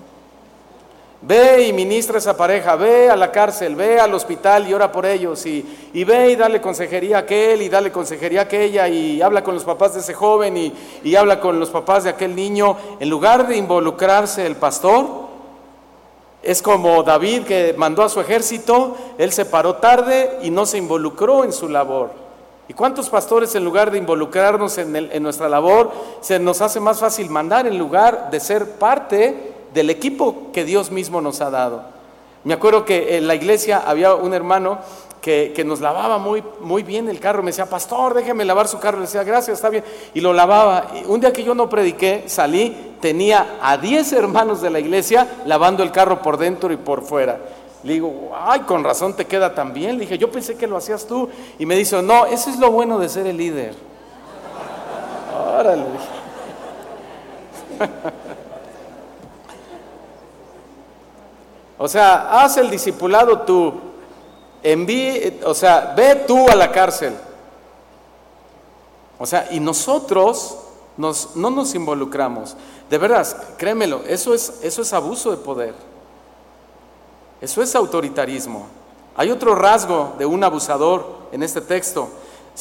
Ve 1.27 1.69
y 1.69 1.73
ministra 1.73 2.17
a 2.17 2.19
esa 2.19 2.37
pareja, 2.37 2.77
ve 2.77 3.09
a 3.09 3.17
la 3.17 3.33
cárcel, 3.33 3.75
ve 3.77 3.99
al 3.99 4.13
hospital 4.13 4.69
y 4.69 4.75
ora 4.75 4.93
por 4.93 5.07
ellos, 5.07 5.47
y, 5.47 5.65
ve 6.05 6.33
y 6.33 6.37
dale 6.37 6.61
consejería 6.61 7.17
a 7.17 7.21
aquel, 7.21 7.63
y 7.63 7.71
dale 7.71 7.91
consejería 7.91 8.41
a 8.41 8.43
aquella, 8.43 8.87
y 8.89 9.23
habla 9.23 9.43
con 9.43 9.55
los 9.55 9.65
papás 9.65 9.95
de 9.95 10.01
ese 10.01 10.13
joven, 10.13 10.55
y, 10.59 10.75
y 11.03 11.17
habla 11.17 11.41
con 11.41 11.59
los 11.59 11.71
papás 11.71 12.05
de 12.05 12.11
aquel 12.11 12.37
niño. 12.37 12.77
En 13.01 13.09
lugar 13.09 13.49
de 13.49 13.57
involucrarse 13.57 14.45
el 14.45 14.57
pastor, 14.57 15.24
es 16.45 16.63
como 16.63 17.03
David 17.03 17.45
que 17.45 17.75
mandó 17.77 18.03
a 18.03 18.09
su 18.09 18.21
ejército, 18.21 18.97
él 19.19 19.33
se 19.33 19.45
paró 19.45 19.77
tarde 19.77 20.39
y 20.43 20.51
no 20.51 20.67
se 20.67 20.79
involucró 20.79 21.45
en 21.45 21.53
su 21.53 21.69
labor. 21.69 22.11
¿Y 22.69 22.73
cuántos 22.73 23.11
pastores 23.11 23.55
en 23.55 23.65
lugar 23.65 23.91
de 23.91 23.99
involucrarnos 23.99 24.79
en, 24.79 25.23
nuestra 25.23 25.49
labor, 25.49 25.93
se 26.21 26.39
nos 26.39 26.63
hace 26.63 26.81
más 26.81 26.99
fácil 26.99 27.29
mandar 27.29 27.67
en 27.67 27.79
lugar 27.79 28.31
de 28.31 28.41
ser 28.41 28.79
parte 28.79 29.53
del 29.75 29.91
equipo 29.91 30.51
que 30.53 30.65
Dios 30.65 30.91
mismo 30.91 31.21
nos 31.21 31.41
ha 31.41 31.51
dado. 31.51 31.83
Me 32.45 32.55
acuerdo 32.55 32.85
que 32.85 33.17
en 33.17 33.27
la 33.27 33.35
iglesia 33.35 33.83
había 33.85 34.15
un 34.15 34.33
hermano 34.33 34.79
que, 35.25 35.65
nos 35.65 35.81
lavaba 35.81 36.19
muy, 36.19 36.45
muy 36.61 36.83
bien 36.83 37.09
el 37.09 37.19
carro. 37.19 37.43
Me 37.43 37.51
decía, 37.51 37.65
pastor, 37.65 38.13
déjeme 38.13 38.45
lavar 38.45 38.69
su 38.69 38.79
carro. 38.79 38.99
Le 38.99 39.07
decía, 39.07 39.25
gracias, 39.25 39.57
está 39.57 39.71
bien. 39.71 39.83
Y 40.13 40.21
lo 40.21 40.35
lavaba. 40.35 40.89
un 41.07 41.19
día 41.19 41.33
que 41.33 41.43
yo 41.43 41.55
no 41.55 41.67
prediqué, 41.67 42.25
salí, 42.27 42.97
tenía 43.01 43.57
a 43.63 43.79
10 43.79 44.13
hermanos 44.13 44.61
de 44.61 44.69
la 44.69 44.81
iglesia 44.81 45.27
lavando 45.47 45.83
el 45.83 45.91
carro 45.91 46.21
por 46.21 46.37
dentro 46.37 46.71
y 46.75 46.77
por 46.77 47.03
fuera. 47.03 47.41
Le 47.85 47.95
digo, 47.95 48.33
ay, 48.39 48.61
con 48.61 48.85
razón 48.85 49.17
te 49.17 49.25
queda 49.25 49.55
tan 49.55 49.73
bien. 49.73 49.93
Le 49.93 50.03
dije, 50.03 50.19
yo 50.19 50.31
pensé 50.31 50.59
que 50.59 50.67
lo 50.67 50.77
hacías 50.77 51.07
tú. 51.07 51.31
Y 51.59 51.65
me 51.65 51.75
dice, 51.75 52.03
no, 52.03 52.27
eso 52.27 52.51
es 52.51 52.59
lo 52.59 52.71
bueno 52.71 52.99
de 52.99 53.09
ser 53.09 53.27
el 53.27 53.39
líder. 53.39 53.75
Órale. 55.59 55.85
O 61.77 61.89
sea, 61.89 62.41
haz 62.41 62.57
el 62.57 62.71
discipulado 62.71 63.41
tú. 63.41 63.94
Envíe, 64.65 65.41
o 65.45 65.55
sea, 65.55 65.93
ve 65.95 66.25
tú 66.27 66.49
a 66.49 66.57
la 66.57 66.73
cárcel. 66.73 67.15
O 69.19 69.27
sea, 69.27 69.47
y 69.51 69.61
nosotros 69.61 70.57
nos, 70.97 71.37
no 71.37 71.51
nos 71.51 71.75
involucramos. 71.75 72.57
De 72.89 72.99
verdad, 72.99 73.27
créemelo, 73.59 74.03
eso 74.07 74.35
es, 74.35 74.61
eso 74.63 74.83
es 74.83 74.93
abuso 74.93 75.31
de 75.31 75.37
poder. 75.37 75.75
Eso 77.41 77.63
es 77.63 77.75
autoritarismo. 77.75 78.67
Hay 79.17 79.31
otro 79.31 79.55
rasgo 79.55 80.15
de 80.19 80.25
un 80.25 80.43
abusador 80.43 81.07
en 81.31 81.43
este 81.43 81.61
texto. 81.61 82.09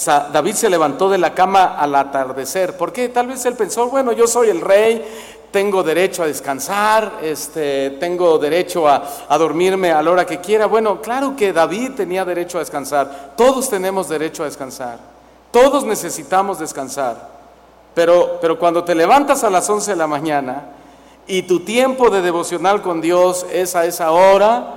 David 0.05 0.55
se 0.55 0.69
levantó 0.69 1.09
de 1.09 1.17
la 1.17 1.33
cama 1.33 1.77
al 1.77 1.95
atardecer. 1.95 2.75
¿Por 2.75 2.91
qué? 2.91 3.09
Tal 3.09 3.27
vez 3.27 3.45
él 3.45 3.55
pensó, 3.55 3.87
bueno, 3.87 4.11
yo 4.11 4.27
soy 4.27 4.49
el 4.49 4.59
rey, 4.59 5.05
tengo 5.53 5.83
derecho 5.83 6.23
a 6.23 6.27
descansar, 6.27 7.19
este, 7.21 7.91
tengo 7.91 8.39
derecho 8.39 8.87
a, 8.87 9.07
a, 9.29 9.37
dormirme 9.37 9.91
a 9.91 10.01
la 10.01 10.09
hora 10.09 10.25
que 10.25 10.41
quiera. 10.41 10.65
Bueno, 10.65 10.99
claro 10.99 11.35
que 11.35 11.53
David 11.53 11.91
tenía 11.95 12.25
derecho 12.25 12.57
a 12.57 12.61
descansar, 12.61 13.35
todos 13.37 13.69
tenemos 13.69 14.09
derecho 14.09 14.41
a 14.41 14.47
descansar, 14.47 14.97
todos 15.51 15.85
necesitamos 15.85 16.57
descansar, 16.57 17.29
pero, 17.93 18.39
pero 18.41 18.57
cuando 18.57 18.83
te 18.83 18.95
levantas 18.95 19.43
a 19.43 19.51
las 19.51 19.69
11 19.69 19.91
de 19.91 19.97
la 19.97 20.07
mañana 20.07 20.63
y 21.27 21.43
tu 21.43 21.59
tiempo 21.59 22.09
de 22.09 22.23
devocional 22.23 22.81
con 22.81 22.99
Dios 22.99 23.45
es 23.53 23.75
a 23.75 23.85
esa 23.85 24.09
hora, 24.09 24.73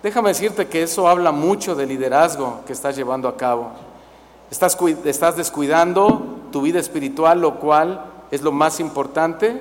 déjame 0.00 0.28
decirte 0.28 0.68
que 0.68 0.84
eso 0.84 1.08
habla 1.08 1.32
mucho 1.32 1.74
del 1.74 1.88
liderazgo 1.88 2.60
que 2.68 2.72
estás 2.72 2.94
llevando 2.94 3.26
a 3.26 3.36
cabo. 3.36 3.72
Estás, 4.48 4.78
estás 5.04 5.36
descuidando 5.36 6.22
tu 6.52 6.62
vida 6.62 6.78
espiritual, 6.78 7.40
lo 7.40 7.58
cual 7.58 8.11
es 8.32 8.42
lo 8.42 8.50
más 8.50 8.80
importante, 8.80 9.60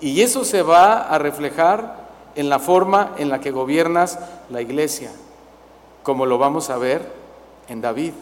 y 0.00 0.22
eso 0.22 0.44
se 0.44 0.62
va 0.62 1.02
a 1.02 1.18
reflejar 1.18 2.06
en 2.36 2.48
la 2.48 2.58
forma 2.58 3.12
en 3.18 3.28
la 3.28 3.40
que 3.40 3.50
gobiernas 3.50 4.18
la 4.48 4.62
iglesia, 4.62 5.10
como 6.02 6.24
lo 6.24 6.38
vamos 6.38 6.70
a 6.70 6.78
ver 6.78 7.12
en 7.68 7.80
David. 7.82 8.12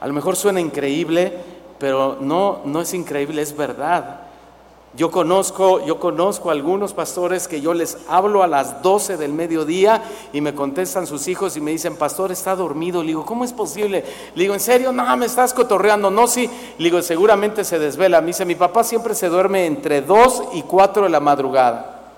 A 0.00 0.06
lo 0.06 0.14
mejor 0.14 0.36
suena 0.36 0.60
increíble, 0.60 1.34
pero 1.78 2.16
no, 2.20 2.60
no 2.64 2.80
es 2.80 2.94
increíble, 2.94 3.42
es 3.42 3.56
verdad. 3.56 4.20
Yo 4.96 5.10
conozco, 5.10 5.84
yo 5.84 6.00
conozco 6.00 6.48
a 6.48 6.52
algunos 6.52 6.94
pastores 6.94 7.46
que 7.46 7.60
yo 7.60 7.74
les 7.74 7.98
hablo 8.08 8.42
a 8.42 8.46
las 8.46 8.80
12 8.82 9.18
del 9.18 9.30
mediodía 9.30 10.02
y 10.32 10.40
me 10.40 10.54
contestan 10.54 11.06
sus 11.06 11.28
hijos 11.28 11.54
y 11.58 11.60
me 11.60 11.70
dicen, 11.70 11.96
pastor, 11.96 12.32
está 12.32 12.56
dormido. 12.56 13.02
Le 13.02 13.08
digo, 13.08 13.26
¿cómo 13.26 13.44
es 13.44 13.52
posible? 13.52 14.02
Le 14.34 14.42
digo, 14.42 14.54
¿en 14.54 14.60
serio? 14.60 14.92
No, 14.92 15.14
me 15.18 15.26
estás 15.26 15.52
cotorreando. 15.52 16.10
No, 16.10 16.26
sí. 16.26 16.48
Le 16.78 16.84
digo, 16.84 17.02
seguramente 17.02 17.62
se 17.62 17.78
desvela. 17.78 18.22
Me 18.22 18.28
dice, 18.28 18.46
mi 18.46 18.54
papá 18.54 18.82
siempre 18.84 19.14
se 19.14 19.28
duerme 19.28 19.66
entre 19.66 20.00
2 20.00 20.44
y 20.54 20.62
4 20.62 21.02
de 21.02 21.10
la 21.10 21.20
madrugada. 21.20 22.12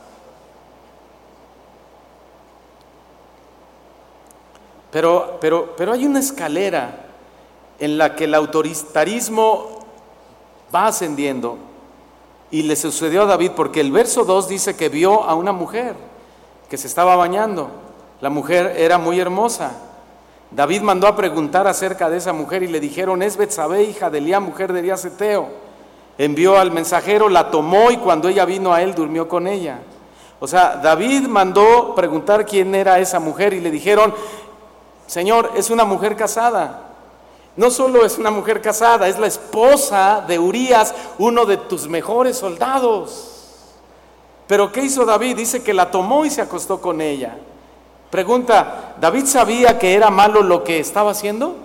Pero, 4.93 5.39
pero, 5.41 5.75
pero 5.77 5.93
hay 5.95 6.07
una 6.07 6.21
escalera 6.21 7.07
en 7.81 7.99
la 7.99 8.15
que 8.15 8.25
el 8.25 8.35
autoritarismo 8.35 9.85
va 10.73 10.87
ascendiendo 10.87 11.68
y 12.51 12.63
le 12.63 12.77
sucedió 12.77 13.23
a 13.23 13.27
David 13.27 13.53
porque 13.55 13.81
el 13.81 13.93
verso 13.93 14.25
2 14.25 14.49
dice 14.49 14.77
que 14.77 14.89
vio 14.89 15.25
a 15.25 15.35
una 15.35 15.53
mujer 15.53 15.95
que 16.69 16.77
se 16.77 16.87
estaba 16.87 17.17
bañando. 17.17 17.71
La 18.21 18.31
mujer 18.31 18.75
era 18.77 18.99
muy 18.99 19.21
hermosa. 19.21 19.73
David 20.51 20.81
mandó 20.81 21.07
a 21.07 21.17
preguntar 21.17 21.67
acerca 21.67 22.09
de 22.09 22.17
esa 22.17 22.33
mujer 22.33 22.63
y 22.63 22.69
le 22.69 22.81
dijeron, 22.81 23.23
es 23.23 23.37
Betsabé, 23.37 23.85
hija 23.85 24.09
de 24.09 24.19
Elías, 24.19 24.41
mujer 24.41 24.73
de 24.73 24.81
Elías. 24.81 25.07
Envió 26.17 26.59
al 26.59 26.73
mensajero, 26.73 27.29
la 27.29 27.51
tomó 27.51 27.91
y 27.91 27.99
cuando 27.99 28.29
ella 28.29 28.45
vino 28.45 28.73
a 28.73 28.83
él 28.83 28.95
durmió 28.95 29.29
con 29.29 29.47
ella. 29.47 29.81
O 30.41 30.47
sea, 30.47 30.77
David 30.77 31.27
mandó 31.29 31.95
preguntar 31.95 32.47
quién 32.47 32.75
era 32.75 32.99
esa 32.99 33.21
mujer 33.21 33.53
y 33.53 33.61
le 33.61 33.71
dijeron, 33.71 34.15
Señor, 35.07 35.53
es 35.55 35.71
una 35.71 35.85
mujer 35.85 36.17
casada. 36.17 36.88
No 37.59 37.73
solo 37.73 38.07
es 38.07 38.19
una 38.19 38.31
mujer 38.31 38.63
casada, 38.63 39.09
es 39.09 39.19
la 39.19 39.27
esposa 39.27 40.25
de 40.29 40.39
Urias, 40.39 40.95
uno 41.19 41.45
de 41.45 41.57
tus 41.57 41.89
mejores 41.89 42.37
soldados. 42.39 43.33
Pero 44.47 44.71
¿qué 44.71 44.85
hizo 44.85 45.05
David? 45.05 45.39
Dice 45.39 45.65
que 45.65 45.75
la 45.75 45.91
tomó 45.91 46.25
y 46.25 46.31
se 46.31 46.41
acostó 46.41 46.81
con 46.81 47.01
ella. 47.01 47.37
Pregunta, 48.11 48.95
¿David 49.01 49.27
sabía 49.27 49.77
que 49.77 49.95
era 49.95 50.09
malo 50.09 50.45
lo 50.45 50.63
que 50.63 50.79
estaba 50.79 51.11
haciendo? 51.11 51.57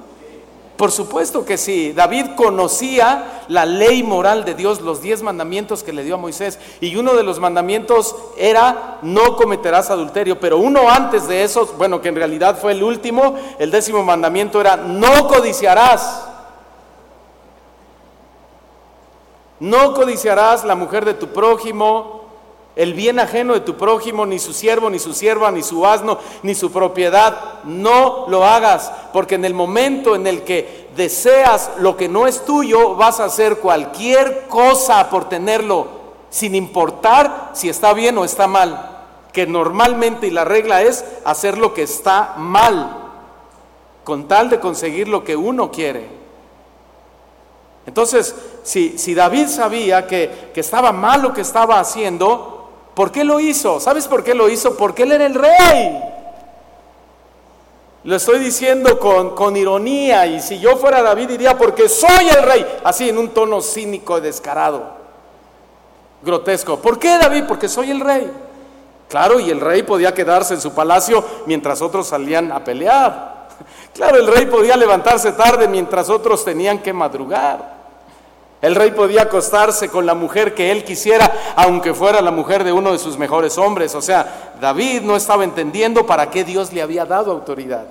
Por 0.77 0.91
supuesto 0.91 1.45
que 1.45 1.57
sí. 1.57 1.93
David 1.93 2.31
conocía 2.35 3.43
la 3.47 3.65
ley 3.65 4.01
moral 4.01 4.43
de 4.43 4.55
Dios, 4.55 4.81
los 4.81 5.01
diez 5.01 5.21
mandamientos 5.21 5.83
que 5.83 5.93
le 5.93 6.03
dio 6.03 6.15
a 6.15 6.17
Moisés. 6.17 6.59
Y 6.81 6.95
uno 6.95 7.13
de 7.13 7.23
los 7.23 7.39
mandamientos 7.39 8.15
era 8.37 8.97
no 9.03 9.35
cometerás 9.35 9.91
adulterio. 9.91 10.39
Pero 10.39 10.57
uno 10.57 10.89
antes 10.89 11.27
de 11.27 11.43
esos, 11.43 11.77
bueno, 11.77 12.01
que 12.01 12.09
en 12.09 12.15
realidad 12.15 12.57
fue 12.59 12.71
el 12.71 12.81
último, 12.81 13.35
el 13.59 13.69
décimo 13.69 14.03
mandamiento 14.03 14.59
era 14.59 14.75
no 14.75 15.27
codiciarás. 15.27 16.27
No 19.59 19.93
codiciarás 19.93 20.63
la 20.63 20.75
mujer 20.75 21.05
de 21.05 21.13
tu 21.13 21.27
prójimo, 21.27 22.22
el 22.75 22.93
bien 22.93 23.19
ajeno 23.19 23.53
de 23.53 23.59
tu 23.59 23.75
prójimo, 23.75 24.25
ni 24.25 24.39
su 24.39 24.51
siervo, 24.51 24.89
ni 24.89 24.97
su 24.97 25.13
sierva, 25.13 25.51
ni 25.51 25.61
su 25.61 25.85
asno, 25.85 26.17
ni 26.41 26.55
su 26.55 26.71
propiedad. 26.71 27.63
No 27.65 28.25
lo 28.27 28.45
hagas, 28.45 28.91
porque 29.11 29.35
en 29.35 29.45
el 29.45 29.53
momento 29.53 30.15
en 30.15 30.25
el 30.25 30.43
que 30.43 30.89
deseas 30.95 31.71
lo 31.77 31.95
que 31.95 32.09
no 32.09 32.25
es 32.25 32.45
tuyo, 32.45 32.95
vas 32.95 33.19
a 33.19 33.25
hacer 33.25 33.57
cualquier 33.57 34.47
cosa 34.47 35.09
por 35.09 35.29
tenerlo, 35.29 35.87
sin 36.31 36.55
importar 36.55 37.51
si 37.53 37.69
está 37.69 37.93
bien 37.93 38.17
o 38.17 38.25
está 38.25 38.47
mal. 38.47 38.89
Que 39.31 39.45
normalmente 39.45 40.27
y 40.27 40.31
la 40.31 40.43
regla 40.43 40.81
es 40.81 41.05
hacer 41.25 41.59
lo 41.59 41.75
que 41.75 41.83
está 41.83 42.35
mal, 42.37 43.11
con 44.03 44.27
tal 44.27 44.49
de 44.49 44.59
conseguir 44.59 45.07
lo 45.07 45.23
que 45.23 45.35
uno 45.35 45.69
quiere. 45.71 46.23
Entonces, 47.85 48.33
si, 48.63 48.97
si 48.97 49.13
David 49.13 49.47
sabía 49.47 50.07
que, 50.07 50.51
que 50.53 50.61
estaba 50.61 50.91
mal 50.91 51.21
lo 51.21 51.33
que 51.33 51.41
estaba 51.41 51.79
haciendo, 51.79 52.52
¿Por 52.93 53.11
qué 53.11 53.23
lo 53.23 53.39
hizo? 53.39 53.79
¿Sabes 53.79 54.07
por 54.07 54.23
qué 54.23 54.35
lo 54.35 54.49
hizo? 54.49 54.77
Porque 54.77 55.03
él 55.03 55.11
era 55.13 55.25
el 55.25 55.33
rey. 55.33 56.01
Lo 58.03 58.15
estoy 58.15 58.39
diciendo 58.39 58.99
con, 58.99 59.33
con, 59.33 59.55
ironía 59.55 60.25
y 60.25 60.41
si 60.41 60.59
yo 60.59 60.75
fuera 60.75 61.01
David 61.01 61.29
diría 61.29 61.57
porque 61.57 61.87
soy 61.87 62.27
el 62.35 62.43
rey, 62.43 62.79
así 62.83 63.07
en 63.07 63.17
un 63.17 63.29
tono 63.29 63.61
cínico 63.61 64.17
y 64.17 64.21
descarado, 64.21 64.83
grotesco. 66.21 66.79
¿Por 66.79 66.99
qué 66.99 67.17
David? 67.17 67.45
Porque 67.47 67.69
soy 67.69 67.91
el 67.91 68.01
rey. 68.01 68.29
Claro, 69.07 69.39
y 69.39 69.49
el 69.49 69.61
rey 69.61 69.83
podía 69.83 70.13
quedarse 70.13 70.53
en 70.53 70.59
su 70.59 70.73
palacio 70.73 71.23
mientras 71.45 71.81
otros 71.81 72.07
salían 72.07 72.51
a 72.51 72.63
pelear. 72.63 73.33
Claro, 73.93 74.17
el 74.17 74.25
rey 74.25 74.47
podía 74.47 74.75
levantarse 74.75 75.33
tarde 75.33 75.67
mientras 75.67 76.09
otros 76.09 76.43
tenían 76.43 76.79
que 76.79 76.91
madrugar. 76.91 77.72
El 78.63 78.75
rey 78.75 78.91
podía 78.91 79.23
acostarse 79.23 79.89
con 79.89 80.05
la 80.05 80.13
mujer 80.13 80.55
que 80.55 80.71
él 80.71 80.85
quisiera, 80.85 81.53
aunque 81.57 81.93
fuera 81.93 82.21
la 82.21 82.31
mujer 82.31 82.63
de 82.63 82.71
uno 82.71 82.93
de 82.93 82.97
sus 82.97 83.17
mejores 83.17 83.57
hombres. 83.57 83.93
O 83.93 84.01
sea, 84.01 84.53
David 84.61 85.01
no 85.01 85.17
estaba 85.17 85.43
entendiendo 85.43 86.05
para 86.05 86.29
qué 86.29 86.45
Dios 86.45 86.71
le 86.71 86.81
había 86.81 87.03
dado 87.03 87.33
autoridad. 87.33 87.83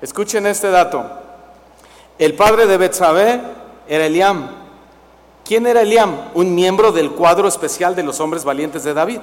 Escuchen 0.00 0.46
este 0.46 0.70
dato. 0.70 1.04
El 2.18 2.34
padre 2.34 2.66
de 2.66 2.78
Betsabé 2.78 3.42
era 3.86 4.06
Eliam. 4.06 4.48
¿Quién 5.44 5.66
era 5.66 5.82
Eliam? 5.82 6.30
Un 6.32 6.54
miembro 6.54 6.92
del 6.92 7.10
cuadro 7.10 7.46
especial 7.46 7.94
de 7.94 8.04
los 8.04 8.20
hombres 8.20 8.42
valientes 8.42 8.84
de 8.84 8.94
David. 8.94 9.20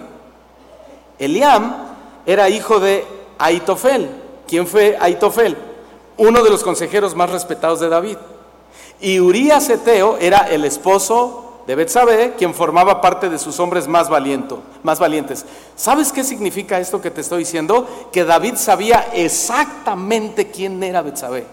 Eliam 1.17 1.75
era 2.23 2.49
hijo 2.49 2.79
de 2.79 3.03
Aitofel. 3.39 4.11
¿Quién 4.45 4.67
fue 4.67 4.95
Aitofel? 5.01 5.57
Uno 6.17 6.43
de 6.43 6.49
los 6.49 6.63
consejeros 6.63 7.15
más 7.15 7.29
respetados 7.29 7.79
de 7.79 7.89
David. 7.89 8.17
Y 8.99 9.19
Urías 9.19 9.69
Eteo 9.69 10.17
era 10.19 10.49
el 10.49 10.65
esposo 10.65 11.61
de 11.67 11.75
Betsabé, 11.75 12.33
quien 12.37 12.53
formaba 12.53 13.01
parte 13.01 13.29
de 13.29 13.37
sus 13.37 13.59
hombres 13.59 13.87
más, 13.87 14.09
más 14.83 14.99
valientes. 14.99 15.45
¿Sabes 15.75 16.11
qué 16.11 16.23
significa 16.23 16.79
esto 16.79 17.01
que 17.01 17.11
te 17.11 17.21
estoy 17.21 17.39
diciendo? 17.39 17.85
Que 18.11 18.23
David 18.23 18.55
sabía 18.55 19.09
exactamente 19.13 20.49
quién 20.49 20.81
era 20.81 21.01
Betsabé. 21.01 21.45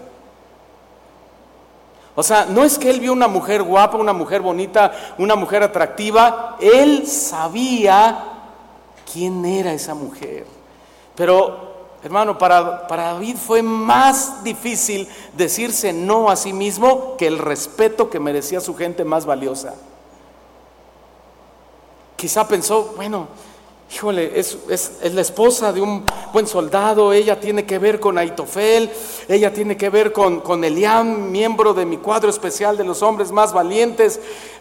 O 2.15 2.23
sea, 2.23 2.45
no 2.45 2.63
es 2.63 2.79
que 2.79 2.89
él 2.89 3.01
vio 3.01 3.11
una 3.11 3.27
mujer 3.27 3.61
guapa, 3.61 3.97
una 3.97 4.13
mujer 4.13 4.41
bonita, 4.41 4.93
una 5.17 5.35
mujer 5.35 5.63
atractiva, 5.63 6.55
él 6.61 7.05
sabía 7.05 8.23
quién 9.11 9.43
era 9.43 9.73
esa 9.73 9.93
mujer. 9.93 10.45
Pero 11.13 11.74
Hermano, 12.05 12.37
para, 12.37 12.85
para, 12.85 13.13
David 13.13 13.35
fue 13.35 13.63
más 13.63 14.43
difícil 14.43 15.07
decirse 15.35 15.91
no 15.91 16.29
a 16.29 16.35
sí 16.35 16.53
mismo 16.53 17.17
que 17.17 17.25
el 17.25 17.39
respeto 17.39 18.11
que 18.11 18.19
merecía 18.19 18.61
su 18.61 18.75
gente 18.75 19.03
más 19.03 19.25
valiosa. 19.25 19.73
Quizá 22.15 22.47
pensó, 22.47 22.93
bueno, 22.95 23.27
Híjole, 23.95 24.37
es, 24.37 24.57
la 25.13 25.21
esposa 25.21 25.71
de 25.71 25.79
un 25.79 26.03
buen 26.33 26.45
soldado, 26.47 27.13
ella 27.13 27.39
tiene 27.39 27.65
que 27.65 27.79
ver 27.79 27.97
con 27.97 28.17
Aitofel, 28.17 28.91
ella 29.29 29.53
tiene 29.53 29.77
que 29.77 29.89
ver 29.89 30.11
con, 30.11 30.41
con 30.41 30.65
Eliam, 30.65 31.31
miembro 31.31 31.73
de 31.73 31.85
mi 31.85 31.95
cuadro 31.95 32.29
especial 32.29 32.75
de 32.75 32.83
los 32.83 33.01
hombres 33.01 33.31
más 33.31 33.53
valientes, 33.53 34.19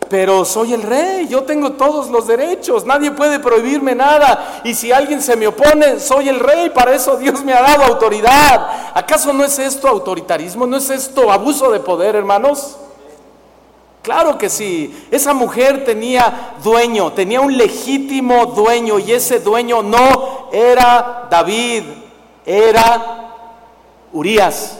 pero 0.09 0.45
soy 0.45 0.74
el 0.74 0.82
rey, 0.82 1.26
yo 1.26 1.43
tengo 1.43 1.72
todos 1.72 2.11
los 2.11 2.28
derechos, 2.28 2.87
nadie 2.87 3.11
puede 3.11 3.41
prohibirme 3.41 3.97
nada, 3.97 4.61
y 4.62 4.72
si 4.72 4.93
alguien 4.93 5.20
se 5.20 5.35
me 5.35 5.49
opone, 5.49 5.99
soy 5.99 6.28
el 6.28 6.39
rey, 6.39 6.70
para 6.70 6.95
eso 6.95 7.16
Dios 7.16 7.43
me 7.43 7.55
ha 7.55 7.62
dado 7.62 7.82
autoridad. 7.82 8.93
¿Acaso 8.95 9.32
no 9.32 9.43
es 9.43 9.59
esto 9.59 9.89
autoritarismo? 9.89 10.64
¿No 10.64 10.76
es 10.76 10.89
esto 10.91 11.32
abuso 11.32 11.72
de 11.72 11.80
poder, 11.80 12.14
hermanos? 12.14 12.76
Claro 14.05 14.37
que 14.37 14.51
sí, 14.51 15.07
esa 15.11 15.33
mujer 15.33 15.83
tenía 15.83 16.57
dueño, 16.63 17.15
tenía 17.15 17.41
un 17.41 17.57
legítimo 17.57 18.45
dueño 18.45 18.99
y 18.99 19.13
ese 19.13 19.41
dueño 19.41 19.83
no 19.83 20.51
era 20.53 21.27
David, 21.31 21.85
era 22.45 23.33
Urias. 24.13 24.79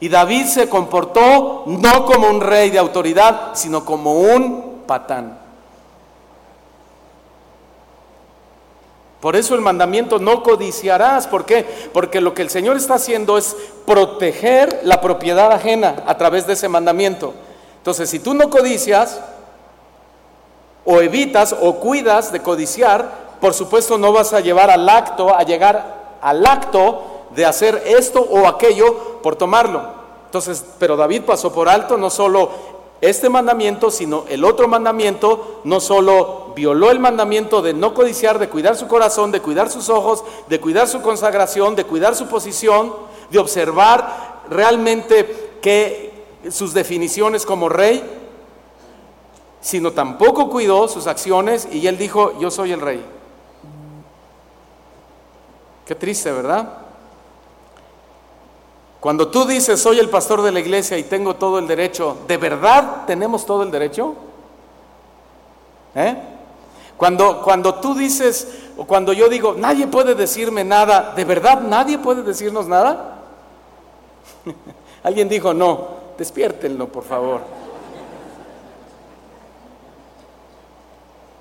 Y 0.00 0.10
David 0.10 0.44
se 0.48 0.68
comportó 0.68 1.64
no 1.66 2.04
como 2.04 2.28
un 2.28 2.42
rey 2.42 2.68
de 2.68 2.78
autoridad, 2.78 3.52
sino 3.54 3.86
como 3.86 4.20
un 4.20 4.82
patán. 4.86 5.38
Por 9.18 9.34
eso 9.34 9.54
el 9.54 9.62
mandamiento 9.62 10.18
no 10.18 10.42
codiciarás. 10.42 11.26
¿Por 11.26 11.46
qué? 11.46 11.64
Porque 11.94 12.20
lo 12.20 12.34
que 12.34 12.42
el 12.42 12.50
Señor 12.50 12.76
está 12.76 12.96
haciendo 12.96 13.38
es 13.38 13.56
proteger 13.86 14.80
la 14.82 15.00
propiedad 15.00 15.52
ajena 15.52 16.02
a 16.06 16.18
través 16.18 16.46
de 16.46 16.52
ese 16.52 16.68
mandamiento. 16.68 17.32
Entonces, 17.82 18.08
si 18.08 18.20
tú 18.20 18.32
no 18.32 18.48
codicias, 18.48 19.20
o 20.84 21.00
evitas 21.00 21.54
o 21.60 21.74
cuidas 21.76 22.32
de 22.32 22.40
codiciar, 22.40 23.38
por 23.40 23.54
supuesto 23.54 23.98
no 23.98 24.12
vas 24.12 24.32
a 24.32 24.40
llevar 24.40 24.70
al 24.70 24.88
acto, 24.88 25.34
a 25.34 25.42
llegar 25.42 26.18
al 26.20 26.46
acto 26.46 27.02
de 27.30 27.44
hacer 27.44 27.82
esto 27.86 28.20
o 28.20 28.46
aquello 28.46 29.20
por 29.22 29.36
tomarlo. 29.36 29.82
Entonces, 30.26 30.64
pero 30.78 30.96
David 30.96 31.22
pasó 31.22 31.52
por 31.52 31.68
alto 31.68 31.96
no 31.96 32.10
solo 32.10 32.50
este 33.00 33.28
mandamiento, 33.28 33.90
sino 33.90 34.24
el 34.28 34.44
otro 34.44 34.68
mandamiento, 34.68 35.60
no 35.64 35.80
solo 35.80 36.52
violó 36.54 36.90
el 36.90 37.00
mandamiento 37.00 37.60
de 37.60 37.74
no 37.74 37.94
codiciar, 37.94 38.38
de 38.38 38.48
cuidar 38.48 38.76
su 38.76 38.86
corazón, 38.86 39.32
de 39.32 39.40
cuidar 39.40 39.70
sus 39.70 39.88
ojos, 39.88 40.22
de 40.48 40.60
cuidar 40.60 40.86
su 40.86 41.02
consagración, 41.02 41.74
de 41.74 41.84
cuidar 41.84 42.14
su 42.14 42.28
posición, 42.28 42.94
de 43.30 43.40
observar 43.40 44.42
realmente 44.48 45.58
que 45.60 46.11
sus 46.50 46.74
definiciones 46.74 47.46
como 47.46 47.68
rey, 47.68 48.02
sino 49.60 49.92
tampoco 49.92 50.50
cuidó 50.50 50.88
sus 50.88 51.06
acciones 51.06 51.68
y 51.70 51.86
él 51.86 51.96
dijo, 51.96 52.38
yo 52.40 52.50
soy 52.50 52.72
el 52.72 52.80
rey. 52.80 53.04
Qué 55.86 55.94
triste, 55.94 56.30
¿verdad? 56.32 56.78
Cuando 59.00 59.28
tú 59.28 59.44
dices, 59.44 59.80
soy 59.80 59.98
el 59.98 60.08
pastor 60.08 60.42
de 60.42 60.52
la 60.52 60.60
iglesia 60.60 60.96
y 60.96 61.04
tengo 61.04 61.34
todo 61.36 61.58
el 61.58 61.66
derecho, 61.66 62.18
¿de 62.28 62.36
verdad 62.36 63.04
tenemos 63.06 63.44
todo 63.44 63.62
el 63.62 63.70
derecho? 63.70 64.14
¿Eh? 65.94 66.16
Cuando, 66.96 67.42
cuando 67.42 67.74
tú 67.76 67.94
dices, 67.94 68.46
o 68.76 68.84
cuando 68.84 69.12
yo 69.12 69.28
digo, 69.28 69.54
nadie 69.58 69.88
puede 69.88 70.14
decirme 70.14 70.62
nada, 70.62 71.14
¿de 71.16 71.24
verdad 71.24 71.60
nadie 71.62 71.98
puede 71.98 72.22
decirnos 72.22 72.68
nada? 72.68 73.18
Alguien 75.02 75.28
dijo, 75.28 75.52
no, 75.52 76.01
despiértenlo, 76.16 76.88
por 76.88 77.04
favor. 77.04 77.40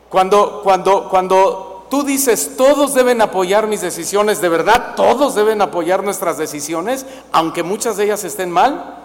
Cuando, 0.09 0.61
cuando, 0.61 1.07
cuando 1.09 1.85
tú 1.89 2.03
dices, 2.03 2.57
todos 2.57 2.93
deben 2.93 3.21
apoyar 3.21 3.67
mis 3.67 3.81
decisiones, 3.81 4.41
¿de 4.41 4.49
verdad 4.49 4.93
todos 4.95 5.35
deben 5.35 5.61
apoyar 5.61 6.03
nuestras 6.03 6.37
decisiones, 6.37 7.05
aunque 7.31 7.63
muchas 7.63 7.97
de 7.97 8.05
ellas 8.05 8.23
estén 8.23 8.51
mal? 8.51 8.97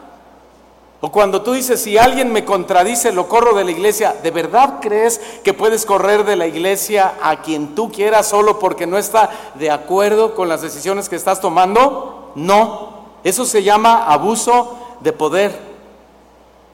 O 1.00 1.12
cuando 1.12 1.42
tú 1.42 1.52
dices, 1.52 1.82
si 1.82 1.98
alguien 1.98 2.32
me 2.32 2.44
contradice, 2.44 3.12
lo 3.12 3.28
corro 3.28 3.54
de 3.54 3.64
la 3.64 3.70
iglesia, 3.70 4.16
¿de 4.22 4.30
verdad 4.30 4.78
crees 4.80 5.20
que 5.44 5.52
puedes 5.52 5.84
correr 5.84 6.24
de 6.24 6.36
la 6.36 6.46
iglesia 6.46 7.14
a 7.22 7.42
quien 7.42 7.74
tú 7.74 7.92
quieras 7.92 8.26
solo 8.26 8.58
porque 8.58 8.86
no 8.86 8.96
está 8.96 9.30
de 9.54 9.70
acuerdo 9.70 10.34
con 10.34 10.48
las 10.48 10.62
decisiones 10.62 11.08
que 11.08 11.16
estás 11.16 11.40
tomando? 11.40 12.32
No, 12.34 12.96
eso 13.24 13.44
se 13.44 13.62
llama 13.62 14.06
abuso 14.06 14.85
de 15.00 15.12
poder. 15.12 15.76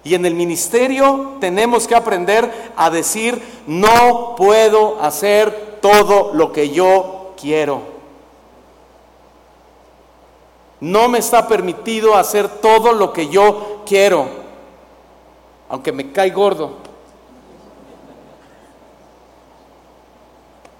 Y 0.04 0.14
en 0.14 0.26
el 0.26 0.34
ministerio 0.34 1.36
tenemos 1.40 1.86
que 1.86 1.94
aprender 1.94 2.72
a 2.76 2.90
decir, 2.90 3.40
no 3.66 4.34
puedo 4.36 5.00
hacer 5.00 5.78
todo 5.80 6.32
lo 6.34 6.52
que 6.52 6.70
yo 6.70 7.34
quiero. 7.40 7.82
No 10.80 11.08
me 11.08 11.18
está 11.18 11.46
permitido 11.46 12.16
hacer 12.16 12.48
todo 12.48 12.92
lo 12.92 13.12
que 13.12 13.28
yo 13.28 13.82
quiero, 13.86 14.26
aunque 15.68 15.92
me 15.92 16.10
cae 16.10 16.30
gordo, 16.30 16.72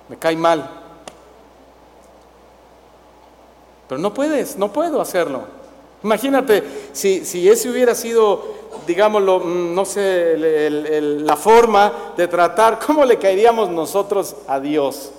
me 0.08 0.16
cae 0.16 0.34
mal. 0.34 0.68
Pero 3.88 4.00
no 4.00 4.12
puedes, 4.12 4.56
no 4.56 4.72
puedo 4.72 5.00
hacerlo. 5.00 5.61
Imagínate 6.04 6.62
si, 6.92 7.48
ese 7.48 7.70
hubiera 7.70 7.94
sido, 7.94 8.42
digámoslo, 8.86 9.40
mm, 9.40 9.74
no 9.74 9.84
sé, 9.84 10.36
la 10.38 11.36
forma 11.36 11.92
de 12.16 12.26
tratar, 12.28 12.78
¿cómo 12.84 13.04
le 13.04 13.18
caeríamos 13.18 13.70
nosotros 13.70 14.34
a 14.48 14.58
Dios? 14.58 15.12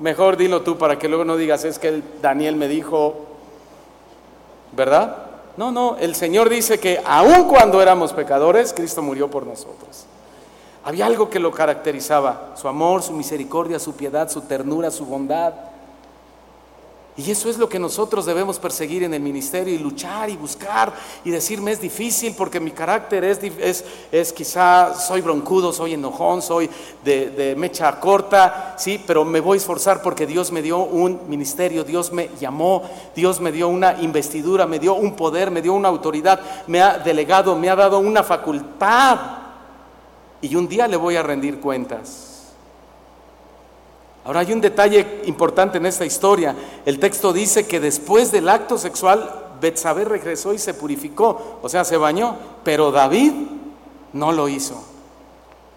Mejor 0.00 0.36
dilo 0.36 0.62
tú 0.62 0.76
para 0.76 0.98
que 0.98 1.08
luego 1.08 1.24
no 1.24 1.36
digas, 1.36 1.64
es 1.64 1.78
que 1.78 2.02
Daniel 2.20 2.56
me 2.56 2.68
dijo, 2.68 3.26
¿verdad? 4.72 5.18
No, 5.56 5.70
no, 5.70 5.96
el 6.00 6.14
Señor 6.14 6.48
dice 6.48 6.78
que 6.78 7.00
aun 7.04 7.44
cuando 7.44 7.80
éramos 7.80 8.12
pecadores, 8.12 8.72
Cristo 8.72 9.02
murió 9.02 9.30
por 9.30 9.46
nosotros. 9.46 10.06
Había 10.84 11.06
algo 11.06 11.30
que 11.30 11.38
lo 11.38 11.50
caracterizaba, 11.50 12.52
su 12.56 12.68
amor, 12.68 13.02
su 13.02 13.12
misericordia, 13.12 13.78
su 13.78 13.94
piedad, 13.94 14.28
su 14.28 14.42
ternura, 14.42 14.90
su 14.90 15.06
bondad. 15.06 15.54
Y 17.16 17.30
eso 17.30 17.48
es 17.48 17.58
lo 17.58 17.68
que 17.68 17.78
nosotros 17.78 18.26
debemos 18.26 18.58
perseguir 18.58 19.04
en 19.04 19.14
el 19.14 19.20
ministerio 19.20 19.72
y 19.72 19.78
luchar 19.78 20.30
y 20.30 20.36
buscar 20.36 20.92
y 21.24 21.30
decirme 21.30 21.70
es 21.70 21.80
difícil 21.80 22.34
porque 22.36 22.58
mi 22.58 22.72
carácter 22.72 23.22
es, 23.22 23.38
es, 23.60 23.84
es 24.10 24.32
quizá 24.32 24.96
soy 24.96 25.20
broncudo, 25.20 25.72
soy 25.72 25.94
enojón, 25.94 26.42
soy 26.42 26.68
de, 27.04 27.30
de, 27.30 27.54
mecha 27.54 28.00
corta, 28.00 28.74
sí, 28.76 29.00
pero 29.06 29.24
me 29.24 29.38
voy 29.38 29.56
a 29.56 29.60
esforzar 29.60 30.02
porque 30.02 30.26
Dios 30.26 30.50
me 30.50 30.60
dio 30.60 30.78
un 30.78 31.20
ministerio, 31.28 31.84
Dios 31.84 32.12
me 32.12 32.30
llamó, 32.40 32.82
Dios 33.14 33.40
me 33.40 33.52
dio 33.52 33.68
una 33.68 34.00
investidura, 34.02 34.66
me 34.66 34.80
dio 34.80 34.94
un 34.94 35.14
poder, 35.14 35.52
me 35.52 35.62
dio 35.62 35.72
una 35.74 35.90
autoridad, 35.90 36.40
me 36.66 36.82
ha 36.82 36.98
delegado, 36.98 37.54
me 37.54 37.70
ha 37.70 37.76
dado 37.76 38.00
una 38.00 38.24
facultad 38.24 39.18
y 40.40 40.56
un 40.56 40.66
día 40.66 40.88
le 40.88 40.96
voy 40.96 41.14
a 41.14 41.22
rendir 41.22 41.60
cuentas. 41.60 42.33
Ahora 44.24 44.40
hay 44.40 44.52
un 44.52 44.60
detalle 44.60 45.20
importante 45.26 45.78
en 45.78 45.86
esta 45.86 46.06
historia. 46.06 46.54
El 46.86 46.98
texto 46.98 47.32
dice 47.32 47.66
que 47.66 47.80
después 47.80 48.32
del 48.32 48.48
acto 48.48 48.78
sexual, 48.78 49.30
Betsabé 49.60 50.04
regresó 50.04 50.52
y 50.54 50.58
se 50.58 50.74
purificó, 50.74 51.58
o 51.62 51.68
sea, 51.68 51.84
se 51.84 51.96
bañó, 51.96 52.36
pero 52.64 52.90
David 52.90 53.32
no 54.12 54.32
lo 54.32 54.48
hizo. 54.48 54.82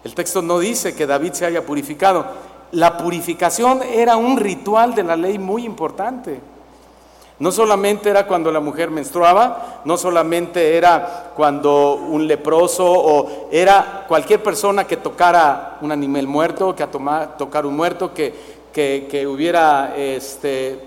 El 0.04 0.14
texto 0.14 0.40
no 0.42 0.58
dice 0.58 0.94
que 0.94 1.06
David 1.06 1.32
se 1.32 1.44
haya 1.44 1.66
purificado. 1.66 2.26
La 2.72 2.96
purificación 2.96 3.82
era 3.82 4.16
un 4.16 4.38
ritual 4.38 4.94
de 4.94 5.02
la 5.02 5.16
ley 5.16 5.38
muy 5.38 5.64
importante. 5.64 6.40
No 7.38 7.52
solamente 7.52 8.10
era 8.10 8.26
cuando 8.26 8.50
la 8.50 8.58
mujer 8.58 8.90
menstruaba, 8.90 9.82
no 9.84 9.96
solamente 9.96 10.76
era 10.76 11.32
cuando 11.36 11.94
un 11.94 12.26
leproso 12.26 12.84
o 12.84 13.48
era 13.52 14.06
cualquier 14.08 14.42
persona 14.42 14.84
que 14.84 14.96
tocara 14.96 15.78
un 15.80 15.92
animal 15.92 16.26
muerto, 16.26 16.74
que 16.74 16.84
tocar 16.84 17.64
un 17.64 17.76
muerto, 17.76 18.12
que, 18.12 18.34
que, 18.72 19.26
hubiera 19.28 19.94
este, 19.96 20.80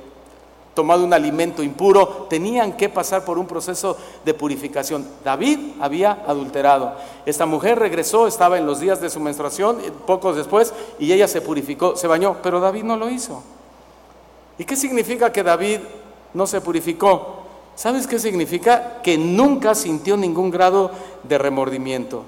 tomado 0.74 1.06
un 1.06 1.14
alimento 1.14 1.64
impuro, 1.64 2.28
tenían 2.30 2.74
que 2.74 2.89
pasar 2.89 3.24
por 3.24 3.38
un 3.38 3.47
proceso 3.47 3.95
de 4.26 4.34
purificación. 4.34 5.08
David 5.24 5.58
había 5.80 6.24
adulterado. 6.28 6.95
Esta 7.26 7.45
mujer 7.45 7.80
regresó, 7.80 8.28
estaba 8.28 8.58
en 8.58 8.66
los 8.66 8.82
días 8.82 8.99
de 8.99 9.10
su 9.10 9.22
menstruación, 9.22 9.78
pocos 10.06 10.36
después, 10.36 10.74
y 10.99 11.14
ella 11.14 11.30
se 11.30 11.39
purificó, 11.39 11.95
se 11.95 12.08
bañó, 12.08 12.36
pero 12.43 12.60
David 12.60 12.84
no 12.84 12.97
lo 12.97 13.10
hizo. 13.10 13.41
¿Y 14.58 14.66
qué 14.66 14.76
significa 14.76 15.32
que 15.32 15.43
David 15.43 15.80
no 16.34 16.48
se 16.48 16.62
purificó. 16.62 17.42
¿Sabes 17.76 18.08
qué 18.08 18.20
significa? 18.20 19.02
Que 19.02 19.18
nunca 19.18 19.76
sintió 19.76 20.18
ningún 20.18 20.52
grado 20.52 20.92
de 21.24 21.38
remordimiento. 21.38 22.24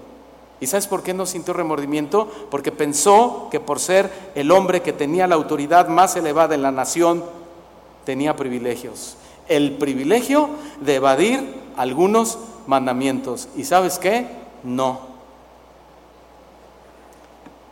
¿Y 0.59 0.67
sabes 0.67 0.87
por 0.87 1.03
qué 1.03 1.13
no 1.13 1.25
sintió 1.25 1.53
remordimiento? 1.53 2.27
Porque 2.49 2.71
pensó 2.71 3.49
que 3.51 3.59
por 3.59 3.79
ser 3.79 4.31
el 4.33 4.49
hombre 4.51 4.81
que 4.81 4.93
tenía 4.93 5.27
la 5.27 5.35
autoridad 5.35 5.89
más 5.89 6.15
elevada 6.15 6.55
en 6.55 6.61
la 6.61 6.71
nación, 6.71 7.23
tenía 8.05 8.35
privilegios. 8.35 9.17
El 9.49 9.73
privilegio 9.73 10.49
de 10.79 10.95
evadir 10.95 11.61
algunos 11.75 12.37
mandamientos. 12.65 13.49
¿Y 13.57 13.65
sabes 13.65 13.99
qué? 13.99 14.27
No. 14.63 15.13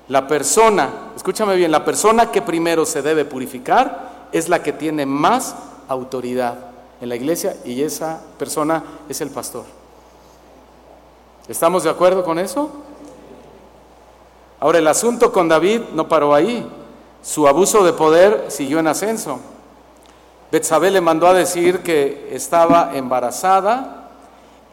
La 0.09 0.27
persona, 0.27 0.89
escúchame 1.15 1.55
bien, 1.55 1.71
la 1.71 1.85
persona 1.85 2.29
que 2.29 2.41
primero 2.41 2.85
se 2.85 3.01
debe 3.01 3.23
purificar 3.23 4.27
es 4.33 4.49
la 4.49 4.61
que 4.61 4.73
tiene 4.73 5.05
más 5.05 5.55
autoridad 5.91 6.55
en 7.01 7.09
la 7.09 7.15
iglesia 7.15 7.57
y 7.65 7.81
esa 7.81 8.21
persona 8.37 8.83
es 9.09 9.21
el 9.21 9.29
pastor. 9.29 9.65
¿Estamos 11.47 11.83
de 11.83 11.89
acuerdo 11.89 12.23
con 12.23 12.39
eso? 12.39 12.69
Ahora 14.59 14.77
el 14.77 14.87
asunto 14.87 15.31
con 15.31 15.49
David 15.49 15.81
no 15.93 16.07
paró 16.07 16.33
ahí. 16.35 16.67
Su 17.23 17.47
abuso 17.47 17.83
de 17.83 17.93
poder 17.93 18.45
siguió 18.49 18.79
en 18.79 18.87
ascenso. 18.87 19.39
Betsabé 20.51 20.91
le 20.91 21.01
mandó 21.01 21.27
a 21.27 21.33
decir 21.33 21.79
que 21.79 22.29
estaba 22.31 22.91
embarazada 22.93 24.09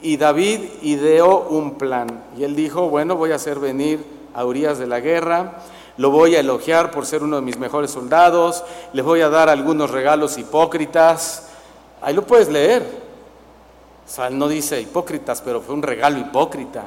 y 0.03 0.17
David 0.17 0.61
ideó 0.83 1.49
un 1.49 1.77
plan. 1.77 2.25
Y 2.37 2.45
él 2.45 2.55
dijo, 2.55 2.89
bueno, 2.89 3.17
voy 3.17 3.33
a 3.33 3.37
hacer 3.37 3.59
venir 3.59 4.05
a 4.35 4.45
Urias 4.45 4.79
de 4.79 4.87
la 4.87 5.01
guerra 5.01 5.55
lo 5.99 6.11
voy 6.11 6.37
a 6.37 6.41
elogiar 6.41 6.91
por 6.91 7.05
ser 7.05 7.23
uno 7.23 7.37
de 7.37 7.43
mis 7.43 7.59
mejores 7.59 7.91
soldados, 7.91 8.65
les 8.93 9.05
voy 9.05 9.21
a 9.21 9.29
dar 9.29 9.49
algunos 9.49 9.91
regalos 9.91 10.39
hipócritas. 10.39 11.49
Ahí 12.01 12.15
lo 12.15 12.23
puedes 12.23 12.49
leer. 12.49 13.09
No 14.31 14.49
dice 14.49 14.81
hipócritas, 14.81 15.43
pero 15.43 15.61
fue 15.61 15.75
un 15.75 15.83
regalo 15.83 16.19
hipócrita. 16.19 16.85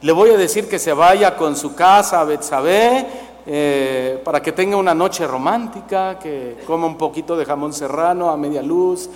Le 0.00 0.12
voy 0.12 0.30
a 0.30 0.36
decir 0.36 0.68
que 0.68 0.78
se 0.78 0.92
vaya 0.92 1.36
con 1.36 1.56
su 1.56 1.74
casa 1.74 2.20
a 2.20 2.24
Betsabé 2.24 3.06
eh, 3.44 4.20
para 4.24 4.40
que 4.40 4.52
tenga 4.52 4.76
una 4.76 4.94
noche 4.94 5.26
romántica, 5.26 6.18
que 6.18 6.58
coma 6.64 6.86
un 6.86 6.96
poquito 6.96 7.36
de 7.36 7.44
jamón 7.44 7.72
serrano 7.72 8.30
a 8.30 8.36
media 8.36 8.62
luz. 8.62 9.10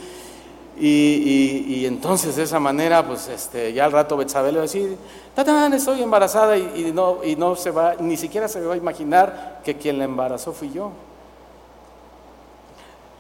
Y, 0.79 1.85
entonces 1.87 2.37
de 2.37 2.43
esa 2.43 2.61
manera, 2.61 3.07
pues 3.07 3.29
este, 3.29 3.73
ya 3.73 3.87
al 3.87 3.93
rato 3.93 4.17
Betsabé 4.17 4.53
le 4.53 4.59
va 4.59 4.65
a 4.65 4.67
decir, 4.67 4.97
¡Tatán, 5.35 5.73
estoy 5.73 6.03
embarazada! 6.03 6.57
Y, 6.57 6.93
no, 6.95 7.25
y 7.25 7.37
no 7.37 7.57
se 7.57 7.71
va, 7.71 7.95
ni 7.99 8.17
siquiera 8.17 8.49
se 8.49 8.61
va 8.61 8.75
a 8.75 8.77
imaginar 8.77 9.61
que 9.65 9.77
quien 9.77 9.99
la 9.99 10.05
embarazó 10.05 10.53
fui 10.53 10.71
yo. 10.71 10.93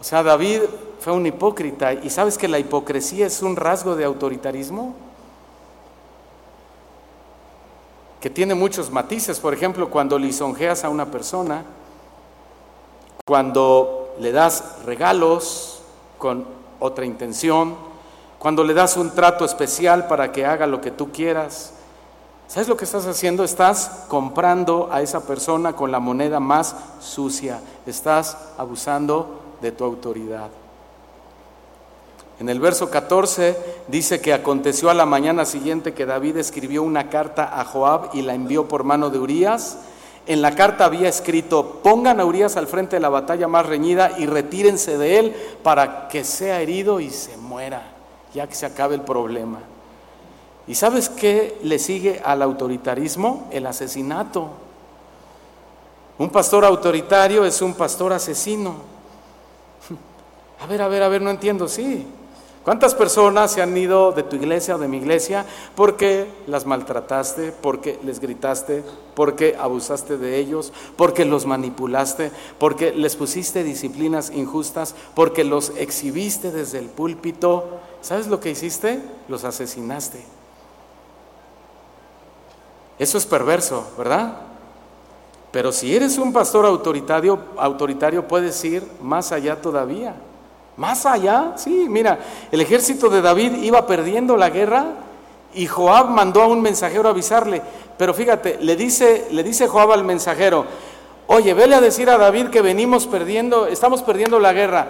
O 0.00 0.04
sea, 0.04 0.22
David 0.22 0.62
fue 1.00 1.12
un 1.12 1.26
hipócrita. 1.26 1.92
¿Y 1.92 2.10
sabes 2.10 2.36
que 2.36 2.48
la 2.48 2.58
hipocresía 2.58 3.26
es 3.26 3.42
un 3.42 3.56
rasgo 3.56 3.96
de 3.96 4.04
autoritarismo? 4.04 4.94
Que 8.20 8.28
tiene 8.28 8.54
muchos 8.54 8.90
matices. 8.90 9.40
Por 9.40 9.54
ejemplo, 9.54 9.88
cuando 9.90 10.18
lisonjeas 10.18 10.84
a 10.84 10.90
una 10.90 11.10
persona, 11.10 11.64
cuando 13.24 14.14
le 14.20 14.32
das 14.32 14.84
regalos 14.84 15.82
con 16.18 16.55
otra 16.80 17.04
intención, 17.04 17.74
cuando 18.38 18.64
le 18.64 18.74
das 18.74 18.96
un 18.96 19.10
trato 19.10 19.44
especial 19.44 20.06
para 20.06 20.32
que 20.32 20.46
haga 20.46 20.66
lo 20.66 20.80
que 20.80 20.90
tú 20.90 21.10
quieras. 21.10 21.72
¿Sabes 22.48 22.68
lo 22.68 22.76
que 22.76 22.84
estás 22.84 23.06
haciendo? 23.06 23.42
Estás 23.42 24.04
comprando 24.08 24.88
a 24.92 25.02
esa 25.02 25.26
persona 25.26 25.72
con 25.72 25.90
la 25.90 25.98
moneda 25.98 26.38
más 26.38 26.76
sucia. 27.00 27.60
Estás 27.86 28.36
abusando 28.56 29.40
de 29.60 29.72
tu 29.72 29.84
autoridad. 29.84 30.50
En 32.38 32.48
el 32.50 32.60
verso 32.60 32.90
14 32.90 33.56
dice 33.88 34.20
que 34.20 34.34
aconteció 34.34 34.90
a 34.90 34.94
la 34.94 35.06
mañana 35.06 35.46
siguiente 35.46 35.94
que 35.94 36.04
David 36.04 36.36
escribió 36.36 36.82
una 36.82 37.08
carta 37.08 37.58
a 37.58 37.64
Joab 37.64 38.10
y 38.12 38.22
la 38.22 38.34
envió 38.34 38.68
por 38.68 38.84
mano 38.84 39.08
de 39.08 39.18
Urías. 39.18 39.78
En 40.26 40.42
la 40.42 40.54
carta 40.54 40.84
había 40.84 41.08
escrito, 41.08 41.80
pongan 41.82 42.18
a 42.18 42.24
Urías 42.24 42.56
al 42.56 42.66
frente 42.66 42.96
de 42.96 43.00
la 43.00 43.08
batalla 43.08 43.46
más 43.46 43.64
reñida 43.64 44.18
y 44.18 44.26
retírense 44.26 44.98
de 44.98 45.18
él 45.20 45.36
para 45.62 46.08
que 46.08 46.24
sea 46.24 46.60
herido 46.60 46.98
y 46.98 47.10
se 47.10 47.36
muera, 47.36 47.82
ya 48.34 48.48
que 48.48 48.56
se 48.56 48.66
acabe 48.66 48.96
el 48.96 49.02
problema. 49.02 49.60
¿Y 50.66 50.74
sabes 50.74 51.08
qué 51.08 51.58
le 51.62 51.78
sigue 51.78 52.20
al 52.24 52.42
autoritarismo? 52.42 53.46
El 53.52 53.66
asesinato. 53.66 54.50
Un 56.18 56.30
pastor 56.30 56.64
autoritario 56.64 57.44
es 57.44 57.62
un 57.62 57.74
pastor 57.74 58.12
asesino. 58.12 58.74
A 60.60 60.66
ver, 60.66 60.80
a 60.80 60.88
ver, 60.88 61.02
a 61.02 61.08
ver, 61.08 61.20
no 61.20 61.28
entiendo, 61.28 61.68
sí. 61.68 62.06
¿Cuántas 62.66 62.96
personas 62.96 63.52
se 63.52 63.62
han 63.62 63.76
ido 63.76 64.10
de 64.10 64.24
tu 64.24 64.34
iglesia 64.34 64.74
o 64.74 64.78
de 64.78 64.88
mi 64.88 64.96
iglesia 64.96 65.46
porque 65.76 66.26
las 66.48 66.66
maltrataste, 66.66 67.52
porque 67.52 67.96
les 68.02 68.18
gritaste, 68.18 68.82
porque 69.14 69.56
abusaste 69.56 70.18
de 70.18 70.36
ellos, 70.38 70.72
porque 70.96 71.24
los 71.24 71.46
manipulaste, 71.46 72.32
porque 72.58 72.90
les 72.90 73.14
pusiste 73.14 73.62
disciplinas 73.62 74.30
injustas, 74.30 74.96
porque 75.14 75.44
los 75.44 75.70
exhibiste 75.76 76.50
desde 76.50 76.80
el 76.80 76.86
púlpito? 76.86 77.78
¿Sabes 78.00 78.26
lo 78.26 78.40
que 78.40 78.50
hiciste? 78.50 79.00
Los 79.28 79.44
asesinaste. 79.44 80.24
Eso 82.98 83.16
es 83.16 83.26
perverso, 83.26 83.86
¿verdad? 83.96 84.38
Pero 85.52 85.70
si 85.70 85.94
eres 85.94 86.18
un 86.18 86.32
pastor 86.32 86.66
autoritario, 86.66 87.38
autoritario 87.58 88.26
puedes 88.26 88.64
ir 88.64 88.84
más 89.00 89.30
allá 89.30 89.62
todavía. 89.62 90.16
Más 90.76 91.06
allá, 91.06 91.52
sí, 91.56 91.86
mira, 91.88 92.18
el 92.52 92.60
ejército 92.60 93.08
de 93.08 93.22
David 93.22 93.62
iba 93.62 93.86
perdiendo 93.86 94.36
la 94.36 94.50
guerra 94.50 94.84
y 95.54 95.66
Joab 95.66 96.10
mandó 96.10 96.42
a 96.42 96.46
un 96.46 96.60
mensajero 96.60 97.08
a 97.08 97.12
avisarle. 97.12 97.62
Pero 97.96 98.12
fíjate, 98.12 98.58
le 98.60 98.76
dice, 98.76 99.28
le 99.30 99.42
dice 99.42 99.68
Joab 99.68 99.92
al 99.92 100.04
mensajero, 100.04 100.66
oye, 101.28 101.54
vele 101.54 101.76
a 101.76 101.80
decir 101.80 102.10
a 102.10 102.18
David 102.18 102.48
que 102.48 102.60
venimos 102.60 103.06
perdiendo, 103.06 103.66
estamos 103.66 104.02
perdiendo 104.02 104.38
la 104.38 104.52
guerra. 104.52 104.86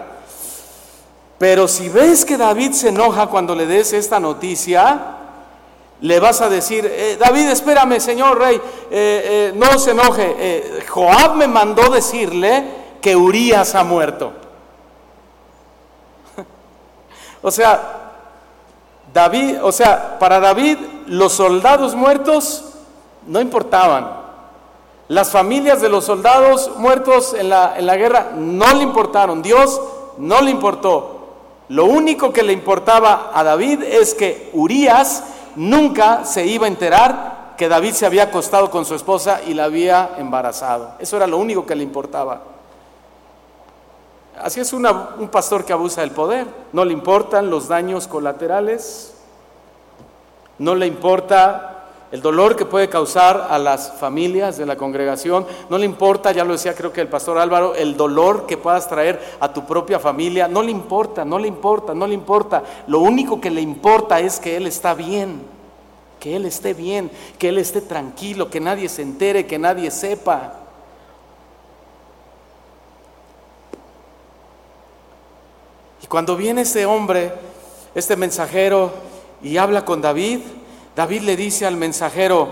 Pero 1.39 1.68
si 1.68 1.89
ves 1.89 2.24
que 2.24 2.37
David 2.37 2.72
se 2.72 2.89
enoja 2.89 3.28
cuando 3.28 3.55
le 3.55 3.66
des 3.66 3.93
esta 3.93 4.18
noticia, 4.18 5.16
le 6.01 6.20
vas 6.20 6.41
a 6.41 6.49
decir, 6.49 6.91
eh, 6.91 7.16
David, 7.18 7.49
espérame, 7.49 8.01
señor 8.01 8.39
rey, 8.39 8.57
eh, 8.57 8.61
eh, 8.91 9.53
no 9.55 9.78
se 9.78 9.93
enoje. 9.93 10.82
Joab 10.89 11.37
me 11.37 11.47
mandó 11.47 11.91
decirle 11.91 12.64
que 13.01 13.14
Urias 13.14 13.74
ha 13.74 13.84
muerto. 13.84 14.46
O 17.47 17.51
sea, 17.53 17.81
David, 19.15 19.63
o 19.63 19.71
sea, 19.71 20.19
para 20.19 20.41
David 20.41 20.79
los 21.07 21.33
soldados 21.33 21.95
muertos 21.95 22.73
no 23.25 23.41
importaban. 23.41 24.11
Las 25.07 25.31
familias 25.31 25.81
de 25.81 25.89
los 25.89 26.07
soldados 26.07 26.73
muertos 26.77 27.35
en 27.35 27.49
la, 27.51 27.79
en 27.79 27.87
la 27.87 27.95
guerra 27.95 28.33
no 28.35 28.75
le 28.75 28.83
importaron. 28.83 29.43
Dios 29.43 29.81
no 30.19 30.41
le 30.41 30.51
importó. 30.51 31.37
Lo 31.69 31.85
único 31.85 32.33
que 32.33 32.43
le 32.43 32.53
importaba 32.53 33.31
a 33.33 33.45
David 33.45 33.85
es 33.85 34.15
que 34.15 34.51
Urias 34.53 35.23
nunca 35.55 36.25
se 36.25 36.47
iba 36.47 36.65
a 36.65 36.69
enterar 36.69 37.55
que 37.57 37.69
David 37.69 37.93
se 37.93 38.07
había 38.07 38.25
acostado 38.25 38.73
con 38.73 38.85
su 38.85 38.97
esposa 38.97 39.41
y 39.47 39.55
la 39.55 39.67
había 39.67 40.17
embarazado. 40.19 40.95
Eso 40.99 41.17
era 41.17 41.29
lo 41.29 41.39
único 41.39 41.65
que 41.65 41.77
le 41.77 41.85
importaba. 41.85 42.56
Así 44.39 44.61
es 44.61 44.72
un 44.72 45.28
pastor 45.30 45.64
que 45.64 45.72
abusa 45.72 46.03
del 46.03 46.11
poder. 46.11 46.47
No 46.72 46.84
le 46.84 46.93
importan 46.93 47.51
los 47.51 47.68
daños 47.68 48.07
colaterales, 48.07 49.14
no 50.59 50.74
le 50.74 50.87
importa 50.87 51.76
el 52.12 52.22
dolor 52.22 52.55
que 52.55 52.64
puede 52.64 52.89
causar 52.89 53.49
a 53.51 53.59
las 53.59 53.93
familias 53.99 54.57
de 54.57 54.66
la 54.66 54.76
congregación, 54.76 55.45
no 55.68 55.76
le 55.76 55.87
importa, 55.87 56.30
ya 56.30 56.45
lo 56.45 56.53
decía 56.53 56.74
creo 56.74 56.93
que 56.93 57.01
el 57.01 57.09
pastor 57.09 57.37
Álvaro, 57.37 57.74
el 57.74 57.97
dolor 57.97 58.47
que 58.47 58.57
puedas 58.57 58.89
traer 58.89 59.20
a 59.41 59.53
tu 59.53 59.66
propia 59.66 59.99
familia, 59.99 60.47
no 60.47 60.62
le 60.62 60.70
importa, 60.70 61.24
no 61.24 61.39
le 61.39 61.49
importa, 61.49 61.95
no 61.95 62.07
le 62.07 62.14
importa. 62.14 62.62
Lo 62.87 63.01
único 63.01 63.41
que 63.41 63.51
le 63.51 63.61
importa 63.61 64.20
es 64.20 64.39
que 64.39 64.57
Él 64.57 64.66
está 64.66 64.95
bien, 64.95 65.43
que 66.20 66.37
Él 66.37 66.47
esté 66.47 66.74
bien, 66.74 67.11
que 67.39 67.49
Él 67.49 67.59
esté 67.59 67.80
tranquilo, 67.80 68.51
que 68.51 68.61
nadie 68.61 68.89
se 68.89 69.03
entere, 69.03 69.47
que 69.47 69.59
nadie 69.59 69.91
sepa. 69.91 70.66
Y 76.07 76.09
cuando 76.09 76.37
viene 76.37 76.61
este 76.61 76.87
hombre, 76.87 77.33
este 77.93 78.15
mensajero, 78.15 78.93
y 79.43 79.57
habla 79.57 79.85
con 79.85 80.01
David, 80.01 80.39
David 80.95 81.23
le 81.23 81.35
dice 81.35 81.67
al 81.67 81.77
mensajero, 81.77 82.47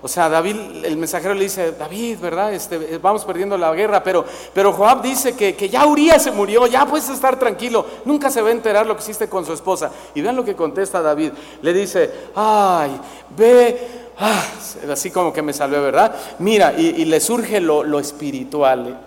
o 0.00 0.06
sea, 0.06 0.28
David, 0.28 0.84
el 0.84 0.96
mensajero 0.96 1.34
le 1.34 1.42
dice, 1.42 1.72
David, 1.72 2.20
¿verdad? 2.20 2.54
Este, 2.54 2.98
vamos 2.98 3.24
perdiendo 3.24 3.58
la 3.58 3.74
guerra, 3.74 4.04
pero, 4.04 4.24
pero 4.54 4.72
Joab 4.72 5.02
dice 5.02 5.34
que, 5.34 5.56
que, 5.56 5.68
ya 5.68 5.86
Urias 5.86 6.22
se 6.22 6.30
murió, 6.30 6.68
ya 6.68 6.86
puedes 6.86 7.08
estar 7.08 7.36
tranquilo, 7.36 7.84
nunca 8.04 8.30
se 8.30 8.42
va 8.42 8.50
a 8.50 8.52
enterar 8.52 8.86
lo 8.86 8.94
que 8.94 9.02
hiciste 9.02 9.28
con 9.28 9.44
su 9.44 9.54
esposa. 9.54 9.90
Y 10.14 10.20
vean 10.20 10.36
lo 10.36 10.44
que 10.44 10.54
contesta 10.54 11.02
David, 11.02 11.32
le 11.62 11.72
dice, 11.72 12.12
ay, 12.36 12.92
ve, 13.36 13.88
ah, 14.20 14.44
así 14.88 15.10
como 15.10 15.32
que 15.32 15.42
me 15.42 15.52
salvé, 15.52 15.80
¿verdad? 15.80 16.14
Mira, 16.38 16.74
y, 16.74 17.04
le 17.06 17.18
surge 17.18 17.60
lo, 17.60 17.82
lo 17.82 17.98
espiritual, 17.98 19.00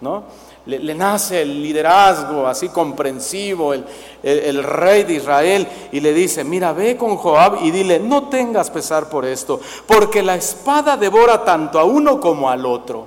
¿no? 0.00 0.46
Le, 0.68 0.94
nace 0.94 1.40
el 1.40 1.62
liderazgo 1.62 2.46
así 2.46 2.68
comprensivo, 2.68 3.72
el, 3.72 4.62
rey 4.62 5.04
de 5.04 5.14
Israel, 5.14 5.66
y 5.90 6.00
le 6.00 6.12
dice, 6.12 6.44
mira, 6.44 6.74
ve 6.74 6.94
con 6.96 7.16
Joab 7.16 7.62
y 7.62 7.70
dile, 7.70 7.98
no 7.98 8.28
tengas 8.28 8.70
pesar 8.70 9.08
por 9.08 9.24
esto, 9.24 9.60
porque 9.86 10.22
la 10.22 10.34
espada 10.34 10.98
devora 10.98 11.42
tanto 11.42 11.78
a 11.78 11.84
uno 11.84 12.20
como 12.20 12.50
al 12.50 12.66
otro. 12.66 13.06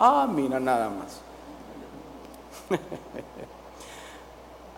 Ah, 0.00 0.26
mira, 0.26 0.58
nada 0.58 0.88
más. 0.88 1.20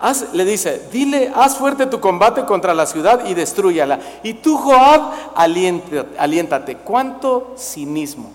le 0.32 0.44
dice, 0.44 0.88
dile, 0.90 1.32
haz 1.36 1.56
fuerte 1.56 1.86
tu 1.86 2.00
combate 2.00 2.44
contra 2.44 2.74
la 2.74 2.86
ciudad 2.86 3.26
y 3.26 3.34
destruyala. 3.34 4.00
Y 4.24 4.34
tú, 4.34 4.56
Joab, 4.56 5.12
aliéntate. 5.36 6.78
¿Cuánto 6.78 7.54
cinismo? 7.56 8.32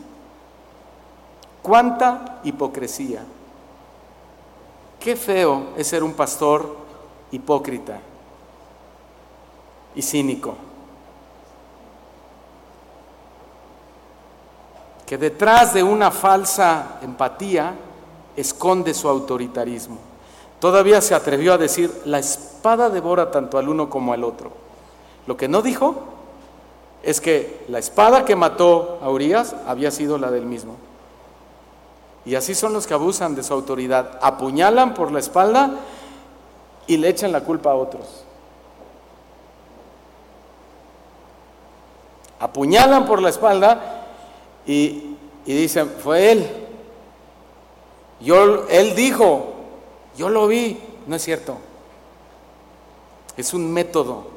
¿Cuánta 1.61 2.39
hipocresía? 2.45 3.23
Qué 4.99 5.15
feo 5.15 5.67
es 5.77 5.87
ser 5.87 6.03
un 6.03 6.13
pastor 6.13 6.75
hipócrita 7.31 7.99
y 9.95 10.01
cínico. 10.01 10.55
Que 15.05 15.17
detrás 15.17 15.73
de 15.73 15.81
una 15.81 16.11
falsa 16.11 16.99
empatía 17.01 17.73
esconde 18.35 18.93
su 18.93 19.07
autoritarismo. 19.07 19.97
Todavía 20.59 21.01
se 21.01 21.15
atrevió 21.15 21.53
a 21.53 21.57
decir, 21.57 22.01
la 22.05 22.19
espada 22.19 22.89
devora 22.89 23.31
tanto 23.31 23.57
al 23.57 23.69
uno 23.69 23.89
como 23.89 24.11
al 24.11 24.23
otro. 24.23 24.51
Lo 25.25 25.37
que 25.37 25.47
no 25.47 25.61
dijo 25.61 25.95
es 27.01 27.21
que 27.21 27.65
la 27.69 27.79
espada 27.79 28.25
que 28.25 28.35
mató 28.35 28.99
a 29.01 29.09
Urias 29.09 29.55
había 29.65 29.89
sido 29.91 30.17
la 30.17 30.29
del 30.31 30.45
mismo. 30.45 30.75
Y 32.29 32.35
así 32.35 32.53
son 32.53 32.73
los 32.73 32.85
que 32.85 32.93
abusan 32.93 33.33
de 33.33 33.41
su 33.41 33.53
autoridad. 33.53 34.19
Apuñalan 34.21 34.93
por 34.93 35.11
la 35.11 35.17
espalda 35.17 35.71
y 36.85 36.97
le 36.97 37.09
echan 37.09 37.31
la 37.31 37.41
culpa 37.41 37.71
a 37.71 37.75
otros. 37.75 38.25
apuñalan 42.39 43.05
por 43.05 43.21
la 43.21 43.29
espalda 43.29 44.05
y, 44.65 45.15
y 45.45 45.53
dicen, 45.53 45.89
fue 46.01 46.31
él. 46.31 46.49
Yo, 48.21 48.67
él 48.69 48.95
dijo, 48.95 49.55
yo 50.17 50.29
lo 50.29 50.47
vi, 50.47 50.79
no 51.07 51.15
es 51.15 51.21
cierto. 51.21 51.57
Es 53.37 53.53
un 53.53 53.71
método 53.71 54.27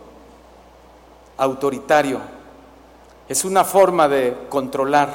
autoritario, 1.37 2.21
es 3.29 3.45
una 3.45 3.65
forma 3.65 4.09
de 4.09 4.37
controlar, 4.49 5.15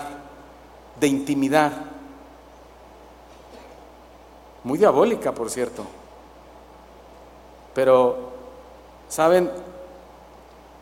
de 1.00 1.08
intimidar. 1.08 1.97
Muy 4.68 4.78
diabólica, 4.78 5.32
por 5.32 5.50
cierto. 5.50 5.84
Pero, 7.74 8.18
¿saben? 9.08 9.50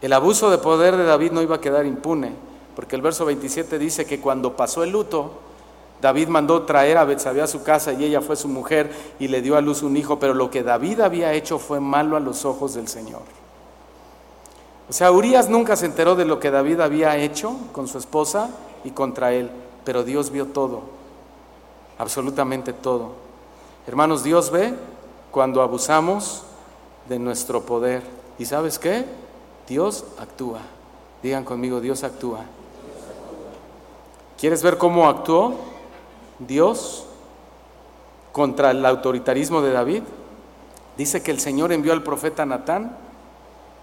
El 0.01 0.11
abuso 0.11 0.49
de 0.49 0.57
poder 0.57 0.97
de 0.97 1.03
David 1.03 1.31
no 1.31 1.43
iba 1.43 1.57
a 1.57 1.61
quedar 1.61 1.85
impune, 1.85 2.31
porque 2.75 2.95
el 2.95 3.03
verso 3.03 3.25
27 3.25 3.77
dice 3.77 4.07
que 4.07 4.19
cuando 4.19 4.55
pasó 4.55 4.83
el 4.83 4.89
luto, 4.89 5.33
David 6.01 6.29
mandó 6.29 6.63
traer 6.63 6.97
a 6.97 7.05
Betsabé 7.05 7.43
a 7.43 7.47
su 7.47 7.61
casa 7.61 7.93
y 7.93 8.03
ella 8.03 8.21
fue 8.21 8.35
su 8.35 8.47
mujer 8.47 8.91
y 9.19 9.27
le 9.27 9.43
dio 9.43 9.55
a 9.55 9.61
luz 9.61 9.83
un 9.83 9.95
hijo, 9.95 10.17
pero 10.17 10.33
lo 10.33 10.49
que 10.49 10.63
David 10.63 11.01
había 11.01 11.33
hecho 11.33 11.59
fue 11.59 11.79
malo 11.79 12.17
a 12.17 12.19
los 12.19 12.43
ojos 12.43 12.73
del 12.73 12.87
Señor. 12.87 13.21
O 14.89 14.93
sea, 14.93 15.11
Urias 15.11 15.47
nunca 15.47 15.75
se 15.75 15.85
enteró 15.85 16.15
de 16.15 16.25
lo 16.25 16.39
que 16.39 16.49
David 16.49 16.79
había 16.79 17.17
hecho 17.17 17.55
con 17.71 17.87
su 17.87 17.99
esposa 17.99 18.49
y 18.83 18.89
contra 18.89 19.31
él, 19.31 19.51
pero 19.83 20.03
Dios 20.03 20.31
vio 20.31 20.47
todo, 20.47 20.81
absolutamente 21.99 22.73
todo. 22.73 23.24
Hermanos, 23.87 24.23
Dios 24.23 24.49
ve 24.49 24.73
cuando 25.31 25.61
abusamos 25.61 26.43
de 27.07 27.19
nuestro 27.19 27.61
poder. 27.61 28.01
¿Y 28.39 28.45
sabes 28.45 28.79
qué? 28.79 29.05
Dios 29.67 30.05
actúa. 30.17 30.61
Digan 31.21 31.43
conmigo, 31.43 31.79
Dios 31.79 32.03
actúa. 32.03 32.45
¿Quieres 34.39 34.63
ver 34.63 34.77
cómo 34.77 35.07
actuó 35.07 35.55
Dios 36.39 37.05
contra 38.31 38.71
el 38.71 38.85
autoritarismo 38.85 39.61
de 39.61 39.71
David? 39.71 40.03
Dice 40.97 41.21
que 41.21 41.31
el 41.31 41.39
Señor 41.39 41.71
envió 41.71 41.93
al 41.93 42.03
profeta 42.03 42.45
Natán 42.45 42.97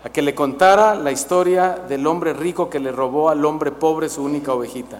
a 0.04 0.10
que 0.10 0.22
le 0.22 0.34
contara 0.34 0.96
la 0.96 1.12
historia 1.12 1.78
del 1.88 2.06
hombre 2.06 2.32
rico 2.32 2.68
que 2.68 2.80
le 2.80 2.90
robó 2.90 3.28
al 3.28 3.44
hombre 3.44 3.70
pobre 3.70 4.08
su 4.08 4.24
única 4.24 4.52
ovejita. 4.52 4.98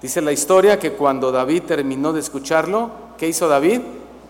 Dice 0.00 0.20
la 0.20 0.32
historia 0.32 0.78
que 0.78 0.92
cuando 0.92 1.32
David 1.32 1.62
terminó 1.62 2.12
de 2.12 2.20
escucharlo, 2.20 2.90
¿qué 3.16 3.26
hizo 3.26 3.48
David? 3.48 3.80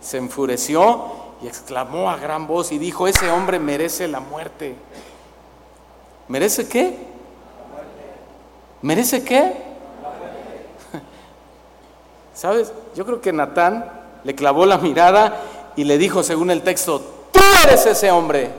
Se 0.04 0.18
enfureció 0.18 1.06
y 1.40 1.46
exclamó 1.46 2.10
a 2.10 2.18
gran 2.18 2.46
voz 2.46 2.72
y 2.72 2.78
dijo, 2.78 3.08
ese 3.08 3.30
hombre 3.30 3.58
merece 3.58 4.06
la 4.06 4.20
muerte. 4.20 4.76
¿Merece 6.28 6.68
qué? 6.68 6.94
¿Merece 8.82 9.24
qué? 9.24 9.54
¿Sabes? 12.34 12.70
Yo 12.94 13.06
creo 13.06 13.22
que 13.22 13.32
Natán 13.32 13.90
le 14.24 14.34
clavó 14.34 14.66
la 14.66 14.76
mirada 14.76 15.40
y 15.74 15.84
le 15.84 15.96
dijo, 15.96 16.22
según 16.22 16.50
el 16.50 16.60
texto, 16.60 17.00
tú 17.32 17.40
eres 17.64 17.86
ese 17.86 18.10
hombre. 18.10 18.50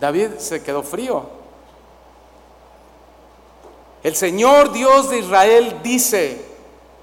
David 0.00 0.38
se 0.38 0.62
quedó 0.62 0.82
frío. 0.82 1.24
El 4.02 4.16
Señor 4.16 4.72
Dios 4.72 5.10
de 5.10 5.18
Israel 5.18 5.76
dice, 5.82 6.49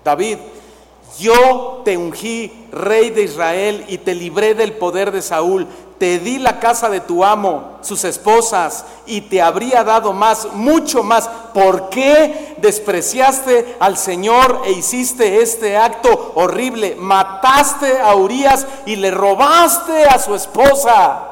David, 0.07 0.37
yo 1.19 1.81
te 1.83 1.97
ungí 1.97 2.67
rey 2.71 3.09
de 3.09 3.23
Israel 3.23 3.85
y 3.87 3.97
te 3.97 4.15
libré 4.15 4.55
del 4.55 4.73
poder 4.73 5.11
de 5.11 5.21
Saúl 5.21 5.67
te 5.97 6.19
di 6.19 6.37
la 6.37 6.59
casa 6.59 6.89
de 6.89 6.99
tu 6.99 7.23
amo, 7.23 7.79
sus 7.81 8.03
esposas, 8.03 8.85
y 9.05 9.21
te 9.21 9.41
habría 9.41 9.83
dado 9.83 10.13
más, 10.13 10.47
mucho 10.53 11.03
más. 11.03 11.27
¿Por 11.53 11.89
qué 11.89 12.55
despreciaste 12.59 13.77
al 13.79 13.97
Señor 13.97 14.61
e 14.65 14.71
hiciste 14.71 15.41
este 15.41 15.75
acto 15.75 16.33
horrible? 16.35 16.95
Mataste 16.99 17.99
a 17.99 18.15
Urias 18.15 18.67
y 18.85 18.95
le 18.95 19.11
robaste 19.11 20.05
a 20.05 20.19
su 20.19 20.35
esposa. 20.35 21.23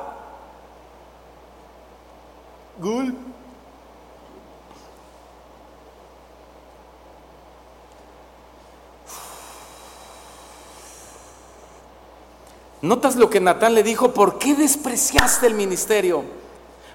¿Notas 12.85 13.15
lo 13.15 13.31
que 13.31 13.39
Natán 13.39 13.73
le 13.73 13.81
dijo? 13.81 14.11
¿Por 14.11 14.37
qué 14.37 14.53
despreciaste 14.53 15.47
el 15.47 15.55
ministerio? 15.55 16.23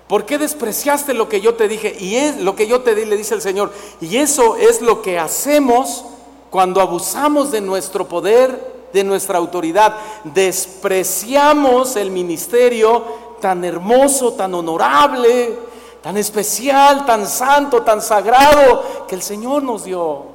¿Por 0.06 0.24
qué 0.24 0.38
despreciaste 0.38 1.14
lo 1.14 1.28
que 1.28 1.40
yo 1.40 1.54
te 1.54 1.66
dije? 1.66 1.96
Y 1.98 2.14
es 2.14 2.36
lo 2.36 2.54
que 2.54 2.68
yo 2.68 2.82
te 2.82 2.94
di, 2.94 3.04
le 3.04 3.16
dice 3.16 3.34
el 3.34 3.42
Señor. 3.42 3.72
Y 4.00 4.18
eso 4.18 4.54
es 4.56 4.80
lo 4.82 5.02
que 5.02 5.18
hacemos 5.18 6.04
cuando 6.48 6.80
abusamos 6.80 7.50
de 7.50 7.60
nuestro 7.60 8.06
poder, 8.06 8.88
de 8.92 9.02
nuestra 9.02 9.38
autoridad. 9.38 9.96
Despreciamos 10.22 11.96
el 11.96 12.12
ministerio 12.12 13.02
tan 13.40 13.64
hermoso, 13.64 14.34
tan 14.34 14.54
honorable, 14.54 15.58
tan 16.02 16.16
especial, 16.16 17.04
tan 17.04 17.26
santo, 17.26 17.82
tan 17.82 18.00
sagrado 18.00 19.06
que 19.08 19.16
el 19.16 19.22
Señor 19.22 19.64
nos 19.64 19.82
dio. 19.82 20.29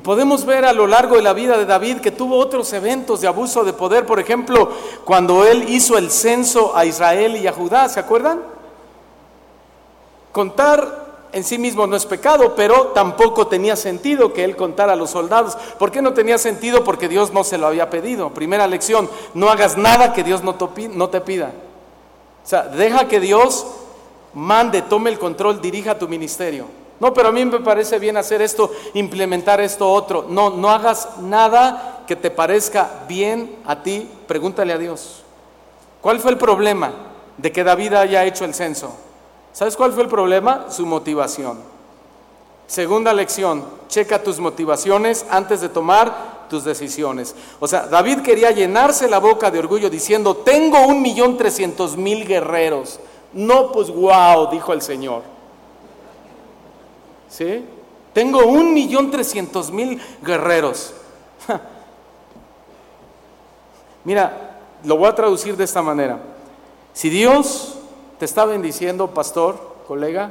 Y 0.00 0.02
podemos 0.02 0.46
ver 0.46 0.64
a 0.64 0.72
lo 0.72 0.86
largo 0.86 1.16
de 1.16 1.22
la 1.22 1.34
vida 1.34 1.58
de 1.58 1.66
David 1.66 1.98
que 1.98 2.10
tuvo 2.10 2.38
otros 2.38 2.72
eventos 2.72 3.20
de 3.20 3.26
abuso 3.28 3.64
de 3.64 3.74
poder, 3.74 4.06
por 4.06 4.18
ejemplo, 4.18 4.70
cuando 5.04 5.44
él 5.44 5.68
hizo 5.68 5.98
el 5.98 6.10
censo 6.10 6.74
a 6.74 6.86
Israel 6.86 7.36
y 7.36 7.46
a 7.46 7.52
Judá, 7.52 7.86
¿se 7.86 8.00
acuerdan? 8.00 8.40
Contar 10.32 11.28
en 11.32 11.44
sí 11.44 11.58
mismo 11.58 11.86
no 11.86 11.96
es 11.96 12.06
pecado, 12.06 12.54
pero 12.54 12.92
tampoco 12.94 13.48
tenía 13.48 13.76
sentido 13.76 14.32
que 14.32 14.42
él 14.44 14.56
contara 14.56 14.94
a 14.94 14.96
los 14.96 15.10
soldados. 15.10 15.58
¿Por 15.78 15.90
qué 15.90 16.00
no 16.00 16.14
tenía 16.14 16.38
sentido? 16.38 16.82
Porque 16.82 17.06
Dios 17.06 17.34
no 17.34 17.44
se 17.44 17.58
lo 17.58 17.66
había 17.66 17.90
pedido. 17.90 18.30
Primera 18.30 18.66
lección, 18.66 19.10
no 19.34 19.50
hagas 19.50 19.76
nada 19.76 20.14
que 20.14 20.24
Dios 20.24 20.42
no 20.42 20.54
te 21.10 21.20
pida. 21.20 21.52
O 22.42 22.48
sea, 22.48 22.62
deja 22.62 23.06
que 23.06 23.20
Dios 23.20 23.66
mande, 24.32 24.80
tome 24.80 25.10
el 25.10 25.18
control, 25.18 25.60
dirija 25.60 25.98
tu 25.98 26.08
ministerio. 26.08 26.79
No, 27.00 27.14
pero 27.14 27.28
a 27.28 27.32
mí 27.32 27.44
me 27.46 27.60
parece 27.60 27.98
bien 27.98 28.18
hacer 28.18 28.42
esto, 28.42 28.70
implementar 28.92 29.60
esto 29.60 29.90
otro. 29.90 30.26
No, 30.28 30.50
no 30.50 30.70
hagas 30.70 31.18
nada 31.18 32.04
que 32.06 32.14
te 32.14 32.30
parezca 32.30 33.04
bien 33.08 33.56
a 33.64 33.82
ti. 33.82 34.08
Pregúntale 34.28 34.74
a 34.74 34.78
Dios. 34.78 35.22
¿Cuál 36.02 36.20
fue 36.20 36.30
el 36.30 36.38
problema 36.38 36.92
de 37.38 37.50
que 37.50 37.64
David 37.64 37.94
haya 37.94 38.24
hecho 38.24 38.44
el 38.44 38.54
censo? 38.54 38.92
¿Sabes 39.52 39.76
cuál 39.76 39.92
fue 39.92 40.02
el 40.02 40.08
problema? 40.08 40.66
Su 40.68 40.84
motivación. 40.84 41.58
Segunda 42.66 43.12
lección, 43.12 43.64
checa 43.88 44.22
tus 44.22 44.38
motivaciones 44.38 45.26
antes 45.28 45.60
de 45.60 45.70
tomar 45.70 46.46
tus 46.48 46.64
decisiones. 46.64 47.34
O 47.58 47.66
sea, 47.66 47.86
David 47.86 48.20
quería 48.20 48.50
llenarse 48.50 49.08
la 49.08 49.18
boca 49.18 49.50
de 49.50 49.58
orgullo 49.58 49.88
diciendo, 49.88 50.36
tengo 50.36 50.86
un 50.86 51.00
millón 51.00 51.36
trescientos 51.36 51.96
mil 51.96 52.26
guerreros. 52.26 53.00
No, 53.32 53.72
pues 53.72 53.90
wow, 53.90 54.50
dijo 54.50 54.72
el 54.72 54.82
Señor. 54.82 55.22
¿Sí? 57.30 57.64
Tengo 58.12 58.44
un 58.44 58.74
millón 58.74 59.10
trescientos 59.10 59.70
mil 59.70 60.00
guerreros. 60.20 60.92
Mira, 64.04 64.58
lo 64.84 64.96
voy 64.96 65.08
a 65.08 65.14
traducir 65.14 65.56
de 65.56 65.64
esta 65.64 65.80
manera. 65.80 66.18
Si 66.92 67.08
Dios 67.08 67.76
te 68.18 68.24
está 68.24 68.44
bendiciendo, 68.44 69.08
pastor, 69.14 69.76
colega, 69.86 70.30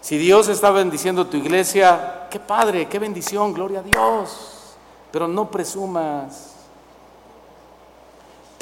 si 0.00 0.18
Dios 0.18 0.48
está 0.48 0.70
bendiciendo 0.70 1.26
tu 1.26 1.36
iglesia, 1.36 2.26
qué 2.30 2.38
padre, 2.38 2.88
qué 2.88 2.98
bendición, 2.98 3.54
gloria 3.54 3.80
a 3.80 3.82
Dios. 3.82 4.74
Pero 5.10 5.26
no 5.26 5.50
presumas. 5.50 6.51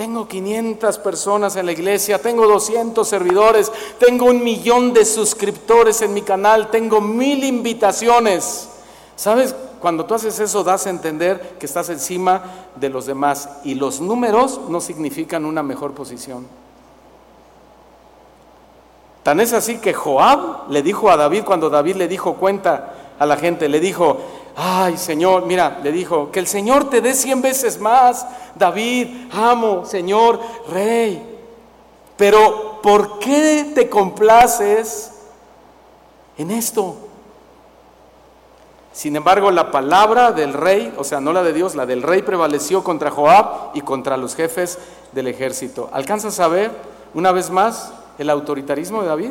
Tengo 0.01 0.27
500 0.27 0.97
personas 0.97 1.57
en 1.57 1.67
la 1.67 1.73
iglesia, 1.73 2.19
tengo 2.19 2.47
200 2.47 3.07
servidores, 3.07 3.71
tengo 3.99 4.25
un 4.25 4.43
millón 4.43 4.95
de 4.95 5.05
suscriptores 5.05 6.01
en 6.01 6.15
mi 6.15 6.23
canal, 6.23 6.71
tengo 6.71 7.03
mil 7.03 7.45
invitaciones. 7.45 8.71
¿Sabes? 9.15 9.55
Cuando 9.79 10.07
tú 10.07 10.15
haces 10.15 10.41
eso 10.41 10.65
das 10.65 10.87
a 10.87 10.89
entender 10.89 11.59
que 11.59 11.67
estás 11.67 11.91
encima 11.91 12.43
de 12.77 12.89
los 12.89 13.05
demás 13.05 13.51
y 13.63 13.75
los 13.75 14.01
números 14.01 14.59
no 14.71 14.81
significan 14.81 15.45
una 15.45 15.63
mejor 15.63 15.93
posición. 15.93 16.47
Tan 19.23 19.39
es 19.39 19.53
así 19.53 19.81
que 19.81 19.93
Joab 19.93 20.71
le 20.71 20.83
dijo 20.83 21.11
a 21.11 21.19
David 21.19 21.45
cuando 21.45 21.69
David 21.69 21.97
le 21.97 22.09
dijo 22.09 22.37
cuenta 22.37 22.95
a 23.19 23.27
la 23.27 23.37
gente, 23.37 23.69
le 23.69 23.81
dijo, 23.81 24.17
ay 24.57 24.97
Señor, 24.97 25.47
mira, 25.47 25.81
le 25.83 25.93
dijo, 25.93 26.31
que 26.31 26.41
el 26.41 26.47
Señor 26.47 26.91
te 26.91 27.01
dé 27.01 27.15
cien 27.15 27.43
veces 27.43 27.81
más, 27.81 28.27
David, 28.55 29.29
amo, 29.33 29.85
Señor, 29.85 30.41
rey. 30.71 31.39
Pero 32.17 32.81
¿por 32.83 33.19
qué 33.19 33.73
te 33.75 33.89
complaces 33.89 35.13
en 36.37 36.51
esto? 36.51 36.97
Sin 38.93 39.17
embargo, 39.17 39.51
la 39.51 39.71
palabra 39.71 40.33
del 40.33 40.53
rey, 40.53 40.93
o 40.99 41.05
sea, 41.05 41.21
no 41.21 41.33
la 41.33 41.43
de 41.43 41.53
Dios, 41.53 41.75
la 41.75 41.87
del 41.87 42.03
rey 42.03 42.23
prevaleció 42.23 42.83
contra 42.83 43.11
Joab 43.11 43.71
y 43.75 43.81
contra 43.83 44.17
los 44.17 44.35
jefes 44.35 44.79
del 45.13 45.29
ejército. 45.29 45.89
¿Alcanzas 45.93 46.41
a 46.41 46.49
ver 46.49 46.71
una 47.15 47.33
vez 47.33 47.51
más 47.51 47.93
el 48.19 48.29
autoritarismo 48.29 49.03
de 49.03 49.09
David? 49.09 49.31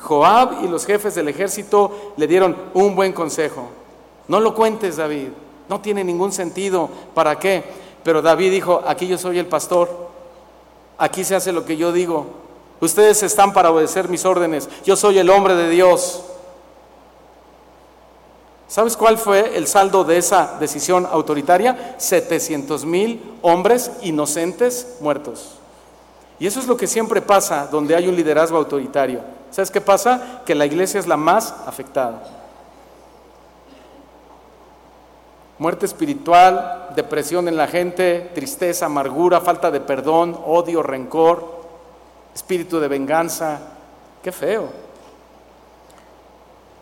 Joab 0.00 0.64
y 0.64 0.68
los 0.68 0.86
jefes 0.86 1.14
del 1.14 1.28
ejército 1.28 2.14
le 2.16 2.26
dieron 2.26 2.56
un 2.72 2.96
buen 2.96 3.12
consejo. 3.12 3.68
No 4.28 4.40
lo 4.40 4.54
cuentes, 4.54 4.96
David. 4.96 5.28
No 5.68 5.80
tiene 5.80 6.04
ningún 6.04 6.32
sentido. 6.32 6.88
¿Para 7.14 7.38
qué? 7.38 7.64
Pero 8.04 8.22
David 8.22 8.52
dijo, 8.52 8.82
aquí 8.86 9.06
yo 9.06 9.18
soy 9.18 9.38
el 9.38 9.46
pastor. 9.46 10.08
Aquí 10.98 11.24
se 11.24 11.34
hace 11.34 11.52
lo 11.52 11.64
que 11.64 11.76
yo 11.76 11.92
digo. 11.92 12.26
Ustedes 12.80 13.22
están 13.22 13.52
para 13.52 13.70
obedecer 13.70 14.08
mis 14.08 14.24
órdenes. 14.24 14.68
Yo 14.84 14.96
soy 14.96 15.18
el 15.18 15.30
hombre 15.30 15.54
de 15.54 15.68
Dios. 15.70 16.22
¿Sabes 18.68 18.96
cuál 18.96 19.16
fue 19.16 19.56
el 19.56 19.66
saldo 19.66 20.04
de 20.04 20.18
esa 20.18 20.58
decisión 20.60 21.06
autoritaria? 21.10 21.96
700 21.98 22.84
mil 22.84 23.36
hombres 23.40 23.90
inocentes 24.02 24.98
muertos. 25.00 25.54
Y 26.38 26.46
eso 26.46 26.60
es 26.60 26.66
lo 26.66 26.76
que 26.76 26.86
siempre 26.86 27.22
pasa 27.22 27.66
donde 27.66 27.96
hay 27.96 28.06
un 28.08 28.14
liderazgo 28.14 28.58
autoritario. 28.58 29.20
¿Sabes 29.50 29.70
qué 29.70 29.80
pasa? 29.80 30.42
Que 30.44 30.54
la 30.54 30.66
iglesia 30.66 31.00
es 31.00 31.06
la 31.06 31.16
más 31.16 31.54
afectada. 31.66 32.37
Muerte 35.58 35.86
espiritual, 35.86 36.90
depresión 36.94 37.48
en 37.48 37.56
la 37.56 37.66
gente, 37.66 38.30
tristeza, 38.34 38.86
amargura, 38.86 39.40
falta 39.40 39.70
de 39.70 39.80
perdón, 39.80 40.38
odio, 40.46 40.82
rencor, 40.82 41.62
espíritu 42.34 42.78
de 42.78 42.88
venganza. 42.88 43.60
Qué 44.22 44.30
feo. 44.30 44.68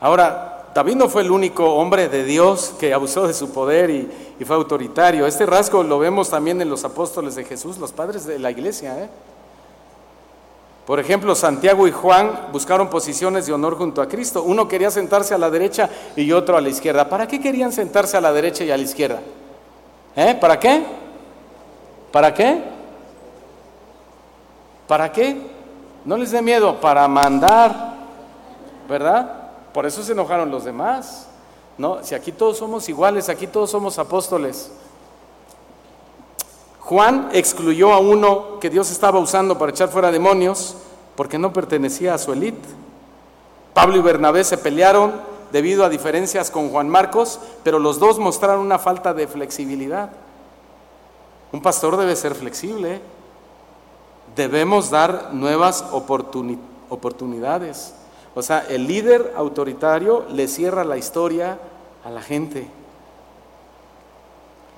Ahora, 0.01 0.57
David 0.74 0.97
no 0.97 1.09
fue 1.09 1.22
el 1.22 1.31
único 1.31 1.74
hombre 1.77 2.11
de 2.11 2.22
Dios 2.24 2.74
que 2.79 2.93
abusó 2.93 3.27
de 3.27 3.33
su 3.33 3.51
poder 3.51 3.89
y, 3.89 4.45
fue 4.45 4.57
autoritario. 4.57 5.27
Este 5.27 5.47
rasgo 5.47 5.83
lo 5.83 5.99
vemos 5.99 6.29
también 6.29 6.61
en 6.61 6.68
los 6.68 6.85
apóstoles 6.85 7.35
de 7.35 7.45
Jesús, 7.45 7.79
los 7.79 7.93
padres 7.93 8.27
de 8.27 8.39
la 8.39 8.51
iglesia. 8.51 9.05
¿eh? 9.05 9.09
Por 10.87 11.01
ejemplo, 11.01 11.34
Santiago 11.34 11.89
y 11.89 11.91
Juan 11.91 12.49
buscaron 12.53 12.89
posiciones 12.89 13.47
de 13.47 13.53
honor 13.53 13.76
junto 13.76 14.01
a 14.01 14.07
Cristo. 14.07 14.45
Uno 14.45 14.68
quería 14.68 14.89
sentarse 14.91 15.34
a 15.34 15.39
la 15.39 15.51
derecha 15.51 15.91
y 16.14 16.30
otro 16.30 16.57
a 16.57 16.61
la 16.61 16.68
izquierda. 16.68 17.09
¿Para 17.09 17.26
qué 17.26 17.41
querían 17.41 17.72
sentarse 17.72 18.16
a 18.16 18.20
la 18.20 18.32
derecha 18.32 18.62
y 18.62 18.70
a 18.70 18.76
la 18.76 18.84
izquierda? 18.84 19.20
¿Eh? 20.14 20.37
¿Para 20.41 20.61
qué? 20.61 20.84
¿Para 22.12 22.32
qué? 22.32 22.62
¿Para 24.87 25.11
qué? 25.11 25.37
No 26.05 26.16
les 26.16 26.30
dé 26.30 26.41
miedo, 26.41 26.80
para 26.80 27.09
mandar, 27.09 27.97
¿verdad? 28.89 29.51
Por 29.74 29.87
eso 29.87 30.05
se 30.05 30.12
enojaron 30.12 30.53
los 30.53 30.64
demás. 30.64 31.26
No, 31.76 32.05
si 32.05 32.14
aquí 32.14 32.30
todos 32.30 32.59
somos 32.59 32.89
iguales, 32.89 33.28
aquí 33.28 33.49
todos 33.49 33.70
somos 33.70 33.99
apóstoles. 33.99 34.70
Juan 36.87 37.28
excluyó 37.32 37.93
a 37.93 37.99
uno 37.99 38.61
que 38.61 38.70
Dios 38.70 38.93
estaba 38.93 39.18
usando 39.18 39.59
para 39.59 39.72
echar 39.72 39.89
fuera 39.89 40.12
demonios 40.12 40.76
porque 41.16 41.37
no 41.37 41.53
pertenecía 41.53 42.14
a 42.14 42.18
su 42.18 42.32
élite. 42.32 42.68
Pablo 43.74 43.97
y 43.97 44.03
Bernabé 44.03 44.45
se 44.45 44.57
pelearon 44.57 45.14
debido 45.51 45.84
a 45.84 45.89
diferencias 45.89 46.49
con 46.49 46.70
Juan 46.70 46.89
Marcos, 46.89 47.41
pero 47.64 47.80
los 47.80 47.99
dos 47.99 48.20
mostraron 48.20 48.61
una 48.61 48.78
falta 48.78 49.12
de 49.12 49.26
flexibilidad. 49.26 50.11
Un 51.51 51.61
pastor 51.61 51.97
debe 51.97 52.14
ser 52.14 52.37
flexible. 52.37 53.01
Debemos 54.37 54.89
dar 54.89 55.30
nuevas 55.32 55.84
oportunidades. 55.91 57.95
O 58.37 58.43
sea, 58.43 58.64
el 58.68 58.87
líder 58.87 59.34
autoritario 59.37 60.24
le 60.30 60.47
cierra 60.47 60.84
la 60.84 60.99
historia 60.99 61.59
a 62.05 62.11
la 62.11 62.22
gente. 62.22 62.70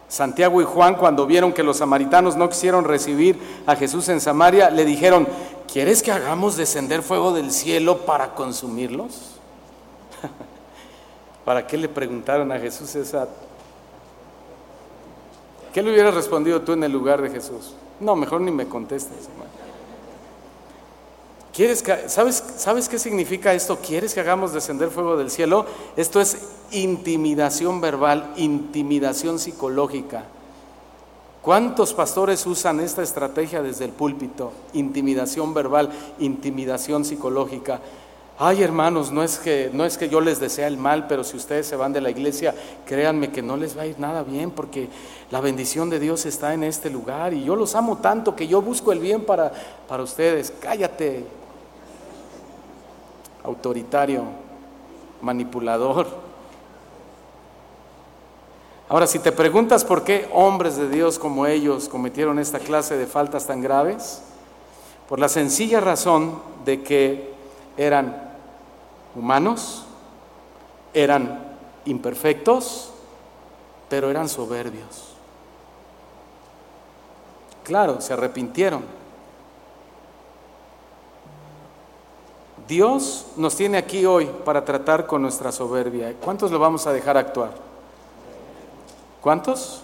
Santiago 0.09 0.62
y 0.62 0.64
Juan, 0.64 0.94
cuando 0.94 1.26
vieron 1.26 1.52
que 1.52 1.62
los 1.62 1.76
samaritanos 1.76 2.34
no 2.36 2.48
quisieron 2.48 2.84
recibir 2.84 3.38
a 3.66 3.76
Jesús 3.76 4.09
en 4.09 4.20
Samaria, 4.20 4.70
le 4.70 4.84
dijeron, 4.84 5.28
¿quieres 5.70 6.02
que 6.02 6.11
hagamos 6.11 6.56
descender 6.56 7.02
fuego 7.02 7.32
del 7.32 7.50
cielo 7.50 7.98
para 8.06 8.34
consumirlos? 8.34 9.36
¿Para 11.44 11.66
qué 11.66 11.76
le 11.76 11.88
preguntaron 11.88 12.50
a 12.52 12.59
Jesús 12.59 12.94
esa... 12.94 13.28
¿Qué 15.72 15.82
le 15.82 15.92
hubieras 15.92 16.14
respondido 16.14 16.62
tú 16.62 16.72
en 16.72 16.84
el 16.84 16.92
lugar 16.92 17.20
de 17.20 17.28
Jesús? 17.28 17.74
No, 18.00 18.16
mejor 18.16 18.40
ni 18.40 18.50
me 18.50 18.66
contestes. 18.66 19.28
¿Quieres 21.59 21.82
que, 21.82 22.09
¿sabes, 22.09 22.40
¿Sabes 22.56 22.88
qué 22.88 23.00
significa 23.00 23.52
esto? 23.52 23.80
¿Quieres 23.84 24.14
que 24.14 24.20
hagamos 24.20 24.52
descender 24.52 24.90
fuego 24.90 25.16
del 25.16 25.28
cielo? 25.28 25.66
Esto 25.96 26.20
es 26.20 26.38
intimidación 26.70 27.80
verbal, 27.80 28.32
intimidación 28.36 29.40
psicológica. 29.40 30.22
¿Cuántos 31.42 31.94
pastores 31.94 32.46
usan 32.46 32.78
esta 32.78 33.02
estrategia 33.02 33.61
desde 33.61 33.86
el 33.86 33.90
púlpito? 33.90 34.52
Intimidación 34.72 35.52
verbal, 35.52 35.90
intimidación 36.20 37.04
psicológica. 37.04 37.80
Ay, 38.38 38.62
hermanos, 38.62 39.11
no 39.11 39.24
es 39.24 39.38
que 39.38 39.68
no 39.72 39.84
es 39.84 39.98
que 39.98 40.09
yo 40.09 40.20
les 40.20 40.38
desea 40.38 40.68
el 40.68 40.76
mal, 40.76 41.09
pero 41.09 41.24
si 41.24 41.36
ustedes 41.36 41.66
se 41.66 41.74
van 41.74 41.92
de 41.92 42.00
la 42.00 42.11
iglesia, 42.11 42.54
créanme 42.86 43.32
que 43.32 43.42
no 43.42 43.56
les 43.56 43.76
va 43.76 43.82
a 43.82 43.86
ir 43.86 43.98
nada 43.98 44.22
bien 44.22 44.52
porque 44.52 44.88
la 45.32 45.40
bendición 45.40 45.90
de 45.90 45.98
Dios 45.98 46.24
está 46.24 46.54
en 46.54 46.62
este 46.62 46.88
lugar 46.88 47.34
y 47.34 47.42
yo 47.42 47.56
los 47.56 47.74
amo 47.74 47.98
tanto 47.98 48.36
que 48.36 48.46
yo 48.46 48.62
busco 48.62 48.92
el 48.92 49.00
bien 49.00 49.24
para 49.24 49.50
para 49.88 50.04
ustedes. 50.04 50.52
Cállate, 50.61 51.24
autoritario, 53.45 54.24
manipulador. 55.22 56.07
Ahora, 58.89 59.07
si 59.07 59.18
te 59.18 59.32
preguntas 59.32 59.84
por 59.84 60.05
qué 60.05 60.28
hombres 60.32 60.76
de 60.76 60.89
Dios 60.89 61.18
como 61.18 61.47
ellos 61.47 61.89
cometieron 61.89 62.39
esta 62.39 62.59
clase 62.59 62.97
de 62.97 63.07
faltas 63.07 63.47
tan 63.47 63.61
graves, 63.61 64.22
por 65.09 65.18
la 65.18 65.28
sencilla 65.28 65.80
razón 65.80 66.41
de 66.64 66.82
que 66.82 67.32
eran 67.76 68.34
humanos, 69.14 69.84
eran 70.95 71.57
imperfectos, 71.84 72.91
pero 73.89 74.11
eran 74.11 74.28
soberbios. 74.28 75.14
Claro, 77.64 78.01
se 78.01 78.14
arrepintieron 78.14 78.97
Dios 82.68 83.24
nos 83.36 83.56
tiene 83.56 83.78
aquí 83.78 84.04
hoy 84.04 84.28
para 84.44 84.62
tratar 84.62 85.06
con 85.06 85.22
nuestra 85.22 85.50
soberbia. 85.50 86.14
¿Cuántos 86.22 86.50
lo 86.50 86.58
vamos 86.58 86.86
a 86.86 86.92
dejar 86.92 87.16
actuar? 87.16 87.52
¿Cuántos? 89.22 89.80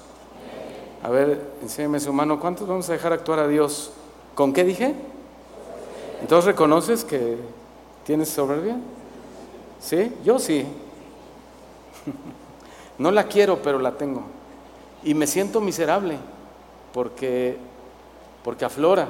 A 1.03 1.09
ver, 1.09 1.41
enséñame 1.62 1.99
su 1.99 2.12
mano. 2.12 2.39
¿Cuántos 2.39 2.68
vamos 2.68 2.87
a 2.91 2.93
dejar 2.93 3.14
actuar 3.14 3.39
a 3.39 3.49
Dios? 3.49 3.91
¿Con 4.35 4.53
qué 4.53 4.64
dije? 4.64 4.95
Entonces 6.20 6.45
reconoces 6.45 7.05
que 7.05 7.39
tienes 8.05 8.28
soberbia. 8.28 8.76
¿Sí? 9.80 10.12
Yo 10.22 10.39
sí. 10.39 10.66
No 12.97 13.11
la 13.11 13.25
quiero, 13.25 13.61
pero 13.61 13.80
la 13.80 13.96
tengo. 13.96 14.22
Y 15.03 15.14
me 15.14 15.26
siento 15.26 15.61
miserable 15.61 16.17
porque, 16.92 17.57
porque 18.45 18.64
aflora. 18.64 19.09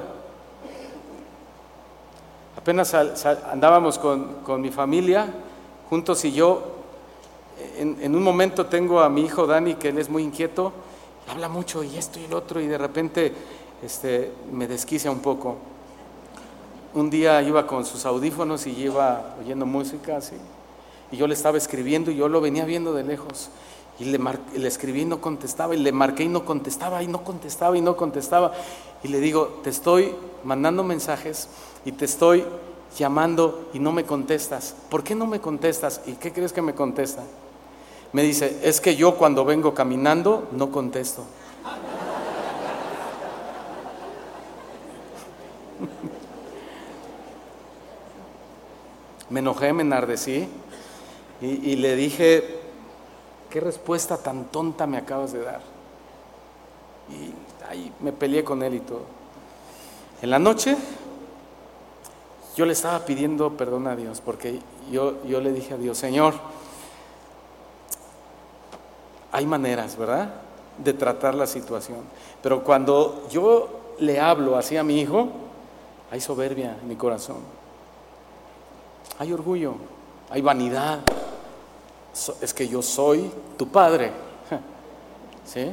Apenas 2.65 2.95
andábamos 2.95 3.99
con, 3.99 4.59
mi 4.59 4.71
familia, 4.71 5.27
juntos 5.87 6.25
y 6.25 6.31
yo. 6.31 6.63
En, 7.77 8.15
un 8.15 8.23
momento 8.23 8.65
tengo 8.65 9.01
a 9.01 9.07
mi 9.07 9.21
hijo 9.21 9.45
Dani, 9.45 9.75
que 9.75 9.89
él 9.89 9.99
es 9.99 10.09
muy 10.09 10.23
inquieto, 10.23 10.73
habla 11.27 11.47
mucho 11.47 11.83
y 11.83 11.95
esto 11.95 12.19
y 12.19 12.23
el 12.23 12.33
otro, 12.33 12.59
y 12.59 12.65
de 12.65 12.79
repente 12.79 13.33
este, 13.83 14.31
me 14.51 14.67
desquicia 14.67 15.11
un 15.11 15.19
poco. 15.19 15.57
Un 16.95 17.11
día 17.11 17.39
iba 17.43 17.67
con 17.67 17.85
sus 17.85 18.03
audífonos 18.03 18.65
y 18.65 18.71
iba 18.71 19.35
oyendo 19.39 19.67
música 19.67 20.17
así, 20.17 20.37
y 21.11 21.17
yo 21.17 21.27
le 21.27 21.35
estaba 21.35 21.59
escribiendo 21.59 22.09
y 22.09 22.15
yo 22.15 22.27
lo 22.29 22.41
venía 22.41 22.65
viendo 22.65 22.95
de 22.95 23.03
lejos. 23.03 23.51
Y 23.99 24.05
le, 24.05 24.19
le 24.57 24.67
escribí 24.67 25.01
y 25.01 25.05
no 25.05 25.21
contestaba, 25.21 25.75
y 25.75 25.77
le 25.77 25.91
marqué 25.91 26.23
y 26.23 26.29
no 26.29 26.45
contestaba, 26.45 27.03
y 27.03 27.07
no 27.07 27.23
contestaba, 27.23 27.77
y 27.77 27.81
no 27.81 27.95
contestaba. 27.95 28.53
Y 29.05 29.07
le 29.07 29.19
digo, 29.19 29.59
te 29.63 29.69
estoy 29.69 30.15
mandando 30.43 30.83
mensajes 30.83 31.47
y 31.85 31.91
te 31.91 32.05
estoy 32.05 32.43
llamando 32.97 33.69
y 33.71 33.77
no 33.77 33.91
me 33.91 34.03
contestas. 34.03 34.75
¿Por 34.89 35.03
qué 35.03 35.13
no 35.13 35.27
me 35.27 35.39
contestas? 35.39 36.01
¿Y 36.07 36.13
qué 36.13 36.33
crees 36.33 36.51
que 36.51 36.63
me 36.63 36.73
contesta? 36.73 37.21
Me 38.13 38.23
dice, 38.23 38.61
es 38.63 38.81
que 38.81 38.95
yo 38.95 39.15
cuando 39.15 39.45
vengo 39.45 39.75
caminando 39.75 40.47
no 40.53 40.71
contesto. 40.71 41.21
me 49.29 49.41
enojé, 49.41 49.71
me 49.71 49.83
enardecí 49.83 50.49
y, 51.41 51.75
le 51.75 51.95
dije, 51.95 52.57
¿qué 53.51 53.59
respuesta 53.59 54.17
tan 54.17 54.45
tonta 54.45 54.87
me 54.87 54.97
acabas 54.97 55.31
de 55.31 55.43
dar? 55.43 55.61
Y 57.11 57.44
ahí 57.69 57.91
me 57.99 58.11
peleé 58.11 58.43
con 58.43 58.63
él 58.63 58.75
y 58.75 58.79
todo. 58.79 59.03
En 60.21 60.29
la 60.29 60.39
noche 60.39 60.75
yo 62.55 62.65
le 62.65 62.73
estaba 62.73 62.99
pidiendo 63.05 63.51
perdón 63.51 63.87
a 63.87 63.95
Dios 63.95 64.21
porque 64.21 64.59
yo, 64.91 65.23
yo 65.25 65.41
le 65.41 65.51
dije 65.51 65.73
a 65.73 65.77
Dios, 65.77 65.97
Señor, 65.97 66.33
hay 69.31 69.45
maneras, 69.45 69.97
¿verdad? 69.97 70.33
De 70.77 70.93
tratar 70.93 71.35
la 71.35 71.47
situación. 71.47 71.99
Pero 72.41 72.63
cuando 72.63 73.27
yo 73.29 73.95
le 73.99 74.19
hablo 74.19 74.55
así 74.57 74.77
a 74.77 74.83
mi 74.83 74.99
hijo, 75.01 75.29
hay 76.11 76.21
soberbia 76.21 76.77
en 76.81 76.87
mi 76.87 76.95
corazón. 76.95 77.37
Hay 79.19 79.33
orgullo, 79.33 79.75
hay 80.29 80.41
vanidad. 80.41 80.99
Es 82.41 82.53
que 82.53 82.67
yo 82.67 82.81
soy 82.81 83.29
tu 83.57 83.67
padre. 83.67 84.11
¿Sí? 85.45 85.71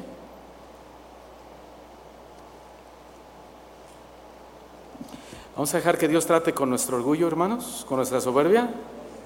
Vamos 5.54 5.74
a 5.74 5.76
dejar 5.76 5.98
que 5.98 6.08
Dios 6.08 6.24
trate 6.24 6.54
con 6.54 6.70
nuestro 6.70 6.96
orgullo, 6.96 7.26
hermanos, 7.26 7.84
con 7.86 7.98
nuestra 7.98 8.22
soberbia. 8.22 8.70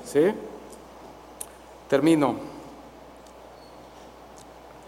¿Sí? 0.04 0.24
Termino. 1.88 2.34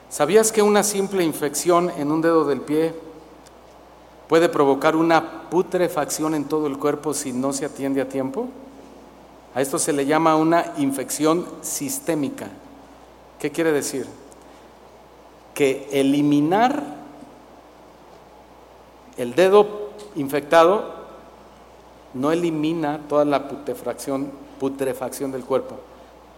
¿Sabías 0.08 0.50
que 0.50 0.62
una 0.62 0.82
simple 0.82 1.22
infección 1.22 1.90
en 1.96 2.10
un 2.10 2.22
dedo 2.22 2.44
del 2.44 2.60
pie 2.60 2.92
puede 4.26 4.48
provocar 4.48 4.96
una 4.96 5.48
putrefacción 5.48 6.34
en 6.34 6.46
todo 6.46 6.66
el 6.66 6.76
cuerpo 6.76 7.14
si 7.14 7.32
no 7.32 7.52
se 7.52 7.66
atiende 7.66 8.00
a 8.00 8.08
tiempo? 8.08 8.48
A 9.54 9.60
esto 9.60 9.78
se 9.78 9.92
le 9.92 10.06
llama 10.06 10.34
una 10.34 10.72
infección 10.78 11.46
sistémica. 11.60 12.48
¿Qué 13.38 13.52
quiere 13.52 13.70
decir? 13.70 14.06
Que 15.54 15.88
eliminar 15.92 16.82
el 19.16 19.36
dedo 19.36 19.90
infectado 20.16 20.97
no 22.14 22.32
elimina 22.32 23.00
toda 23.08 23.24
la 23.24 23.48
putrefacción, 23.48 24.30
del 25.32 25.44
cuerpo. 25.44 25.76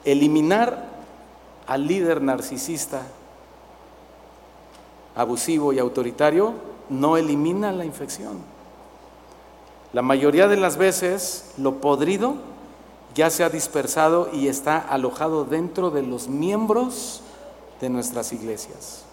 Eliminar 0.05 0.85
al 1.67 1.87
líder 1.87 2.23
narcisista, 2.23 3.03
abusivo 5.15 5.73
y 5.73 5.79
autoritario 5.79 6.55
no 6.89 7.17
elimina 7.17 7.73
la 7.73 7.85
infección. 7.85 8.39
La 9.93 10.03
mayoría 10.03 10.49
de 10.49 10.57
las 10.57 10.77
veces 10.77 11.53
lo 11.57 11.81
podrido 11.81 12.35
ya 13.15 13.31
se 13.31 13.43
ha 13.43 13.51
dispersado 13.51 14.31
y 14.33 14.49
está 14.49 14.79
alojado 14.79 15.45
dentro 15.45 15.91
de 15.91 16.03
los 16.03 16.29
miembros 16.29 17.23
de 17.81 17.89
nuestras 17.91 18.33
iglesias. 18.33 19.05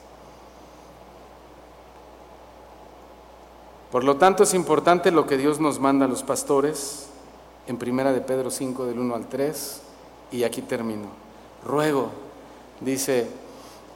Por 3.92 4.04
lo 4.04 4.18
tanto, 4.18 4.44
es 4.44 4.54
importante 4.54 5.12
lo 5.12 5.28
que 5.28 5.38
Dios 5.38 5.60
nos 5.60 5.80
manda 5.80 6.06
a 6.06 6.10
los 6.10 6.24
pastores 6.24 7.08
en 7.68 7.78
Primera 7.78 8.12
de 8.12 8.22
Pedro 8.22 8.52
5 8.52 8.86
del 8.86 9.00
1 9.00 9.16
al 9.16 9.28
3 9.28 9.82
y 10.32 10.44
aquí 10.44 10.62
termino. 10.62 11.08
Ruego, 11.66 12.10
dice 12.82 13.28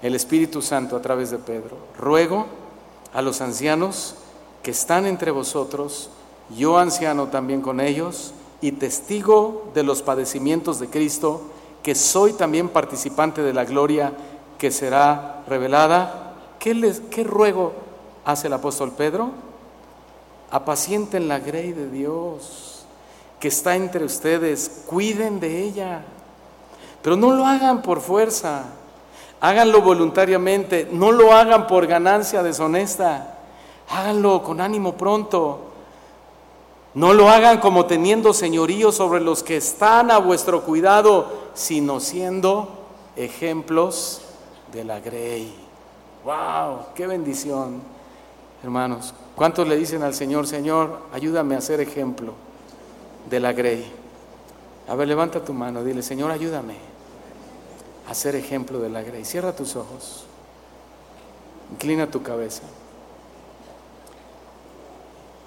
el 0.01 0.15
Espíritu 0.15 0.61
Santo 0.61 0.95
a 0.95 1.01
través 1.01 1.29
de 1.29 1.37
Pedro, 1.37 1.77
ruego 1.97 2.45
a 3.13 3.21
los 3.21 3.41
ancianos 3.41 4.15
que 4.63 4.71
están 4.71 5.05
entre 5.05 5.31
vosotros, 5.31 6.09
yo 6.57 6.77
anciano 6.77 7.27
también 7.27 7.61
con 7.61 7.79
ellos, 7.79 8.33
y 8.61 8.73
testigo 8.73 9.71
de 9.73 9.83
los 9.83 10.01
padecimientos 10.01 10.79
de 10.79 10.87
Cristo, 10.87 11.41
que 11.83 11.95
soy 11.95 12.33
también 12.33 12.69
participante 12.69 13.41
de 13.41 13.53
la 13.53 13.65
gloria 13.65 14.13
que 14.57 14.71
será 14.71 15.43
revelada. 15.47 16.35
¿Qué, 16.59 16.75
les, 16.75 16.99
qué 16.99 17.23
ruego 17.23 17.73
hace 18.23 18.47
el 18.47 18.53
apóstol 18.53 18.91
Pedro? 18.95 19.31
Apacienten 20.51 21.27
la 21.27 21.39
grey 21.39 21.71
de 21.71 21.89
Dios 21.89 22.85
que 23.39 23.47
está 23.47 23.75
entre 23.75 24.05
ustedes, 24.05 24.83
cuiden 24.85 25.39
de 25.39 25.63
ella, 25.63 26.03
pero 27.01 27.15
no 27.15 27.31
lo 27.31 27.45
hagan 27.45 27.81
por 27.81 28.01
fuerza, 28.01 28.65
háganlo 29.39 29.81
voluntariamente, 29.81 30.87
no 30.91 31.11
lo 31.11 31.33
hagan 31.33 31.65
por 31.65 31.87
ganancia 31.87 32.43
deshonesta, 32.43 33.39
háganlo 33.89 34.43
con 34.43 34.61
ánimo 34.61 34.93
pronto 34.93 35.71
no 36.93 37.13
lo 37.13 37.29
hagan 37.29 37.59
como 37.59 37.85
teniendo 37.85 38.33
señorío 38.33 38.91
sobre 38.91 39.21
los 39.21 39.43
que 39.43 39.55
están 39.57 40.11
a 40.11 40.17
vuestro 40.17 40.63
cuidado, 40.63 41.31
sino 41.53 42.01
siendo 42.01 42.67
ejemplos 43.15 44.21
de 44.73 44.83
la 44.83 44.99
grey. 44.99 45.55
¡Wow! 46.25 46.87
¡Qué 46.93 47.07
bendición! 47.07 47.81
Hermanos, 48.61 49.13
¿cuántos 49.41 49.67
le 49.67 49.75
dicen 49.75 50.03
al 50.03 50.13
Señor, 50.13 50.45
Señor, 50.45 50.99
ayúdame 51.11 51.55
a 51.55 51.61
ser 51.61 51.81
ejemplo 51.81 52.33
de 53.27 53.39
la 53.39 53.53
grey? 53.53 53.91
A 54.87 54.93
ver, 54.93 55.07
levanta 55.07 55.43
tu 55.43 55.51
mano, 55.51 55.83
dile, 55.83 56.03
Señor, 56.03 56.29
ayúdame 56.29 56.75
a 58.07 58.13
ser 58.13 58.35
ejemplo 58.35 58.77
de 58.77 58.89
la 58.89 59.01
grey. 59.01 59.25
Cierra 59.25 59.55
tus 59.55 59.75
ojos, 59.75 60.25
inclina 61.71 62.05
tu 62.05 62.21
cabeza. 62.21 62.61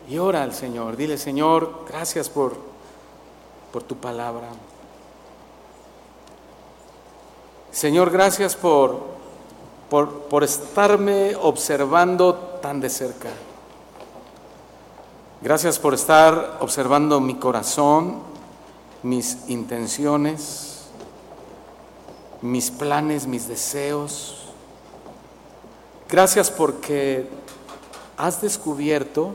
Y 0.08 0.18
ora 0.18 0.42
al 0.42 0.52
Señor. 0.52 0.96
Dile, 0.96 1.16
Señor, 1.16 1.84
gracias 1.88 2.28
por, 2.28 2.56
por 3.72 3.84
tu 3.84 3.94
palabra. 3.94 4.48
Señor, 7.70 8.10
gracias 8.10 8.56
por, 8.56 8.98
por, 9.88 10.22
por 10.22 10.42
estarme 10.42 11.36
observando 11.36 12.34
tan 12.60 12.80
de 12.80 12.90
cerca. 12.90 13.30
Gracias 15.44 15.78
por 15.78 15.92
estar 15.92 16.56
observando 16.60 17.20
mi 17.20 17.34
corazón, 17.34 18.14
mis 19.02 19.50
intenciones, 19.50 20.86
mis 22.40 22.70
planes, 22.70 23.26
mis 23.26 23.46
deseos. 23.46 24.36
Gracias 26.08 26.50
porque 26.50 27.28
has 28.16 28.40
descubierto 28.40 29.34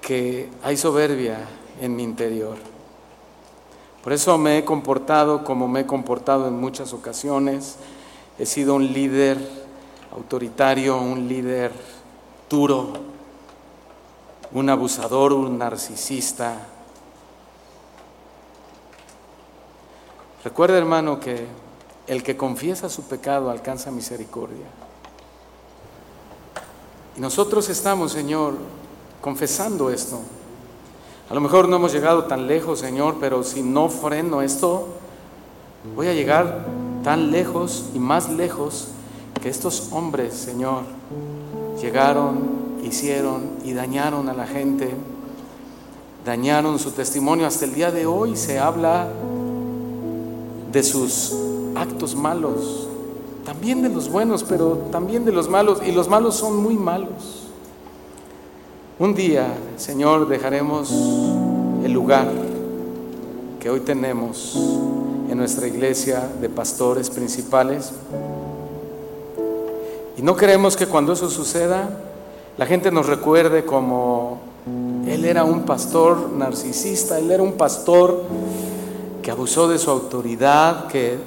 que 0.00 0.48
hay 0.62 0.78
soberbia 0.78 1.40
en 1.78 1.96
mi 1.96 2.02
interior. 2.02 2.56
Por 4.02 4.14
eso 4.14 4.38
me 4.38 4.56
he 4.56 4.64
comportado 4.64 5.44
como 5.44 5.68
me 5.68 5.80
he 5.80 5.86
comportado 5.86 6.48
en 6.48 6.58
muchas 6.58 6.94
ocasiones. 6.94 7.76
He 8.38 8.46
sido 8.46 8.74
un 8.74 8.90
líder 8.90 9.36
autoritario, 10.12 10.96
un 10.96 11.28
líder 11.28 11.72
duro, 12.48 13.15
un 14.56 14.70
abusador, 14.70 15.34
un 15.34 15.58
narcisista. 15.58 16.54
Recuerda, 20.42 20.78
hermano, 20.78 21.20
que 21.20 21.46
el 22.06 22.22
que 22.22 22.38
confiesa 22.38 22.88
su 22.88 23.02
pecado 23.02 23.50
alcanza 23.50 23.90
misericordia. 23.90 24.64
Y 27.18 27.20
nosotros 27.20 27.68
estamos, 27.68 28.12
Señor, 28.12 28.54
confesando 29.20 29.90
esto. 29.90 30.20
A 31.28 31.34
lo 31.34 31.42
mejor 31.42 31.68
no 31.68 31.76
hemos 31.76 31.92
llegado 31.92 32.24
tan 32.24 32.46
lejos, 32.46 32.78
Señor, 32.78 33.16
pero 33.20 33.44
si 33.44 33.62
no 33.62 33.90
freno 33.90 34.40
esto, 34.40 34.88
voy 35.94 36.06
a 36.06 36.14
llegar 36.14 36.64
tan 37.04 37.30
lejos 37.30 37.90
y 37.92 37.98
más 37.98 38.30
lejos 38.30 38.88
que 39.42 39.50
estos 39.50 39.92
hombres, 39.92 40.32
Señor, 40.32 40.84
llegaron, 41.78 42.65
hicieron 42.86 43.42
y 43.64 43.72
dañaron 43.72 44.28
a 44.28 44.34
la 44.34 44.46
gente, 44.46 44.90
dañaron 46.24 46.78
su 46.78 46.92
testimonio. 46.92 47.46
Hasta 47.46 47.64
el 47.64 47.74
día 47.74 47.90
de 47.90 48.06
hoy 48.06 48.36
se 48.36 48.58
habla 48.58 49.08
de 50.72 50.82
sus 50.82 51.34
actos 51.74 52.14
malos, 52.14 52.88
también 53.44 53.82
de 53.82 53.88
los 53.88 54.10
buenos, 54.10 54.44
pero 54.44 54.88
también 54.90 55.24
de 55.24 55.32
los 55.32 55.48
malos, 55.48 55.80
y 55.86 55.92
los 55.92 56.08
malos 56.08 56.36
son 56.36 56.56
muy 56.56 56.74
malos. 56.74 57.44
Un 58.98 59.14
día, 59.14 59.46
Señor, 59.76 60.26
dejaremos 60.26 60.90
el 61.84 61.92
lugar 61.92 62.30
que 63.60 63.68
hoy 63.68 63.80
tenemos 63.80 64.56
en 65.28 65.36
nuestra 65.36 65.66
iglesia 65.66 66.28
de 66.40 66.48
pastores 66.48 67.10
principales. 67.10 67.92
Y 70.16 70.22
no 70.22 70.34
queremos 70.34 70.76
que 70.76 70.86
cuando 70.86 71.12
eso 71.12 71.28
suceda, 71.28 72.05
la 72.58 72.66
gente 72.66 72.90
nos 72.90 73.06
recuerde 73.06 73.64
como 73.64 74.40
él 75.06 75.24
era 75.24 75.44
un 75.44 75.62
pastor 75.62 76.30
narcisista, 76.32 77.18
él 77.18 77.30
era 77.30 77.42
un 77.42 77.52
pastor 77.52 78.22
que 79.22 79.30
abusó 79.30 79.68
de 79.68 79.78
su 79.78 79.90
autoridad, 79.90 80.88
que 80.88 81.18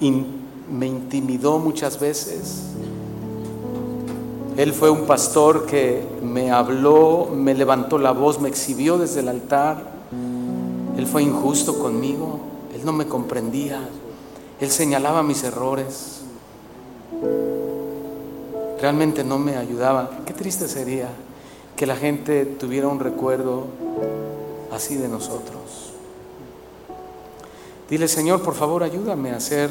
me 0.00 0.86
intimidó 0.86 1.58
muchas 1.58 1.98
veces, 1.98 2.70
él 4.60 4.74
fue 4.74 4.90
un 4.90 5.06
pastor 5.06 5.64
que 5.64 6.04
me 6.22 6.50
habló, 6.50 7.28
me 7.32 7.54
levantó 7.54 7.96
la 7.96 8.12
voz, 8.12 8.40
me 8.40 8.48
exhibió 8.50 8.98
desde 8.98 9.20
el 9.20 9.28
altar. 9.28 9.82
Él 10.98 11.06
fue 11.06 11.22
injusto 11.22 11.78
conmigo, 11.78 12.40
Él 12.74 12.84
no 12.84 12.92
me 12.92 13.06
comprendía, 13.06 13.88
Él 14.60 14.70
señalaba 14.70 15.22
mis 15.22 15.44
errores. 15.44 16.20
Realmente 18.80 19.24
no 19.24 19.38
me 19.38 19.56
ayudaba. 19.56 20.10
Qué 20.24 20.32
triste 20.32 20.68
sería 20.68 21.08
que 21.76 21.86
la 21.86 21.96
gente 21.96 22.44
tuviera 22.46 22.88
un 22.88 23.00
recuerdo 23.00 23.66
así 24.72 24.96
de 24.96 25.08
nosotros. 25.08 25.92
Dile, 27.88 28.08
Señor, 28.08 28.42
por 28.42 28.54
favor, 28.54 28.82
ayúdame 28.82 29.32
a 29.32 29.40
ser 29.40 29.70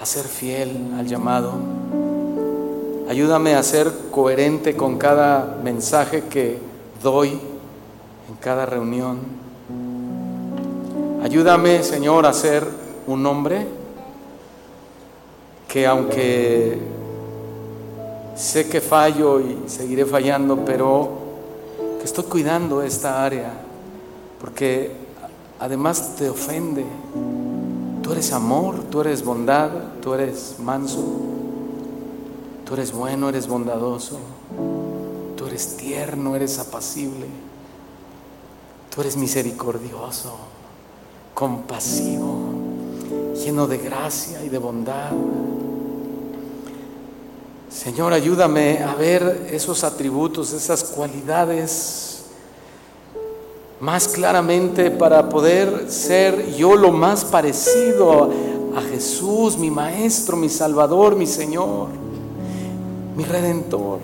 a 0.00 0.06
ser 0.06 0.26
fiel 0.26 0.94
al 0.98 1.06
llamado. 1.06 1.52
Ayúdame 3.08 3.54
a 3.54 3.62
ser 3.62 3.90
coherente 4.10 4.76
con 4.76 4.98
cada 4.98 5.58
mensaje 5.62 6.24
que 6.24 6.58
doy 7.02 7.30
en 8.28 8.36
cada 8.40 8.66
reunión. 8.66 9.18
Ayúdame, 11.22 11.82
Señor, 11.82 12.26
a 12.26 12.32
ser 12.32 12.66
un 13.06 13.24
hombre 13.26 13.66
que 15.68 15.86
aunque 15.86 16.78
sé 18.36 18.68
que 18.68 18.80
fallo 18.80 19.40
y 19.40 19.64
seguiré 19.66 20.04
fallando, 20.04 20.64
pero 20.64 21.08
que 21.98 22.04
estoy 22.04 22.24
cuidando 22.24 22.82
esta 22.82 23.24
área, 23.24 23.50
porque 24.38 24.92
además 25.58 26.16
te 26.16 26.28
ofende. 26.28 26.84
Tú 28.02 28.12
eres 28.12 28.32
amor, 28.32 28.84
tú 28.90 29.00
eres 29.00 29.24
bondad, 29.24 29.70
tú 30.00 30.14
eres 30.14 30.56
manso, 30.60 31.02
tú 32.64 32.74
eres 32.74 32.92
bueno, 32.92 33.28
eres 33.28 33.48
bondadoso, 33.48 34.18
tú 35.36 35.46
eres 35.46 35.76
tierno, 35.76 36.36
eres 36.36 36.58
apacible, 36.58 37.26
tú 38.94 39.00
eres 39.00 39.16
misericordioso, 39.16 40.36
compasivo, 41.34 42.36
lleno 43.34 43.66
de 43.66 43.78
gracia 43.78 44.44
y 44.44 44.50
de 44.50 44.58
bondad. 44.58 45.10
Señor, 47.76 48.14
ayúdame 48.14 48.82
a 48.82 48.94
ver 48.94 49.48
esos 49.52 49.84
atributos, 49.84 50.54
esas 50.54 50.82
cualidades 50.82 52.24
más 53.80 54.08
claramente 54.08 54.90
para 54.90 55.28
poder 55.28 55.90
ser 55.90 56.54
yo 56.54 56.74
lo 56.74 56.90
más 56.90 57.26
parecido 57.26 58.30
a 58.74 58.80
Jesús, 58.80 59.58
mi 59.58 59.70
Maestro, 59.70 60.38
mi 60.38 60.48
Salvador, 60.48 61.16
mi 61.16 61.26
Señor, 61.26 61.88
mi 63.14 63.24
Redentor. 63.24 63.98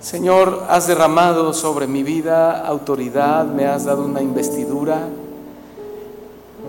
Señor, 0.00 0.66
has 0.68 0.86
derramado 0.86 1.54
sobre 1.54 1.86
mi 1.86 2.02
vida 2.02 2.60
autoridad, 2.60 3.46
me 3.46 3.64
has 3.64 3.86
dado 3.86 4.04
una 4.04 4.20
investidura, 4.20 5.08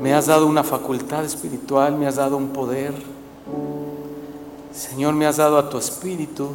me 0.01 0.13
has 0.13 0.27
dado 0.27 0.47
una 0.47 0.63
facultad 0.63 1.25
espiritual, 1.25 1.97
me 1.97 2.07
has 2.07 2.15
dado 2.15 2.37
un 2.37 2.51
poder. 2.51 2.93
Señor, 4.71 5.13
me 5.13 5.25
has 5.25 5.37
dado 5.37 5.57
a 5.57 5.69
tu 5.69 5.77
espíritu. 5.77 6.49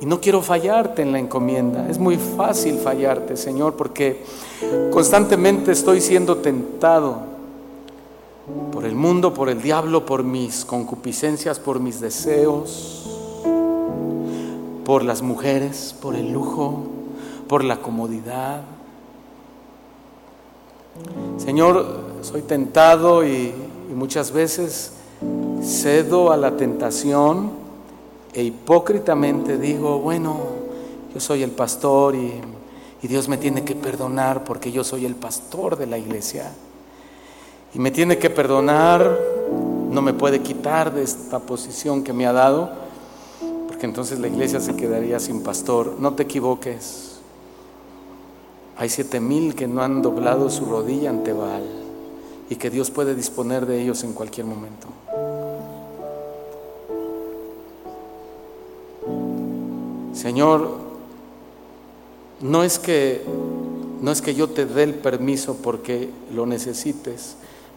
Y 0.00 0.06
no 0.06 0.20
quiero 0.20 0.42
fallarte 0.42 1.02
en 1.02 1.12
la 1.12 1.20
encomienda. 1.20 1.88
Es 1.88 1.98
muy 1.98 2.16
fácil 2.16 2.78
fallarte, 2.78 3.36
Señor, 3.36 3.74
porque 3.74 4.24
constantemente 4.90 5.70
estoy 5.70 6.00
siendo 6.00 6.38
tentado 6.38 7.18
por 8.72 8.84
el 8.84 8.96
mundo, 8.96 9.32
por 9.32 9.48
el 9.48 9.62
diablo, 9.62 10.04
por 10.04 10.24
mis 10.24 10.64
concupiscencias, 10.64 11.60
por 11.60 11.78
mis 11.78 12.00
deseos, 12.00 13.08
por 14.84 15.04
las 15.04 15.22
mujeres, 15.22 15.94
por 16.02 16.16
el 16.16 16.32
lujo, 16.32 16.82
por 17.46 17.62
la 17.62 17.78
comodidad. 17.78 18.62
Señor, 21.38 22.00
soy 22.22 22.42
tentado 22.42 23.24
y 23.24 23.54
y 23.92 23.94
muchas 23.94 24.32
veces 24.32 24.92
cedo 25.62 26.32
a 26.32 26.38
la 26.38 26.56
tentación 26.56 27.50
e 28.32 28.42
hipócritamente 28.42 29.58
digo, 29.58 29.98
bueno, 29.98 30.38
yo 31.12 31.20
soy 31.20 31.42
el 31.42 31.50
pastor 31.50 32.14
y, 32.14 32.32
y 33.02 33.06
Dios 33.06 33.28
me 33.28 33.36
tiene 33.36 33.64
que 33.64 33.74
perdonar 33.74 34.44
porque 34.44 34.72
yo 34.72 34.82
soy 34.82 35.04
el 35.04 35.14
pastor 35.14 35.76
de 35.76 35.86
la 35.86 35.98
iglesia. 35.98 36.50
Y 37.74 37.78
me 37.80 37.90
tiene 37.90 38.16
que 38.16 38.30
perdonar, 38.30 39.18
no 39.90 40.00
me 40.00 40.14
puede 40.14 40.40
quitar 40.40 40.94
de 40.94 41.02
esta 41.02 41.40
posición 41.40 42.02
que 42.02 42.14
me 42.14 42.24
ha 42.26 42.32
dado, 42.32 42.72
porque 43.68 43.84
entonces 43.84 44.18
la 44.20 44.28
iglesia 44.28 44.60
se 44.60 44.74
quedaría 44.74 45.20
sin 45.20 45.42
pastor. 45.42 45.96
No 45.98 46.14
te 46.14 46.22
equivoques. 46.22 47.20
Hay 48.78 48.88
siete 48.88 49.20
mil 49.20 49.54
que 49.54 49.68
no 49.68 49.82
han 49.82 50.00
doblado 50.00 50.48
su 50.48 50.64
rodilla 50.64 51.10
ante 51.10 51.34
Baal 51.34 51.81
y 52.52 52.56
que 52.56 52.68
Dios 52.68 52.90
puede 52.90 53.14
disponer 53.14 53.64
de 53.64 53.80
ellos 53.80 54.04
en 54.04 54.12
cualquier 54.12 54.44
momento. 54.44 54.86
Señor, 60.12 60.76
no 62.42 62.62
es 62.62 62.78
que 62.78 63.24
no 64.02 64.12
es 64.12 64.20
que 64.20 64.34
yo 64.34 64.50
te 64.50 64.66
dé 64.66 64.82
el 64.82 64.94
permiso 64.94 65.56
porque 65.62 66.10
lo 66.34 66.44
necesites, 66.44 67.36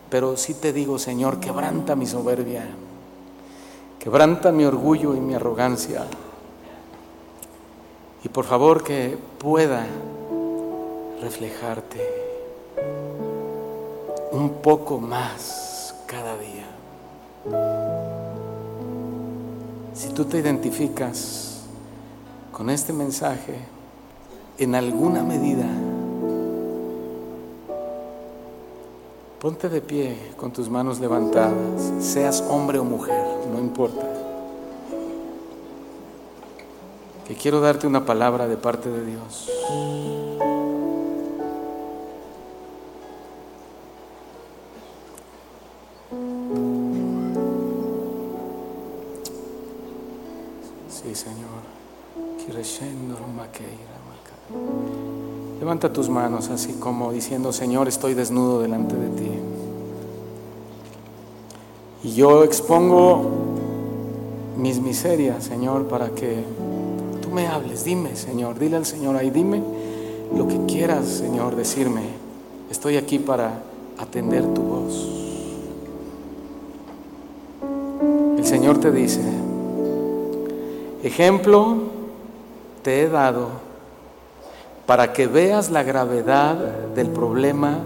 pero 0.09 0.35
sí 0.35 0.53
te 0.53 0.73
digo, 0.73 0.99
Señor, 0.99 1.39
quebranta 1.39 1.95
mi 1.95 2.05
soberbia, 2.05 2.67
quebranta 3.97 4.51
mi 4.51 4.65
orgullo 4.65 5.15
y 5.15 5.21
mi 5.21 5.35
arrogancia. 5.35 6.05
Y 8.25 8.27
por 8.27 8.43
favor 8.43 8.83
que 8.83 9.17
pueda 9.39 9.87
reflejarte 11.21 12.24
un 14.35 14.49
poco 14.61 14.99
más 14.99 15.95
cada 16.05 16.37
día. 16.37 16.65
Si 19.93 20.09
tú 20.09 20.25
te 20.25 20.39
identificas 20.39 21.61
con 22.51 22.69
este 22.69 22.91
mensaje, 22.91 23.59
en 24.57 24.75
alguna 24.75 25.23
medida, 25.23 25.65
ponte 29.39 29.69
de 29.69 29.81
pie 29.81 30.17
con 30.35 30.51
tus 30.51 30.69
manos 30.69 30.99
levantadas, 30.99 31.53
seas 32.01 32.43
hombre 32.49 32.77
o 32.79 32.83
mujer, 32.83 33.25
no 33.53 33.59
importa. 33.59 34.05
Que 37.25 37.35
quiero 37.35 37.61
darte 37.61 37.87
una 37.87 38.05
palabra 38.05 38.47
de 38.47 38.57
parte 38.57 38.89
de 38.89 39.05
Dios. 39.05 39.49
Levanta 55.59 55.91
tus 55.91 56.09
manos 56.09 56.49
así 56.49 56.73
como 56.73 57.11
diciendo, 57.11 57.51
Señor, 57.51 57.87
estoy 57.87 58.13
desnudo 58.13 58.61
delante 58.61 58.95
de 58.95 59.09
ti. 59.09 59.31
Y 62.03 62.13
yo 62.13 62.43
expongo 62.43 63.23
mis 64.57 64.79
miserias, 64.79 65.43
Señor, 65.43 65.87
para 65.87 66.09
que 66.09 66.43
tú 67.21 67.29
me 67.29 67.47
hables. 67.47 67.83
Dime, 67.83 68.15
Señor, 68.15 68.59
dile 68.59 68.77
al 68.77 68.85
Señor 68.85 69.15
ahí, 69.15 69.29
dime 69.29 69.63
lo 70.35 70.47
que 70.47 70.65
quieras, 70.65 71.07
Señor, 71.07 71.55
decirme. 71.55 72.03
Estoy 72.69 72.97
aquí 72.97 73.19
para 73.19 73.63
atender 73.97 74.43
tu 74.53 74.61
voz. 74.61 75.07
El 78.37 78.45
Señor 78.45 78.79
te 78.79 78.91
dice, 78.91 79.21
ejemplo 81.07 81.77
te 82.81 83.03
he 83.03 83.09
dado 83.09 83.49
para 84.85 85.13
que 85.13 85.27
veas 85.27 85.69
la 85.69 85.83
gravedad 85.83 86.55
del 86.95 87.09
problema 87.09 87.77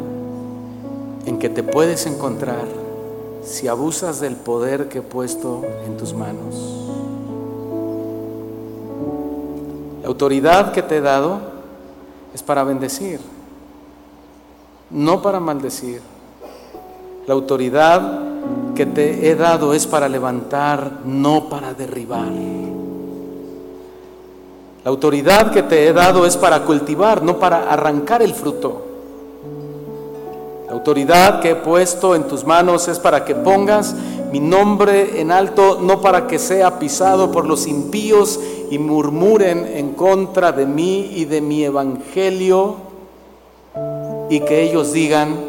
en 1.26 1.38
que 1.38 1.50
te 1.50 1.64
puedes 1.64 2.06
encontrar 2.06 2.66
si 3.44 3.68
abusas 3.68 4.20
del 4.20 4.36
poder 4.36 4.90
que 4.90 5.00
he 5.00 5.02
puesto 5.02 5.64
en 5.86 5.98
tus 5.98 6.14
manos. 6.14 6.56
La 10.02 10.08
autoridad 10.08 10.72
que 10.72 10.82
te 10.82 10.98
he 10.98 11.02
dado 11.02 11.40
es 12.34 12.42
para 12.42 12.64
bendecir, 12.64 13.20
no 14.90 15.22
para 15.22 15.40
maldecir. 15.40 16.02
La 17.28 17.34
autoridad 17.34 18.20
que 18.76 18.86
te 18.86 19.30
he 19.30 19.36
dado 19.36 19.74
es 19.74 19.86
para 19.86 20.10
levantar, 20.10 21.02
no 21.06 21.50
para 21.50 21.74
derribar. 21.74 22.32
La 24.90 24.94
autoridad 24.94 25.52
que 25.52 25.62
te 25.62 25.88
he 25.88 25.94
dado 25.94 26.26
es 26.26 26.36
para 26.36 26.64
cultivar, 26.64 27.22
no 27.22 27.38
para 27.38 27.72
arrancar 27.72 28.24
el 28.24 28.34
fruto. 28.34 28.82
La 30.66 30.74
autoridad 30.74 31.42
que 31.42 31.52
he 31.52 31.56
puesto 31.56 32.16
en 32.16 32.24
tus 32.24 32.44
manos 32.44 32.88
es 32.88 32.98
para 32.98 33.24
que 33.24 33.36
pongas 33.36 33.94
mi 34.32 34.40
nombre 34.40 35.22
en 35.22 35.32
alto, 35.32 35.78
no 35.80 36.02
para 36.02 36.26
que 36.26 36.40
sea 36.40 36.80
pisado 36.80 37.32
por 37.32 37.46
los 37.46 37.68
impíos 37.68 38.40
y 38.72 38.80
murmuren 38.80 39.68
en 39.76 39.94
contra 39.94 40.52
de 40.52 40.66
mí 40.66 41.12
y 41.14 41.26
de 41.26 41.40
mi 41.40 41.64
evangelio 41.64 42.78
y 44.28 44.40
que 44.40 44.64
ellos 44.64 44.92
digan, 44.92 45.40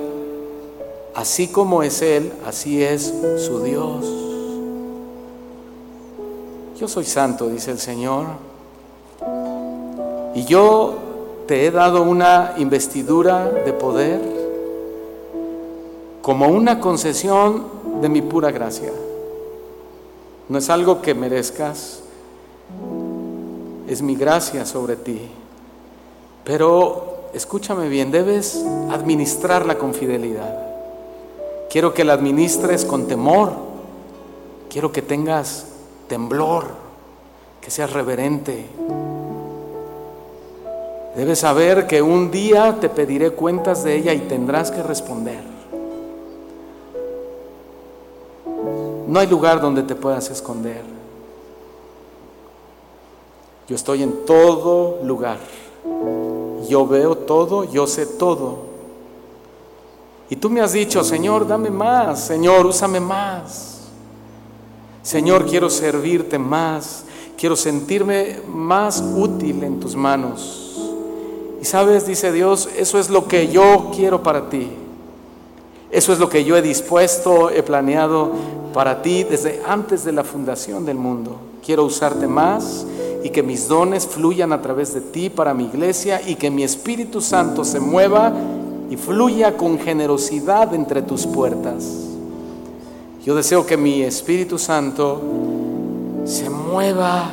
así 1.15 1.49
como 1.49 1.83
es 1.83 2.03
Él, 2.03 2.31
así 2.45 2.85
es 2.85 3.15
su 3.39 3.63
Dios. 3.63 4.05
Yo 6.79 6.87
soy 6.87 7.07
santo, 7.07 7.49
dice 7.49 7.71
el 7.71 7.79
Señor 7.79 8.50
y 10.35 10.45
yo 10.45 10.95
te 11.47 11.67
he 11.67 11.71
dado 11.71 12.03
una 12.03 12.55
investidura 12.59 13.49
de 13.49 13.73
poder 13.73 14.21
como 16.23 16.49
una 16.49 16.81
concesión 16.81 17.65
de 18.01 18.09
mi 18.09 18.23
pura 18.23 18.51
gracia. 18.51 18.93
No 20.49 20.59
es 20.59 20.71
algo 20.71 21.01
que 21.01 21.15
merezcas, 21.15 22.01
es 23.89 24.03
mi 24.03 24.15
gracia 24.15 24.65
sobre 24.67 24.97
ti. 24.97 25.29
Pero 26.45 27.31
escúchame 27.33 27.89
bien, 27.89 28.11
debes 28.11 28.65
administrarla 28.91 29.79
con 29.79 29.95
fidelidad. 29.95 30.67
Quiero 31.71 31.95
que 31.95 32.05
la 32.05 32.15
administres 32.15 32.85
con 32.85 33.07
temor. 33.07 33.53
Quiero 34.69 34.93
que 34.93 35.03
tengas 35.03 35.67
temblor, 36.09 36.67
que 37.61 37.71
seas 37.71 37.93
reverente. 37.93 38.67
Debes 41.17 41.41
saber 41.41 41.87
que 41.87 42.01
un 42.03 42.31
día 42.31 42.79
te 42.81 42.89
pediré 42.89 43.33
cuentas 43.33 43.83
de 43.83 43.97
ella 43.97 44.15
y 44.15 44.21
tendrás 44.21 44.71
que 44.71 44.83
responder. 44.83 45.43
No 49.09 49.19
hay 49.19 49.27
lugar 49.27 49.61
donde 49.61 49.83
te 49.83 49.97
puedas 49.97 50.31
esconder. 50.31 50.83
Yo 53.69 53.75
estoy 53.75 54.05
en 54.05 54.25
todo 54.25 55.01
lugar. 55.03 55.39
Yo 56.69 56.87
veo 56.87 57.17
todo, 57.17 57.65
yo 57.65 57.89
sé 57.89 58.07
todo. 58.07 58.71
Y 60.29 60.37
tú 60.37 60.49
me 60.49 60.61
has 60.61 60.73
dicho, 60.73 61.03
Señor, 61.03 61.47
dame 61.47 61.71
más, 61.71 62.21
Señor, 62.21 62.67
úsame 62.67 63.01
más. 63.01 63.89
Señor, 65.03 65.45
quiero 65.45 65.69
servirte 65.69 66.39
más, 66.39 67.05
quiero 67.37 67.57
sentirme 67.57 68.41
más 68.47 69.03
útil 69.17 69.65
en 69.65 69.81
tus 69.81 69.97
manos. 69.97 70.60
Y 71.61 71.65
sabes, 71.65 72.07
dice 72.07 72.33
Dios, 72.33 72.69
eso 72.77 72.99
es 72.99 73.11
lo 73.11 73.29
que 73.29 73.49
yo 73.49 73.91
quiero 73.95 74.23
para 74.23 74.49
ti. 74.49 74.69
Eso 75.91 76.13
es 76.13 76.19
lo 76.19 76.29
que 76.29 76.45
yo 76.45 76.57
he 76.57 76.63
dispuesto, 76.63 77.51
he 77.51 77.63
planeado 77.63 78.31
para 78.73 79.03
ti 79.03 79.25
desde 79.25 79.61
antes 79.67 80.05
de 80.05 80.13
la 80.13 80.25
fundación 80.25 80.87
del 80.87 80.97
mundo. 80.97 81.37
Quiero 81.65 81.85
usarte 81.85 82.27
más 82.27 82.87
y 83.23 83.31
que 83.31 83.43
mis 83.43 83.69
dones 83.69 84.07
fluyan 84.07 84.53
a 84.53 84.63
través 84.63 84.95
de 84.95 85.01
ti 85.01 85.29
para 85.29 85.53
mi 85.53 85.65
iglesia 85.65 86.23
y 86.25 86.37
que 86.37 86.51
mi 86.51 86.63
Espíritu 86.63 87.21
Santo 87.21 87.65
se 87.65 87.81
mueva 87.81 88.33
y 88.89 88.97
fluya 88.97 89.57
con 89.57 89.79
generosidad 89.79 90.73
entre 90.75 91.03
tus 91.03 91.27
puertas. 91.27 91.85
Yo 93.25 93.35
deseo 93.35 93.67
que 93.67 93.77
mi 93.77 94.03
Espíritu 94.03 94.59
Santo 94.59 95.21
se 96.25 96.49
mueva 96.49 97.31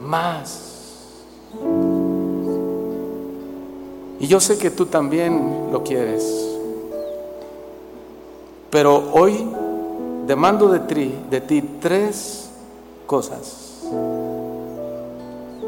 más. 0.00 0.71
Y 4.22 4.28
yo 4.28 4.38
sé 4.38 4.56
que 4.56 4.70
tú 4.70 4.86
también 4.86 5.72
lo 5.72 5.82
quieres. 5.82 6.48
Pero 8.70 9.10
hoy 9.12 9.48
demando 10.28 10.68
de 10.68 10.78
ti, 10.78 11.12
de 11.28 11.40
ti 11.40 11.60
tres 11.80 12.48
cosas. 13.04 13.82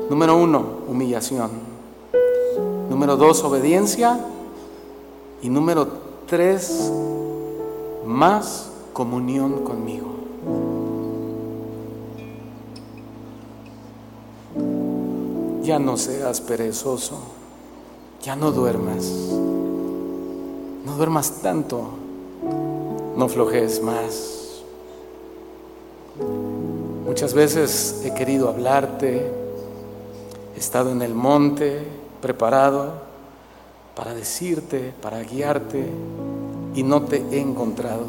Número 0.09 0.37
uno, 0.37 0.65
humillación. 0.87 1.51
Número 2.89 3.17
dos, 3.17 3.43
obediencia. 3.43 4.21
Y 5.43 5.49
número 5.49 5.89
tres, 6.29 6.93
más 8.07 8.71
comunión 8.93 9.65
conmigo. 9.65 10.15
Ya 15.65 15.81
no 15.81 15.97
seas 15.97 16.41
perezoso, 16.41 17.34
ya 18.25 18.35
no 18.35 18.53
duermas, 18.53 19.05
no 20.87 20.97
duermas 20.97 21.43
tanto, 21.43 21.91
no 23.15 23.29
flojes 23.29 23.83
más. 23.83 24.63
Muchas 27.07 27.35
veces 27.35 28.01
he 28.03 28.15
querido 28.15 28.49
hablarte, 28.49 29.31
he 30.57 30.59
estado 30.59 30.91
en 30.91 31.03
el 31.03 31.15
monte 31.15 31.83
preparado 32.23 32.93
para 33.95 34.15
decirte, 34.15 34.95
para 35.03 35.23
guiarte 35.23 35.87
y 36.75 36.83
no 36.83 37.03
te 37.03 37.23
he 37.31 37.41
encontrado. 37.41 38.07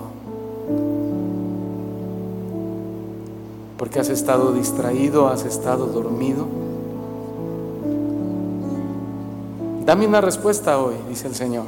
Porque 3.78 4.00
has 4.00 4.08
estado 4.08 4.54
distraído, 4.54 5.28
has 5.28 5.44
estado 5.44 5.88
dormido. 5.88 6.46
Dame 9.86 10.07
una 10.07 10.20
respuesta 10.20 10.80
hoy, 10.80 10.95
dice 11.07 11.28
el 11.28 11.36
Señor. 11.36 11.66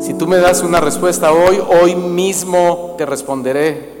Si 0.00 0.14
tú 0.14 0.26
me 0.26 0.38
das 0.38 0.62
una 0.62 0.80
respuesta 0.80 1.30
hoy, 1.30 1.60
hoy 1.60 1.94
mismo 1.94 2.96
te 2.98 3.06
responderé. 3.06 3.98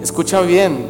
Escucha 0.00 0.40
bien, 0.42 0.86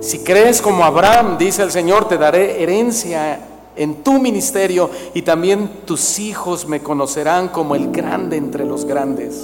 si 0.00 0.24
crees 0.24 0.60
como 0.60 0.84
Abraham, 0.84 1.38
dice 1.38 1.62
el 1.62 1.70
Señor, 1.70 2.08
te 2.08 2.18
daré 2.18 2.60
herencia 2.64 3.38
en 3.76 4.02
tu 4.02 4.20
ministerio 4.20 4.90
y 5.14 5.22
también 5.22 5.82
tus 5.84 6.18
hijos 6.18 6.66
me 6.66 6.80
conocerán 6.80 7.46
como 7.46 7.76
el 7.76 7.92
grande 7.92 8.36
entre 8.36 8.64
los 8.64 8.86
grandes. 8.86 9.40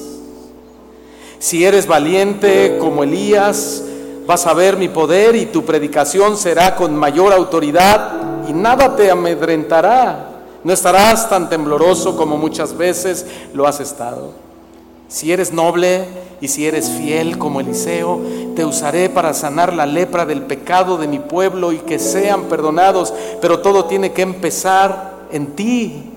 Si 1.38 1.64
eres 1.64 1.86
valiente 1.86 2.78
como 2.80 3.04
Elías, 3.04 3.84
vas 4.26 4.44
a 4.48 4.54
ver 4.54 4.76
mi 4.76 4.88
poder 4.88 5.36
y 5.36 5.46
tu 5.46 5.64
predicación 5.64 6.36
será 6.36 6.74
con 6.74 6.96
mayor 6.96 7.32
autoridad 7.32 8.33
y 8.48 8.52
nada 8.52 8.96
te 8.96 9.10
amedrentará. 9.10 10.30
No 10.62 10.72
estarás 10.72 11.28
tan 11.28 11.48
tembloroso 11.48 12.16
como 12.16 12.36
muchas 12.38 12.76
veces 12.76 13.26
lo 13.52 13.66
has 13.66 13.80
estado. 13.80 14.30
Si 15.08 15.30
eres 15.32 15.52
noble 15.52 16.06
y 16.40 16.48
si 16.48 16.66
eres 16.66 16.90
fiel 16.90 17.38
como 17.38 17.60
Eliseo, 17.60 18.20
te 18.56 18.64
usaré 18.64 19.10
para 19.10 19.34
sanar 19.34 19.72
la 19.72 19.86
lepra 19.86 20.24
del 20.24 20.42
pecado 20.42 20.96
de 20.96 21.06
mi 21.06 21.18
pueblo 21.18 21.72
y 21.72 21.78
que 21.78 21.98
sean 21.98 22.44
perdonados, 22.44 23.12
pero 23.40 23.60
todo 23.60 23.84
tiene 23.84 24.12
que 24.12 24.22
empezar 24.22 25.12
en 25.30 25.54
ti. 25.54 26.10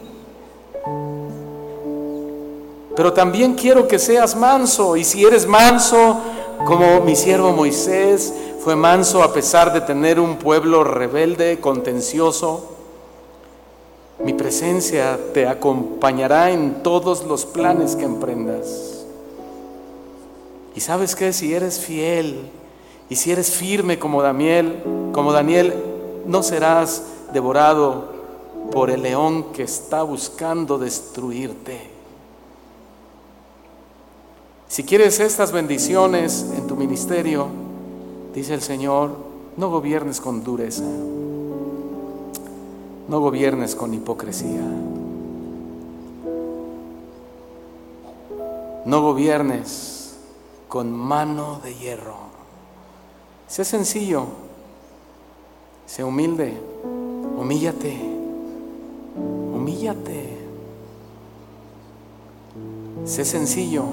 Pero 2.96 3.14
también 3.14 3.54
quiero 3.54 3.88
que 3.88 4.00
seas 4.00 4.36
manso 4.36 4.96
y 4.98 5.04
si 5.04 5.24
eres 5.24 5.46
manso, 5.46 6.20
como 6.66 7.02
mi 7.02 7.16
siervo 7.16 7.52
Moisés 7.52 8.34
fue 8.68 8.76
manso 8.76 9.24
a 9.24 9.32
pesar 9.32 9.72
de 9.72 9.80
tener 9.80 10.20
un 10.20 10.36
pueblo 10.36 10.84
rebelde, 10.84 11.62
contencioso, 11.62 12.76
mi 14.22 14.34
presencia 14.34 15.18
te 15.34 15.48
acompañará 15.48 16.52
en 16.52 16.84
todos 16.84 17.24
los 17.24 17.46
planes 17.46 17.96
que 17.96 18.04
emprendas. 18.04 19.06
Y 20.76 20.82
sabes 20.82 21.16
que 21.16 21.32
si 21.32 21.54
eres 21.54 21.80
fiel 21.80 22.42
y 23.10 23.16
si 23.16 23.32
eres 23.32 23.52
firme 23.52 24.00
como 24.00 24.22
Daniel, 24.22 24.84
como 25.14 25.32
Daniel, 25.32 25.74
no 26.26 26.44
serás 26.44 27.04
devorado 27.32 28.12
por 28.74 28.90
el 28.90 29.04
león 29.04 29.54
que 29.54 29.64
está 29.64 30.04
buscando 30.04 30.78
destruirte. 30.78 31.90
Si 34.68 34.84
quieres 34.84 35.22
estas 35.22 35.54
bendiciones 35.54 36.46
en 36.54 36.68
tu 36.68 36.76
ministerio, 36.76 37.67
dice 38.38 38.54
el 38.54 38.62
Señor, 38.62 39.16
no 39.58 39.72
gobiernes 39.72 40.22
con 40.22 40.44
dureza, 40.44 40.84
no 43.08 43.20
gobiernes 43.20 43.74
con 43.74 43.96
hipocresía, 43.96 44.62
no 48.86 49.02
gobiernes 49.02 50.20
con 50.68 50.92
mano 50.92 51.60
de 51.64 51.74
hierro. 51.74 52.28
Sé 53.48 53.66
sencillo, 53.66 54.26
sé 55.88 56.04
humilde, 56.04 56.54
humíllate, 57.40 57.98
humíllate. 59.16 60.38
Sé 63.04 63.26
sencillo 63.26 63.86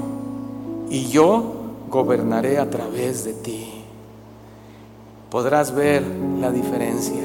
y 0.91 1.07
yo 1.07 1.45
gobernaré 1.89 2.59
a 2.59 2.69
través 2.69 3.25
de 3.25 3.33
ti. 3.33 3.74
Podrás 5.35 5.75
ver 5.75 6.07
la 6.39 6.53
diferencia. 6.53 7.25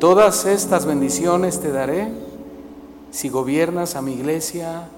Todas 0.00 0.46
estas 0.46 0.86
bendiciones 0.86 1.60
te 1.60 1.70
daré 1.70 2.10
si 3.10 3.28
gobiernas 3.28 3.94
a 3.94 4.00
mi 4.00 4.14
iglesia 4.14 4.88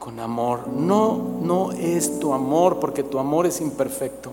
con 0.00 0.18
amor. 0.18 0.66
No, 0.66 1.20
no 1.40 1.70
es 1.70 2.18
tu 2.18 2.32
amor 2.32 2.80
porque 2.80 3.04
tu 3.04 3.20
amor 3.20 3.46
es 3.46 3.60
imperfecto 3.60 4.32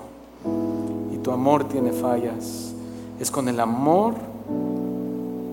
y 1.14 1.18
tu 1.20 1.30
amor 1.30 1.66
tiene 1.66 1.92
fallas. 1.92 2.74
Es 3.20 3.30
con 3.30 3.48
el 3.48 3.60
amor 3.60 4.16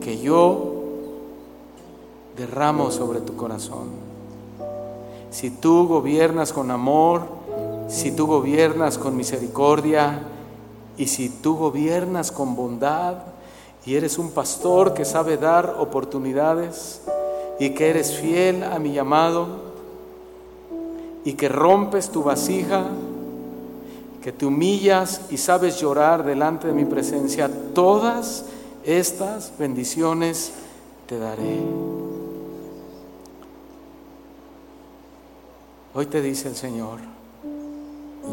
que 0.01 0.19
yo 0.19 0.77
derramo 2.39 2.91
sobre 2.91 3.21
tu 3.21 3.37
corazón. 3.37 3.91
Si 5.31 5.51
tú 5.51 5.87
gobiernas 5.87 6.55
con 6.55 6.71
amor, 6.71 7.21
si 7.89 8.13
tú 8.13 8.27
gobiernas 8.27 8.97
con 8.97 9.15
misericordia 9.15 10.23
y 10.97 11.07
si 11.07 11.29
tú 11.29 11.57
gobiernas 11.57 12.31
con 12.33 12.55
bondad 12.55 13.19
y 13.85 13.97
eres 13.97 14.19
un 14.19 14.31
pastor 14.31 14.95
que 14.95 15.05
sabe 15.05 15.37
dar 15.37 15.77
oportunidades 15.79 17.03
y 17.59 17.71
que 17.71 17.91
eres 17.91 18.13
fiel 18.17 18.63
a 18.63 18.79
mi 18.79 18.93
llamado, 18.93 19.73
y 21.25 21.35
que 21.35 21.49
rompes 21.49 22.11
tu 22.11 22.23
vasija, 22.23 22.85
que 24.23 24.33
te 24.33 24.47
humillas 24.47 25.23
y 25.31 25.37
sabes 25.37 25.81
llorar 25.81 26.25
delante 26.25 26.69
de 26.69 26.75
mi 26.75 26.85
presencia, 26.85 27.51
todas 27.75 28.45
estas 28.85 29.53
bendiciones 29.59 30.53
te 31.07 31.19
daré. 31.19 31.61
Hoy 35.95 36.07
te 36.07 36.23
dice 36.23 36.49
el 36.49 36.57
Señor, 36.57 36.99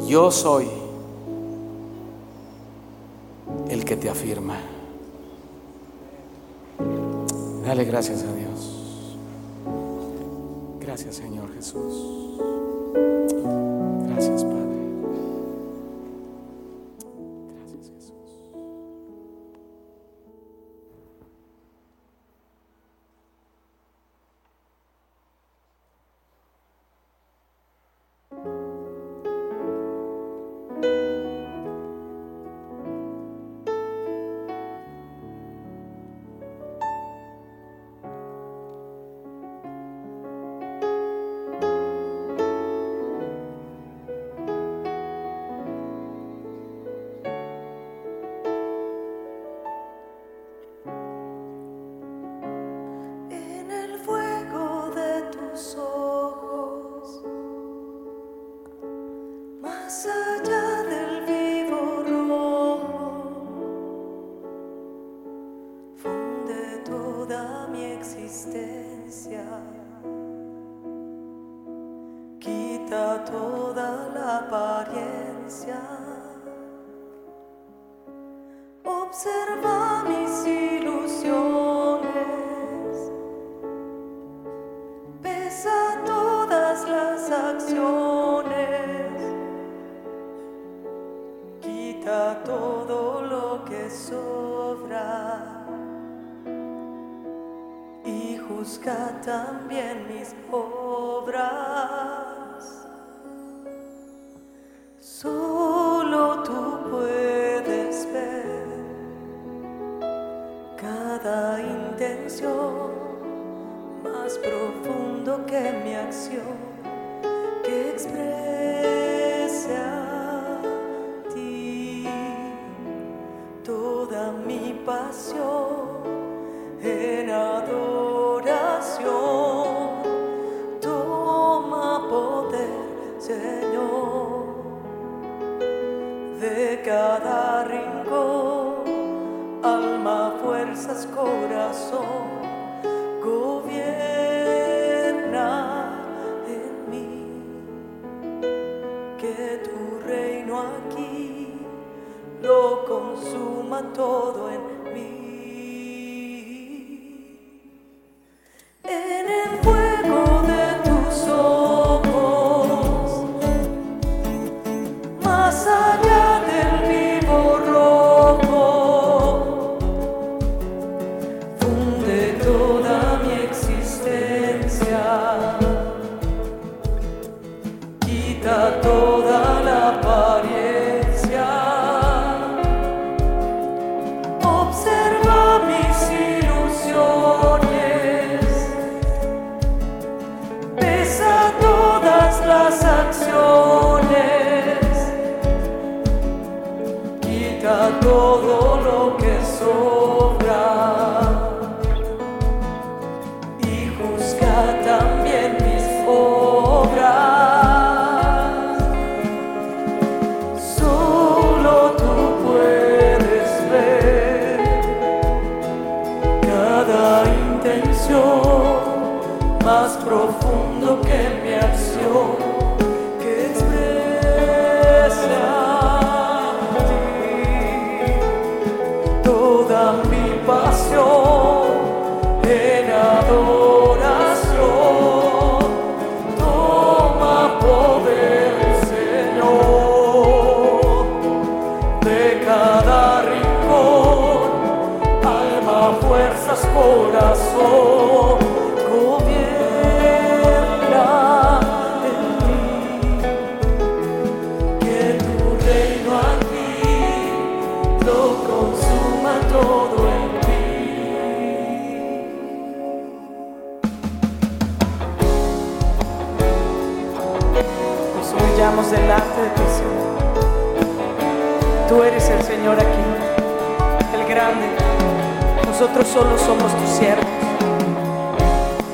yo 0.07 0.31
soy 0.31 0.68
el 3.69 3.85
que 3.85 3.95
te 3.95 4.09
afirma. 4.09 4.57
Dale 7.65 7.85
gracias 7.85 8.23
a 8.23 8.34
Dios. 8.34 9.17
Gracias 10.80 11.15
Señor 11.15 11.53
Jesús. 11.53 12.39
Gracias 14.07 14.43
Padre. 14.43 14.68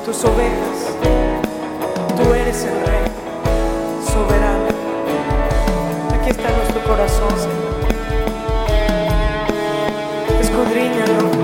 Tus 0.04 0.24
ovejas. 0.24 0.94
Tú 2.16 2.32
eres 2.32 2.62
el 2.62 2.80
rey. 2.86 3.04
soberano. 4.04 4.68
Aquí 6.14 6.30
está 6.30 6.48
nuestro 6.52 6.84
corazón, 6.84 7.30
Señor. 7.36 7.66
Escudriñalo, 10.40 11.35